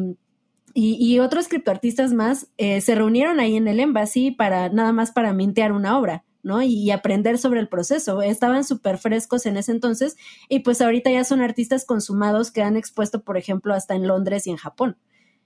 y, 0.78 1.18
otros 1.20 1.48
criptoartistas 1.48 2.12
más 2.12 2.48
eh, 2.58 2.82
se 2.82 2.94
reunieron 2.94 3.40
ahí 3.40 3.56
en 3.56 3.66
el 3.66 3.80
Embassy 3.80 4.30
para 4.30 4.68
nada 4.68 4.92
más 4.92 5.10
para 5.10 5.32
mintear 5.32 5.72
una 5.72 5.98
obra. 5.98 6.24
¿no? 6.42 6.62
Y, 6.62 6.90
aprender 6.90 7.38
sobre 7.38 7.60
el 7.60 7.68
proceso. 7.68 8.22
Estaban 8.22 8.62
súper 8.62 8.98
frescos 8.98 9.46
en 9.46 9.56
ese 9.56 9.72
entonces 9.72 10.16
y 10.48 10.60
pues 10.60 10.80
ahorita 10.80 11.10
ya 11.10 11.24
son 11.24 11.40
artistas 11.40 11.84
consumados 11.84 12.52
que 12.52 12.62
han 12.62 12.76
expuesto, 12.76 13.24
por 13.24 13.36
ejemplo, 13.36 13.74
hasta 13.74 13.96
en 13.96 14.06
Londres 14.06 14.46
y 14.46 14.50
en 14.50 14.56
Japón. 14.56 14.96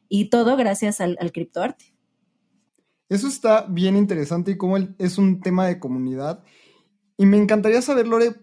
Y 0.09 0.31
todo 0.31 0.57
gracias 0.57 1.01
al, 1.01 1.17
criptoarte. 1.33 1.95
Eso 3.09 3.29
está 3.29 3.67
bien 3.69 3.97
interesante 3.97 4.51
y 4.51 4.57
como 4.59 4.77
es 4.77 5.17
un 5.17 5.41
tema 5.41 5.67
de 5.69 5.79
comunidad. 5.79 6.43
Y 7.17 7.25
me 7.25 7.39
encantaría 7.39 7.81
saber, 7.81 8.09
Lore, 8.09 8.35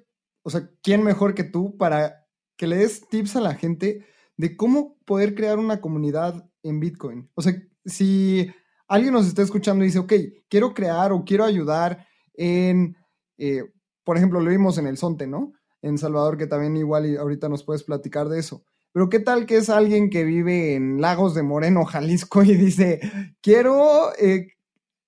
o 0.41 0.49
sea, 0.49 0.69
¿quién 0.81 1.03
mejor 1.03 1.35
que 1.35 1.43
tú 1.43 1.77
para 1.77 2.25
que 2.55 2.65
le 2.65 2.77
des 2.77 3.07
tips 3.07 3.35
a 3.35 3.41
la 3.41 3.53
gente 3.53 4.05
de 4.37 4.55
cómo 4.55 4.97
poder 5.05 5.35
crear 5.35 5.59
una 5.59 5.81
comunidad 5.81 6.49
en 6.67 6.79
Bitcoin. 6.79 7.29
O 7.35 7.41
sea, 7.41 7.53
si 7.85 8.51
alguien 8.87 9.13
nos 9.13 9.27
está 9.27 9.41
escuchando 9.41 9.83
y 9.83 9.87
dice, 9.87 9.99
ok, 9.99 10.13
quiero 10.49 10.73
crear 10.73 11.11
o 11.11 11.23
quiero 11.23 11.45
ayudar 11.45 12.07
en, 12.33 12.95
eh, 13.37 13.63
por 14.03 14.17
ejemplo, 14.17 14.39
lo 14.39 14.49
vimos 14.49 14.77
en 14.77 14.87
el 14.87 14.97
Sonte, 14.97 15.27
¿no? 15.27 15.53
En 15.81 15.97
Salvador, 15.97 16.37
que 16.37 16.47
también 16.47 16.77
igual 16.77 17.17
ahorita 17.17 17.49
nos 17.49 17.63
puedes 17.63 17.83
platicar 17.83 18.29
de 18.29 18.39
eso. 18.39 18.63
Pero 18.93 19.09
qué 19.09 19.19
tal 19.19 19.45
que 19.45 19.57
es 19.57 19.69
alguien 19.69 20.09
que 20.09 20.23
vive 20.23 20.75
en 20.75 21.01
Lagos 21.01 21.35
de 21.35 21.43
Moreno, 21.43 21.85
Jalisco, 21.85 22.43
y 22.43 22.55
dice, 22.55 23.01
quiero 23.41 24.15
eh, 24.17 24.47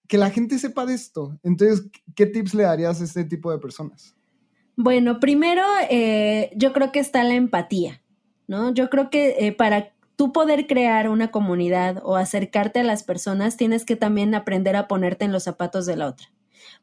que 0.07 0.17
la 0.17 0.29
gente 0.29 0.59
sepa 0.59 0.85
de 0.85 0.93
esto. 0.93 1.39
Entonces, 1.43 1.89
¿qué 2.15 2.25
tips 2.25 2.53
le 2.53 2.63
darías 2.63 3.01
a 3.01 3.03
este 3.03 3.23
tipo 3.23 3.51
de 3.51 3.59
personas? 3.59 4.15
Bueno, 4.75 5.19
primero, 5.19 5.63
eh, 5.89 6.51
yo 6.55 6.71
creo 6.71 6.91
que 6.91 6.99
está 6.99 7.23
la 7.23 7.35
empatía, 7.35 8.01
¿no? 8.47 8.73
Yo 8.73 8.89
creo 8.89 9.09
que 9.09 9.53
para 9.57 9.93
tú 10.19 10.33
poder 10.33 10.67
crear 10.67 11.07
una 11.07 11.31
comunidad 11.31 12.01
o 12.03 12.17
acercarte 12.17 12.81
a 12.81 12.83
las 12.83 13.03
personas, 13.03 13.55
tienes 13.55 13.85
que 13.85 13.95
también 13.95 14.35
aprender 14.35 14.75
a 14.75 14.85
ponerte 14.85 15.23
en 15.23 15.31
los 15.31 15.43
zapatos 15.43 15.85
de 15.85 15.95
la 15.95 16.07
otra. 16.07 16.27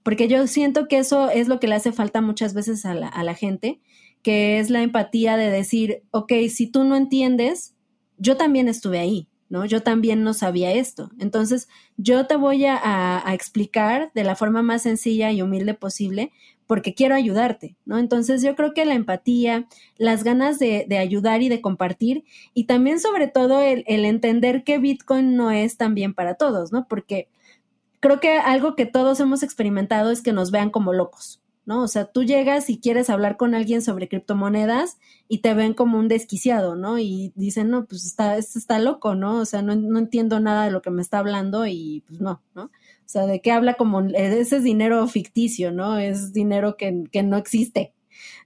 Porque 0.03 0.26
yo 0.26 0.47
siento 0.47 0.89
que 0.89 0.97
eso 0.97 1.28
es 1.28 1.47
lo 1.47 1.61
que 1.61 1.68
le 1.68 1.74
hace 1.74 1.93
falta 1.93 2.22
muchas 2.22 2.55
veces 2.55 2.87
a 2.87 2.95
la, 2.95 3.34
gente, 3.34 3.78
que 4.22 4.59
es 4.59 4.70
la 4.70 4.80
empatía 4.80 5.37
de 5.37 5.51
decir, 5.51 6.03
ok, 6.12 6.32
si 6.49 6.66
tú 6.66 6.84
no 6.84 6.97
entiendes, 6.97 7.74
yo 8.16 8.39
también 8.39 8.68
estuve 8.68 9.01
ahí, 9.01 9.28
¿no? 9.51 9.66
Yo 9.66 9.82
también 9.82 10.22
no 10.22 10.32
sabía 10.32 10.72
esto. 10.72 11.11
Entonces, 11.18 11.68
yo 11.99 12.26
te 12.26 12.37
voy 12.37 12.64
a, 12.64 13.22
explicar 13.34 14.12
de 14.14 14.24
la 14.24 14.34
forma 14.34 14.62
más 14.62 14.80
sencilla 14.80 15.30
y 15.30 15.43
humilde 15.43 15.74
posible 15.74 16.32
porque 16.67 16.95
quiero 16.95 17.14
ayudarte, 17.14 17.77
¿no? 17.85 17.99
Entonces 17.99 18.43
yo 18.43 18.57
creo 18.57 18.75
que 18.75 18.85
la 18.85 18.95
empatía, 18.95 19.67
las 19.99 20.25
ganas 20.25 20.59
de, 20.59 20.87
ayudar 20.99 21.43
y 21.43 21.49
de 21.49 21.61
compartir 21.61 22.25
y 22.55 22.64
también 22.64 23.01
sobre 23.01 23.29
todo 23.29 23.61
el, 23.61 23.85
entender 23.87 24.64
que 24.64 24.79
Bitcoin 24.79 25.37
no 25.37 25.51
es 25.51 25.77
también 25.77 26.14
para 26.14 26.35
todos, 26.35 26.73
¿no? 26.73 26.87
Porque 26.89 27.29
creo 28.01 28.21
que 28.21 28.39
algo 28.39 28.75
que 28.75 28.87
todos 28.87 29.21
hemos 29.21 29.43
experimentado 29.43 30.11
es 30.11 30.23
que 30.23 30.33
nos 30.33 30.51
vean 30.51 30.71
como 30.71 30.93
locos, 30.93 31.41
¿no? 31.64 31.83
O 31.83 31.89
sea, 31.89 32.07
tú 32.07 32.25
llegas 32.25 32.69
y 32.69 32.79
quieres 32.81 33.11
hablar 33.11 33.37
con 33.37 33.55
alguien 33.55 33.83
sobre 33.83 34.09
criptomonedas 34.09 34.99
y 35.29 35.39
te 35.39 35.55
ven 35.55 35.75
como 35.75 35.99
un 35.99 36.09
desquiciado, 36.09 36.75
¿no? 36.77 36.99
Y 36.99 37.33
dicen, 37.37 37.71
no, 37.71 37.87
pues 37.87 38.05
está, 38.05 38.37
está 38.39 38.79
loco, 38.81 39.14
¿no? 39.14 39.39
O 39.39 39.45
sea, 39.45 39.62
no, 39.62 39.77
no 39.77 39.99
entiendo 39.99 40.41
nada 40.41 40.64
de 40.64 40.71
lo 40.73 40.83
que 40.83 40.91
me 40.91 41.03
está 41.03 41.19
hablando 41.21 41.67
y 41.67 42.03
pues 42.09 42.21
no, 42.21 42.43
¿no? 42.55 42.71
O 43.07 43.09
sea, 43.09 43.26
de 43.26 43.40
qué 43.40 43.52
habla 43.52 43.74
como 43.74 44.00
ese 44.00 44.57
es 44.57 44.62
dinero 44.64 45.07
ficticio, 45.07 45.70
¿no? 45.70 45.96
Es 45.96 46.32
dinero 46.32 46.76
que, 46.76 47.04
que 47.12 47.22
no 47.22 47.36
existe, 47.36 47.94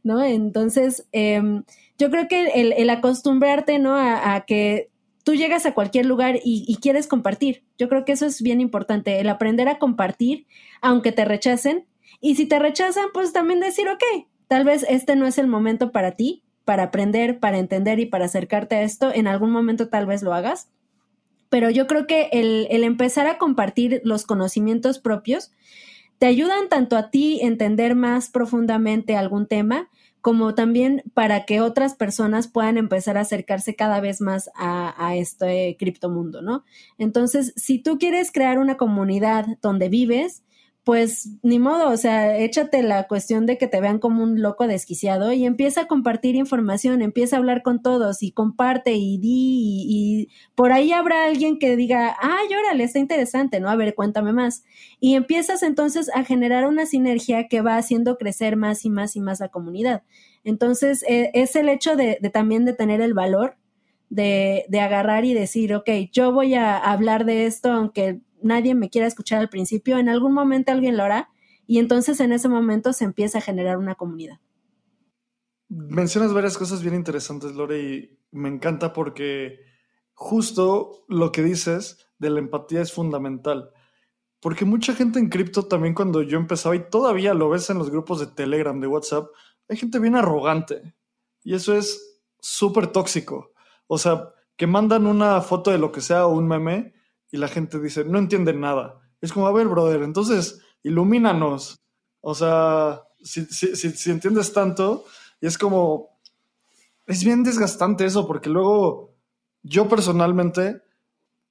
¿no? 0.03 0.23
Entonces, 0.23 1.09
eh, 1.13 1.63
yo 1.99 2.11
creo 2.11 2.29
que 2.29 2.49
el, 2.77 2.91
acostumbrarte, 2.91 3.79
¿no? 3.79 3.97
A, 3.97 4.35
a, 4.35 4.45
que 4.45 4.91
tú 5.25 5.35
llegas 5.35 5.65
a 5.65 5.73
cualquier 5.73 6.05
lugar 6.05 6.37
y, 6.45 6.65
y, 6.69 6.77
quieres 6.77 7.07
compartir. 7.07 7.65
Yo 7.79 7.89
creo 7.89 8.05
que 8.05 8.13
eso 8.13 8.27
es 8.27 8.43
bien 8.43 8.61
importante, 8.61 9.19
el 9.19 9.31
aprender 9.31 9.67
a 9.69 9.79
compartir, 9.79 10.47
aunque 10.83 11.11
te 11.11 11.25
rechacen. 11.25 11.87
Y 12.21 12.35
si 12.35 12.45
te 12.45 12.59
rechazan, 12.59 13.07
pues 13.15 13.33
también 13.33 13.61
decir, 13.61 13.89
ok, 13.89 14.27
tal 14.47 14.65
vez 14.65 14.85
este 14.91 15.17
no 15.17 15.27
es 15.27 15.39
el 15.39 15.47
momento 15.47 15.91
para 15.91 16.13
ti, 16.13 16.43
para 16.67 16.85
aprender, 16.85 17.41
para 17.41 17.59
entender 17.59 17.99
y 17.99 18.07
para 18.07 18.27
acercarte 18.27 18.77
a 18.77 18.83
esto. 18.83 19.11
En 19.15 19.27
algún 19.27 19.53
momento 19.53 19.89
tal 19.89 20.05
vez 20.05 20.23
lo 20.23 20.35
hagas 20.35 20.69
pero 21.51 21.69
yo 21.69 21.87
creo 21.87 22.07
que 22.07 22.31
el, 22.33 22.67
el, 22.71 22.85
empezar 22.85 23.27
a 23.27 23.37
compartir 23.37 24.01
los 24.05 24.25
conocimientos 24.25 24.99
propios 24.99 25.53
te 26.19 26.27
ayudan 26.27 26.69
tanto 26.69 26.97
a 26.97 27.11
ti 27.11 27.41
entender 27.43 27.95
más 27.95 28.31
profundamente 28.31 29.17
algún 29.17 29.47
tema, 29.47 29.91
como 30.21 30.55
también 30.55 31.03
para 31.15 31.47
que 31.47 31.61
otras 31.61 31.95
personas 31.95 32.47
puedan 32.47 32.77
empezar 32.77 33.17
a 33.17 33.23
acercarse 33.23 33.75
cada 33.75 34.01
vez 34.01 34.21
más 34.21 34.51
a, 34.55 34.95
a 35.05 35.17
este 35.17 35.77
criptomundo, 35.79 36.43
¿no? 36.43 36.65
Entonces, 36.99 37.53
si 37.57 37.79
tú 37.79 37.99
quieres 37.99 38.31
crear 38.33 38.59
una 38.59 38.77
comunidad 38.77 39.47
donde 39.63 39.89
vives, 39.89 40.43
pues 40.85 41.29
ni 41.43 41.59
modo, 41.59 41.91
o 41.91 41.97
sea, 41.99 42.39
échate 42.39 42.83
la 42.83 43.07
cuestión 43.07 43.45
de 43.45 43.59
que 43.59 43.67
te 43.69 43.81
vean 43.81 43.99
como 43.99 44.23
un 44.23 44.41
loco 44.41 44.67
desquiciado 44.67 45.33
y 45.33 45.45
empieza 45.45 45.83
a 45.83 45.87
compartir 45.87 46.37
información, 46.37 47.03
empieza 47.03 47.37
a 47.37 47.39
hablar 47.39 47.63
con 47.63 47.83
todos 47.83 48.23
y 48.23 48.33
comparte 48.33 48.95
y 48.95 49.19
di 49.19 49.29
y, 49.29 49.87
y 49.89 50.29
por 50.55 50.73
ahí 50.73 50.93
habrá 50.93 51.27
alguien 51.27 51.59
que 51.59 51.77
diga, 51.77 52.17
ay, 52.21 52.49
órale, 52.55 52.85
está 52.85 52.99
interesante, 52.99 53.61
¿no? 53.61 53.69
A 53.69 53.77
ver, 53.77 53.95
cuéntame 53.95 54.33
más. 54.33 54.65
Y 55.01 55.15
empiezas 55.17 55.63
entonces 55.63 56.11
a 56.15 56.25
generar 56.25 56.67
una 56.67 56.87
sinergia 56.87 57.47
que 57.49 57.61
va 57.61 57.77
haciendo 57.77 58.17
crecer 58.17 58.57
más 58.57 58.85
y 58.87 58.91
más 58.91 59.17
y 59.17 59.21
más 59.21 59.41
la 59.41 59.49
comunidad. 59.49 60.03
Entonces, 60.45 61.05
eh, 61.07 61.31
es 61.35 61.57
el 61.57 61.69
hecho 61.69 61.95
de, 61.97 62.19
de, 62.21 62.31
también 62.31 62.65
de 62.65 62.73
tener 62.73 63.03
el 63.03 63.13
valor 63.13 63.57
de, 64.09 64.65
de 64.69 64.81
agarrar 64.81 65.25
y 65.27 65.35
decir, 65.35 65.75
ok, 65.75 65.89
yo 66.11 66.33
voy 66.33 66.55
a 66.55 66.79
hablar 66.79 67.27
de 67.27 67.47
esto, 67.47 67.71
aunque 67.71 68.21
nadie 68.43 68.75
me 68.75 68.91
quiera 68.91 69.07
escuchar 69.07 69.39
al 69.39 69.49
principio, 69.49 69.99
en 69.99 70.09
algún 70.09 70.33
momento 70.33 70.73
alguien 70.73 70.97
lo 70.97 71.05
hará 71.05 71.31
y 71.67 71.79
entonces 71.79 72.19
en 72.21 72.33
ese 72.33 72.49
momento 72.49 72.93
se 72.93 73.05
empieza 73.05 73.39
a 73.39 73.43
generar 73.43 73.77
una 73.77 73.95
comunidad. 73.95 74.41
Mencionas 75.69 76.33
varias 76.33 76.59
cosas 76.59 76.83
bien 76.83 76.95
interesantes, 76.97 77.55
Lore, 77.55 77.81
y 77.81 78.19
me 78.33 78.49
encanta 78.49 78.93
porque 78.93 79.61
justo 80.15 81.05
lo 81.09 81.31
que 81.31 81.43
dices 81.43 82.09
de 82.19 82.31
la 82.31 82.41
empatía 82.41 82.81
es 82.81 82.93
fundamental. 82.93 83.71
Porque 84.41 84.65
mucha 84.65 84.95
gente 84.95 85.19
en 85.19 85.29
cripto 85.29 85.67
también 85.67 85.95
cuando 85.95 86.23
yo 86.23 86.39
empezaba, 86.39 86.75
y 86.75 86.91
todavía 86.91 87.35
lo 87.35 87.49
ves 87.51 87.71
en 87.71 87.79
los 87.79 87.91
grupos 87.91 88.19
de 88.19 88.27
Telegram, 88.27 88.81
de 88.81 88.87
WhatsApp, 88.87 89.29
hay 89.69 89.77
gente 89.77 89.99
bien 89.99 90.17
arrogante. 90.17 90.95
Y 91.45 91.55
eso 91.55 91.77
es 91.77 92.21
súper 92.41 92.89
tóxico. 92.89 93.53
O 93.87 93.97
sea, 93.97 94.31
que 94.57 94.67
mandan 94.67 95.07
una 95.07 95.41
foto 95.41 95.71
de 95.71 95.79
lo 95.79 95.93
que 95.93 96.01
sea 96.01 96.27
o 96.27 96.37
un 96.37 96.49
meme 96.49 96.95
y 97.31 97.37
la 97.37 97.49
gente 97.49 97.79
dice, 97.79 98.05
no 98.05 98.19
entienden 98.19 98.61
nada. 98.61 99.01
Es 99.21 99.33
como, 99.33 99.47
a 99.47 99.53
ver, 99.53 99.69
brother, 99.69 100.03
entonces 100.03 100.61
ilumínanos. 100.83 101.81
O 102.21 102.35
sea, 102.35 103.03
si, 103.23 103.45
si, 103.47 103.75
si, 103.75 104.11
entiendes 104.11 104.53
tanto, 104.53 105.05
y 105.41 105.47
es 105.47 105.59
como, 105.59 106.19
es 107.07 107.25
bien 107.25 107.43
desgastante 107.43 108.05
eso, 108.05 108.27
porque 108.27 108.51
luego 108.51 109.15
yo 109.63 109.89
personalmente 109.89 110.83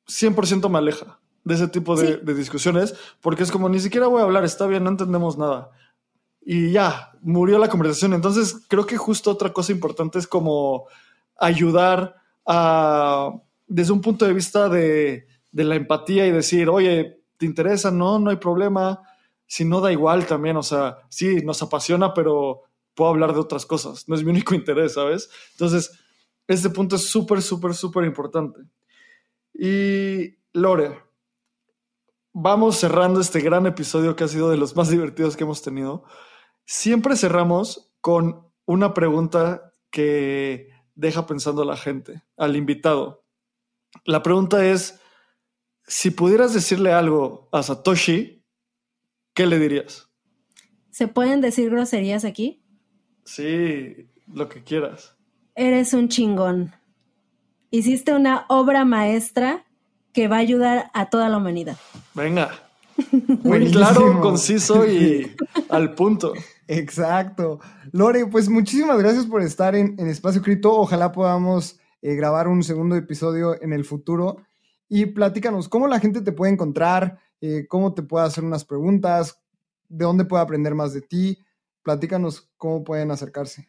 100% 0.07 0.69
me 0.69 0.77
aleja 0.77 1.19
de 1.43 1.55
ese 1.55 1.67
tipo 1.67 1.95
de, 1.95 2.17
de, 2.17 2.33
discusiones, 2.33 2.95
porque 3.21 3.43
es 3.43 3.51
como, 3.51 3.69
ni 3.69 3.79
siquiera 3.79 4.07
voy 4.07 4.21
a 4.21 4.25
hablar, 4.25 4.43
está 4.43 4.67
bien, 4.67 4.83
no 4.83 4.89
entendemos 4.89 5.37
nada. 5.37 5.71
Y 6.41 6.71
ya, 6.71 7.11
murió 7.21 7.57
la 7.59 7.69
conversación. 7.69 8.13
Entonces, 8.13 8.65
creo 8.67 8.85
que 8.85 8.97
justo 8.97 9.31
otra 9.31 9.53
cosa 9.53 9.71
importante 9.71 10.19
es 10.19 10.27
como 10.27 10.85
ayudar 11.37 12.15
a, 12.45 13.33
desde 13.67 13.93
un 13.93 14.01
punto 14.01 14.25
de 14.25 14.33
vista 14.33 14.69
de, 14.69 15.27
de 15.51 15.63
la 15.63 15.75
empatía 15.75 16.27
y 16.27 16.31
decir, 16.31 16.69
oye, 16.69 17.21
¿te 17.37 17.45
interesa? 17.45 17.91
No, 17.91 18.19
no 18.19 18.29
hay 18.29 18.37
problema. 18.37 19.01
Si 19.47 19.65
no, 19.65 19.81
da 19.81 19.91
igual 19.91 20.25
también. 20.25 20.57
O 20.57 20.63
sea, 20.63 20.99
sí, 21.09 21.37
nos 21.43 21.61
apasiona, 21.61 22.13
pero 22.13 22.63
puedo 22.93 23.11
hablar 23.11 23.33
de 23.33 23.39
otras 23.39 23.65
cosas. 23.65 24.07
No 24.07 24.15
es 24.15 24.23
mi 24.23 24.31
único 24.31 24.53
interés, 24.55 24.93
¿sabes? 24.93 25.29
Entonces, 25.51 25.91
este 26.47 26.69
punto 26.69 26.95
es 26.95 27.07
súper, 27.07 27.41
súper, 27.41 27.73
súper 27.73 28.05
importante. 28.05 28.61
Y 29.53 30.35
Lore, 30.53 30.99
vamos 32.33 32.77
cerrando 32.77 33.19
este 33.19 33.41
gran 33.41 33.65
episodio 33.65 34.15
que 34.15 34.23
ha 34.23 34.27
sido 34.27 34.49
de 34.49 34.57
los 34.57 34.75
más 34.75 34.89
divertidos 34.91 35.35
que 35.35 35.43
hemos 35.43 35.61
tenido. 35.61 36.03
Siempre 36.65 37.15
cerramos 37.15 37.91
con 38.01 38.47
una 38.65 38.93
pregunta 38.93 39.73
que 39.89 40.69
deja 40.95 41.25
pensando 41.25 41.63
a 41.63 41.65
la 41.65 41.77
gente, 41.77 42.23
al 42.37 42.55
invitado. 42.55 43.25
La 44.05 44.21
pregunta 44.21 44.65
es, 44.65 44.99
si 45.89 46.11
pudieras 46.11 46.53
decirle 46.53 46.93
algo 46.93 47.49
a 47.51 47.63
Satoshi, 47.63 48.45
¿qué 49.33 49.47
le 49.47 49.57
dirías? 49.57 50.07
¿Se 50.91 51.07
pueden 51.07 51.41
decir 51.41 51.71
groserías 51.71 52.25
aquí? 52.25 52.63
Sí, 53.25 54.07
lo 54.31 54.47
que 54.47 54.63
quieras. 54.63 55.15
Eres 55.55 55.93
un 55.95 56.07
chingón. 56.07 56.73
Hiciste 57.71 58.13
una 58.13 58.45
obra 58.49 58.85
maestra 58.85 59.65
que 60.13 60.27
va 60.27 60.37
a 60.37 60.39
ayudar 60.39 60.91
a 60.93 61.09
toda 61.09 61.27
la 61.27 61.37
humanidad. 61.37 61.77
Venga. 62.13 62.51
Muy 63.43 63.71
claro, 63.71 64.21
conciso 64.21 64.85
y 64.87 65.35
al 65.69 65.95
punto. 65.95 66.33
Exacto. 66.67 67.59
Lore, 67.91 68.27
pues 68.27 68.47
muchísimas 68.47 68.99
gracias 68.99 69.25
por 69.25 69.41
estar 69.41 69.75
en, 69.75 69.99
Espacio 70.07 70.43
Cripto. 70.43 70.71
Ojalá 70.71 71.11
podamos 71.11 71.79
eh, 72.03 72.13
grabar 72.13 72.47
un 72.47 72.61
segundo 72.61 72.95
episodio 72.95 73.59
en 73.59 73.73
el 73.73 73.85
futuro. 73.85 74.43
Y 74.89 75.05
platícanos, 75.05 75.69
¿cómo 75.69 75.87
la 75.87 75.99
gente 75.99 76.21
te 76.21 76.31
puede 76.31 76.51
encontrar? 76.51 77.19
Eh, 77.39 77.67
¿Cómo 77.69 77.93
te 77.93 78.01
puede 78.01 78.25
hacer 78.25 78.43
unas 78.43 78.65
preguntas? 78.65 79.39
¿De 79.87 80.03
dónde 80.03 80.25
puede 80.25 80.43
aprender 80.43 80.73
más 80.73 80.93
de 80.93 81.01
ti? 81.01 81.37
Platícanos 81.83 82.49
cómo 82.57 82.83
pueden 82.83 83.11
acercarse. 83.11 83.67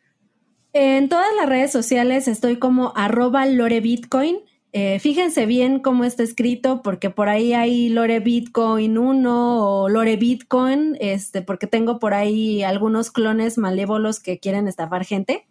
En 0.72 1.08
todas 1.08 1.28
las 1.36 1.48
redes 1.48 1.70
sociales 1.70 2.26
estoy 2.26 2.58
como 2.58 2.92
arroba 2.96 3.44
lorebitcoin. 3.44 4.38
Eh, 4.72 5.00
fíjense 5.00 5.46
bien 5.46 5.80
cómo 5.80 6.04
está 6.04 6.22
escrito, 6.22 6.80
porque 6.82 7.10
por 7.10 7.28
ahí 7.28 7.52
hay 7.52 7.88
Lore 7.88 8.20
Bitcoin 8.20 8.98
1 8.98 9.66
o 9.66 9.88
Lore 9.88 10.16
Bitcoin, 10.16 10.96
este, 11.00 11.42
porque 11.42 11.66
tengo 11.66 11.98
por 11.98 12.14
ahí 12.14 12.62
algunos 12.62 13.10
clones 13.10 13.58
malévolos 13.58 14.20
que 14.20 14.38
quieren 14.38 14.68
estafar 14.68 15.04
gente. 15.04 15.48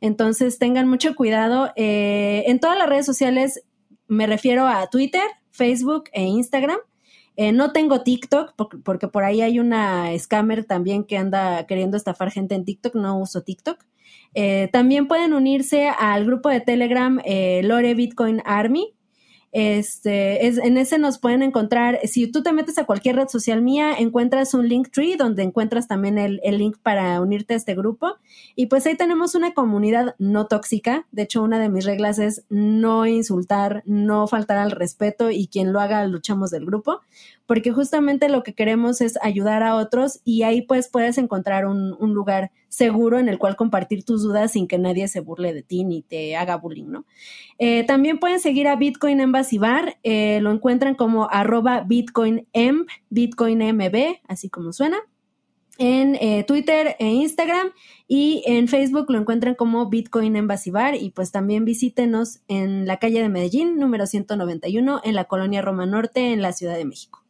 Entonces 0.00 0.58
tengan 0.58 0.88
mucho 0.88 1.14
cuidado. 1.14 1.70
Eh, 1.76 2.44
en 2.46 2.60
todas 2.60 2.78
las 2.78 2.88
redes 2.88 3.06
sociales 3.06 3.62
me 4.12 4.26
refiero 4.26 4.66
a 4.66 4.86
Twitter, 4.88 5.22
Facebook 5.50 6.04
e 6.12 6.22
Instagram. 6.22 6.78
Eh, 7.36 7.52
no 7.52 7.72
tengo 7.72 8.02
TikTok 8.02 8.54
porque 8.84 9.08
por 9.08 9.24
ahí 9.24 9.40
hay 9.40 9.58
una 9.58 10.16
scammer 10.18 10.64
también 10.64 11.04
que 11.04 11.16
anda 11.16 11.66
queriendo 11.66 11.96
estafar 11.96 12.30
gente 12.30 12.54
en 12.54 12.64
TikTok. 12.64 12.94
No 12.94 13.18
uso 13.18 13.42
TikTok. 13.42 13.82
Eh, 14.34 14.68
también 14.72 15.08
pueden 15.08 15.32
unirse 15.32 15.88
al 15.88 16.26
grupo 16.26 16.48
de 16.50 16.60
Telegram 16.60 17.20
eh, 17.24 17.62
Lore 17.64 17.94
Bitcoin 17.94 18.42
Army. 18.44 18.94
Este, 19.52 20.46
es, 20.46 20.56
en 20.56 20.78
ese 20.78 20.98
nos 20.98 21.18
pueden 21.18 21.42
encontrar, 21.42 22.00
si 22.04 22.26
tú 22.26 22.42
te 22.42 22.52
metes 22.52 22.78
a 22.78 22.84
cualquier 22.84 23.16
red 23.16 23.28
social 23.28 23.60
mía, 23.60 23.92
encuentras 23.98 24.54
un 24.54 24.66
link 24.66 24.88
tree 24.90 25.16
donde 25.16 25.42
encuentras 25.42 25.86
también 25.86 26.16
el, 26.16 26.40
el, 26.42 26.56
link 26.56 26.78
para 26.82 27.20
unirte 27.20 27.52
a 27.52 27.58
este 27.58 27.74
grupo. 27.74 28.16
Y 28.56 28.66
pues 28.66 28.86
ahí 28.86 28.96
tenemos 28.96 29.34
una 29.34 29.52
comunidad 29.52 30.14
no 30.18 30.46
tóxica. 30.46 31.06
De 31.12 31.22
hecho, 31.22 31.42
una 31.42 31.58
de 31.58 31.68
mis 31.68 31.84
reglas 31.84 32.18
es 32.18 32.44
no 32.48 33.06
insultar, 33.06 33.82
no 33.84 34.26
faltar 34.26 34.56
al 34.56 34.70
respeto 34.70 35.30
y 35.30 35.48
quien 35.48 35.72
lo 35.72 35.80
haga 35.80 36.06
luchamos 36.06 36.50
del 36.50 36.64
grupo 36.64 37.02
porque 37.46 37.72
justamente 37.72 38.30
lo 38.30 38.42
que 38.42 38.54
queremos 38.54 39.00
es 39.00 39.18
ayudar 39.22 39.62
a 39.62 39.74
otros 39.76 40.20
y 40.24 40.42
ahí 40.42 40.62
pues 40.62 40.88
puedes 40.88 41.18
encontrar 41.18 41.66
un, 41.66 41.92
lugar 42.14 42.50
seguro 42.72 43.18
en 43.18 43.28
el 43.28 43.38
cual 43.38 43.54
compartir 43.54 44.02
tus 44.02 44.22
dudas 44.22 44.52
sin 44.52 44.66
que 44.66 44.78
nadie 44.78 45.06
se 45.06 45.20
burle 45.20 45.52
de 45.52 45.62
ti 45.62 45.84
ni 45.84 46.00
te 46.00 46.36
haga 46.36 46.56
bullying, 46.56 46.86
¿no? 46.88 47.04
Eh, 47.58 47.84
también 47.84 48.18
pueden 48.18 48.40
seguir 48.40 48.66
a 48.66 48.76
Bitcoin 48.76 49.20
Embassy 49.20 49.58
Bar, 49.58 49.98
eh, 50.02 50.40
lo 50.40 50.50
encuentran 50.50 50.94
como 50.94 51.28
arroba 51.30 51.82
Bitcoin 51.82 52.48
Bitcoin 53.10 53.58
MB, 53.58 54.20
así 54.26 54.48
como 54.48 54.72
suena 54.72 54.96
en 55.76 56.16
eh, 56.16 56.44
Twitter 56.44 56.96
e 56.98 57.08
Instagram 57.08 57.72
y 58.08 58.42
en 58.46 58.68
Facebook 58.68 59.10
lo 59.10 59.18
encuentran 59.18 59.54
como 59.54 59.90
Bitcoin 59.90 60.34
Embassy 60.34 60.70
Bar 60.70 60.94
y 60.94 61.10
pues 61.10 61.30
también 61.30 61.66
visítenos 61.66 62.40
en 62.48 62.86
la 62.86 62.96
calle 62.96 63.20
de 63.20 63.28
Medellín, 63.28 63.78
número 63.78 64.06
191, 64.06 65.02
en 65.04 65.14
la 65.14 65.24
colonia 65.24 65.60
Roma 65.60 65.84
Norte, 65.84 66.32
en 66.32 66.40
la 66.40 66.52
Ciudad 66.52 66.76
de 66.76 66.86
México. 66.86 67.22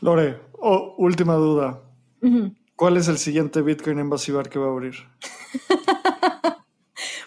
Lore, 0.00 0.36
última 0.98 1.34
duda. 1.34 1.80
¿Cuál 2.76 2.98
es 2.98 3.08
el 3.08 3.16
siguiente 3.16 3.62
Bitcoin 3.62 4.10
Bar 4.10 4.48
que 4.50 4.58
va 4.58 4.66
a 4.66 4.70
abrir? 4.70 4.94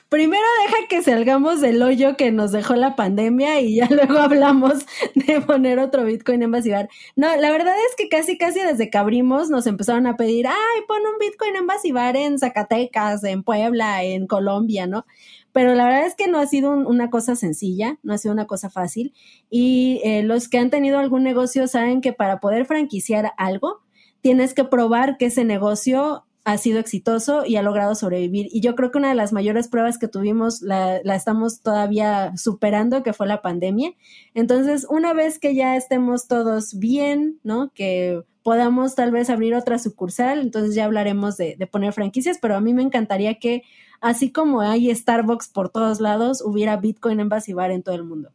Primero 0.10 0.44
deja 0.66 0.88
que 0.88 1.04
salgamos 1.04 1.60
del 1.60 1.82
hoyo 1.82 2.18
que 2.18 2.32
nos 2.32 2.52
dejó 2.52 2.76
la 2.76 2.96
pandemia 2.96 3.60
y 3.60 3.76
ya 3.76 3.88
luego 3.92 4.20
hablamos 4.20 4.86
de 5.16 5.42
poner 5.42 5.80
otro 5.80 6.06
Bitcoin 6.06 6.52
Bar. 6.52 6.90
No, 7.16 7.36
la 7.36 7.52
verdad 7.52 7.74
es 7.90 7.96
que 7.98 8.10
casi, 8.10 8.38
casi 8.38 8.60
desde 8.60 8.92
que 8.92 8.98
abrimos 9.00 9.50
nos 9.50 9.66
empezaron 9.66 10.06
a 10.06 10.18
pedir, 10.18 10.46
ay, 10.46 10.82
pon 10.88 11.02
un 11.02 11.18
Bitcoin 11.20 11.56
Bar 11.96 12.16
en 12.16 12.38
Zacatecas, 12.38 13.24
en 13.24 13.42
Puebla, 13.42 14.04
en 14.04 14.28
Colombia, 14.28 14.86
¿no? 14.86 15.06
pero 15.52 15.74
la 15.74 15.86
verdad 15.86 16.06
es 16.06 16.16
que 16.16 16.28
no 16.28 16.40
ha 16.40 16.46
sido 16.46 16.72
una 16.72 17.10
cosa 17.10 17.36
sencilla, 17.36 17.98
no 18.04 18.14
ha 18.14 18.18
sido 18.18 18.34
una 18.34 18.46
cosa 18.46 18.70
fácil. 18.70 19.14
Y 19.50 20.00
eh, 20.04 20.22
los 20.24 20.48
que 20.48 20.60
han 20.60 20.70
tenido 20.70 21.00
algún 21.00 21.24
negocio 21.24 21.68
saben 21.68 22.02
que 22.02 22.14
para 22.14 22.40
poder 22.40 22.66
franquiciar 22.66 23.34
algo, 23.38 23.82
tienes 24.22 24.54
que 24.54 24.64
probar 24.64 25.18
que 25.18 25.28
ese 25.28 25.44
negocio 25.46 26.26
ha 26.46 26.58
sido 26.58 26.80
exitoso 26.80 27.46
y 27.46 27.58
ha 27.58 27.62
logrado 27.62 27.96
sobrevivir. 27.96 28.48
Y 28.52 28.62
yo 28.62 28.76
creo 28.76 28.92
que 28.92 28.98
una 28.98 29.10
de 29.10 29.16
las 29.16 29.34
mayores 29.34 29.68
pruebas 29.68 29.98
que 29.98 30.08
tuvimos 30.08 30.62
la, 30.62 31.00
la, 31.04 31.16
estamos 31.16 31.62
todavía 31.62 32.34
superando, 32.38 33.04
que 33.04 33.14
fue 33.14 33.28
la 33.28 33.42
pandemia. 33.42 33.92
Entonces, 34.34 34.86
una 34.90 35.14
vez 35.14 35.38
que 35.38 35.54
ya 35.54 35.76
estemos 35.76 36.28
todos 36.28 36.80
bien, 36.80 37.40
¿no? 37.44 37.72
Que 37.74 38.24
podamos 38.42 38.96
tal 38.96 39.12
vez 39.12 39.30
abrir 39.30 39.54
otra 39.54 39.78
sucursal, 39.78 40.40
entonces 40.40 40.74
ya 40.74 40.86
hablaremos 40.86 41.38
de, 41.38 41.56
de 41.58 41.68
poner 41.68 41.94
franquicias, 41.94 42.40
pero 42.42 42.56
a 42.56 42.62
mí 42.62 42.74
me 42.74 42.82
encantaría 42.82 43.38
que 43.38 43.64
así 44.02 44.32
como 44.32 44.62
hay 44.62 44.94
Starbucks 44.94 45.50
por 45.50 45.70
todos 45.70 46.00
lados, 46.00 46.42
hubiera 46.42 46.78
Bitcoin 46.78 47.20
en 47.20 47.30
en 47.32 47.84
todo 47.84 47.96
el 47.96 48.06
mundo. 48.06 48.32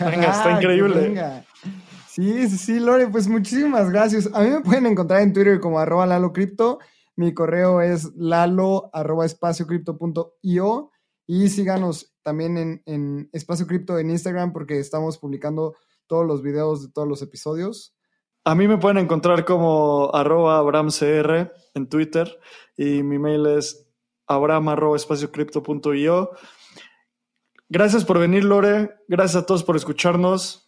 venga, 0.00 0.30
está 0.30 0.52
increíble. 0.52 1.14
Sí, 1.62 1.70
sí, 2.48 2.58
sí, 2.58 2.80
Lore, 2.80 3.06
pues 3.06 3.28
muchísimas 3.28 3.90
gracias. 3.90 4.28
A 4.34 4.40
mí 4.40 4.50
me 4.50 4.60
pueden 4.60 4.86
encontrar 4.86 5.22
en 5.22 5.32
Twitter 5.32 5.60
como 5.60 5.78
arroba 5.78 6.04
lalo 6.04 6.32
Mi 7.14 7.32
correo 7.32 7.80
es 7.80 8.12
lalo 8.16 8.90
arroba 8.92 9.24
y 11.28 11.48
síganos 11.48 12.12
también 12.22 12.58
en, 12.58 12.82
en 12.86 13.30
Espacio 13.32 13.68
Cripto 13.68 13.96
en 13.98 14.10
Instagram 14.10 14.52
porque 14.52 14.80
estamos 14.80 15.18
publicando 15.18 15.76
todos 16.08 16.26
los 16.26 16.42
videos 16.42 16.82
de 16.82 16.88
todos 16.92 17.06
los 17.06 17.22
episodios. 17.22 17.94
A 18.44 18.56
mí 18.56 18.66
me 18.66 18.78
pueden 18.78 18.98
encontrar 18.98 19.44
como 19.44 20.10
arroba 20.12 20.58
abramcr 20.58 21.52
en 21.74 21.88
Twitter 21.88 22.36
y 22.76 23.04
mi 23.04 23.20
mail 23.20 23.46
es 23.46 23.86
abraham.espaciocrypto.io. 24.26 26.30
Gracias 27.68 28.04
por 28.04 28.18
venir, 28.18 28.44
Lore. 28.44 28.96
Gracias 29.06 29.42
a 29.42 29.46
todos 29.46 29.62
por 29.62 29.76
escucharnos. 29.76 30.67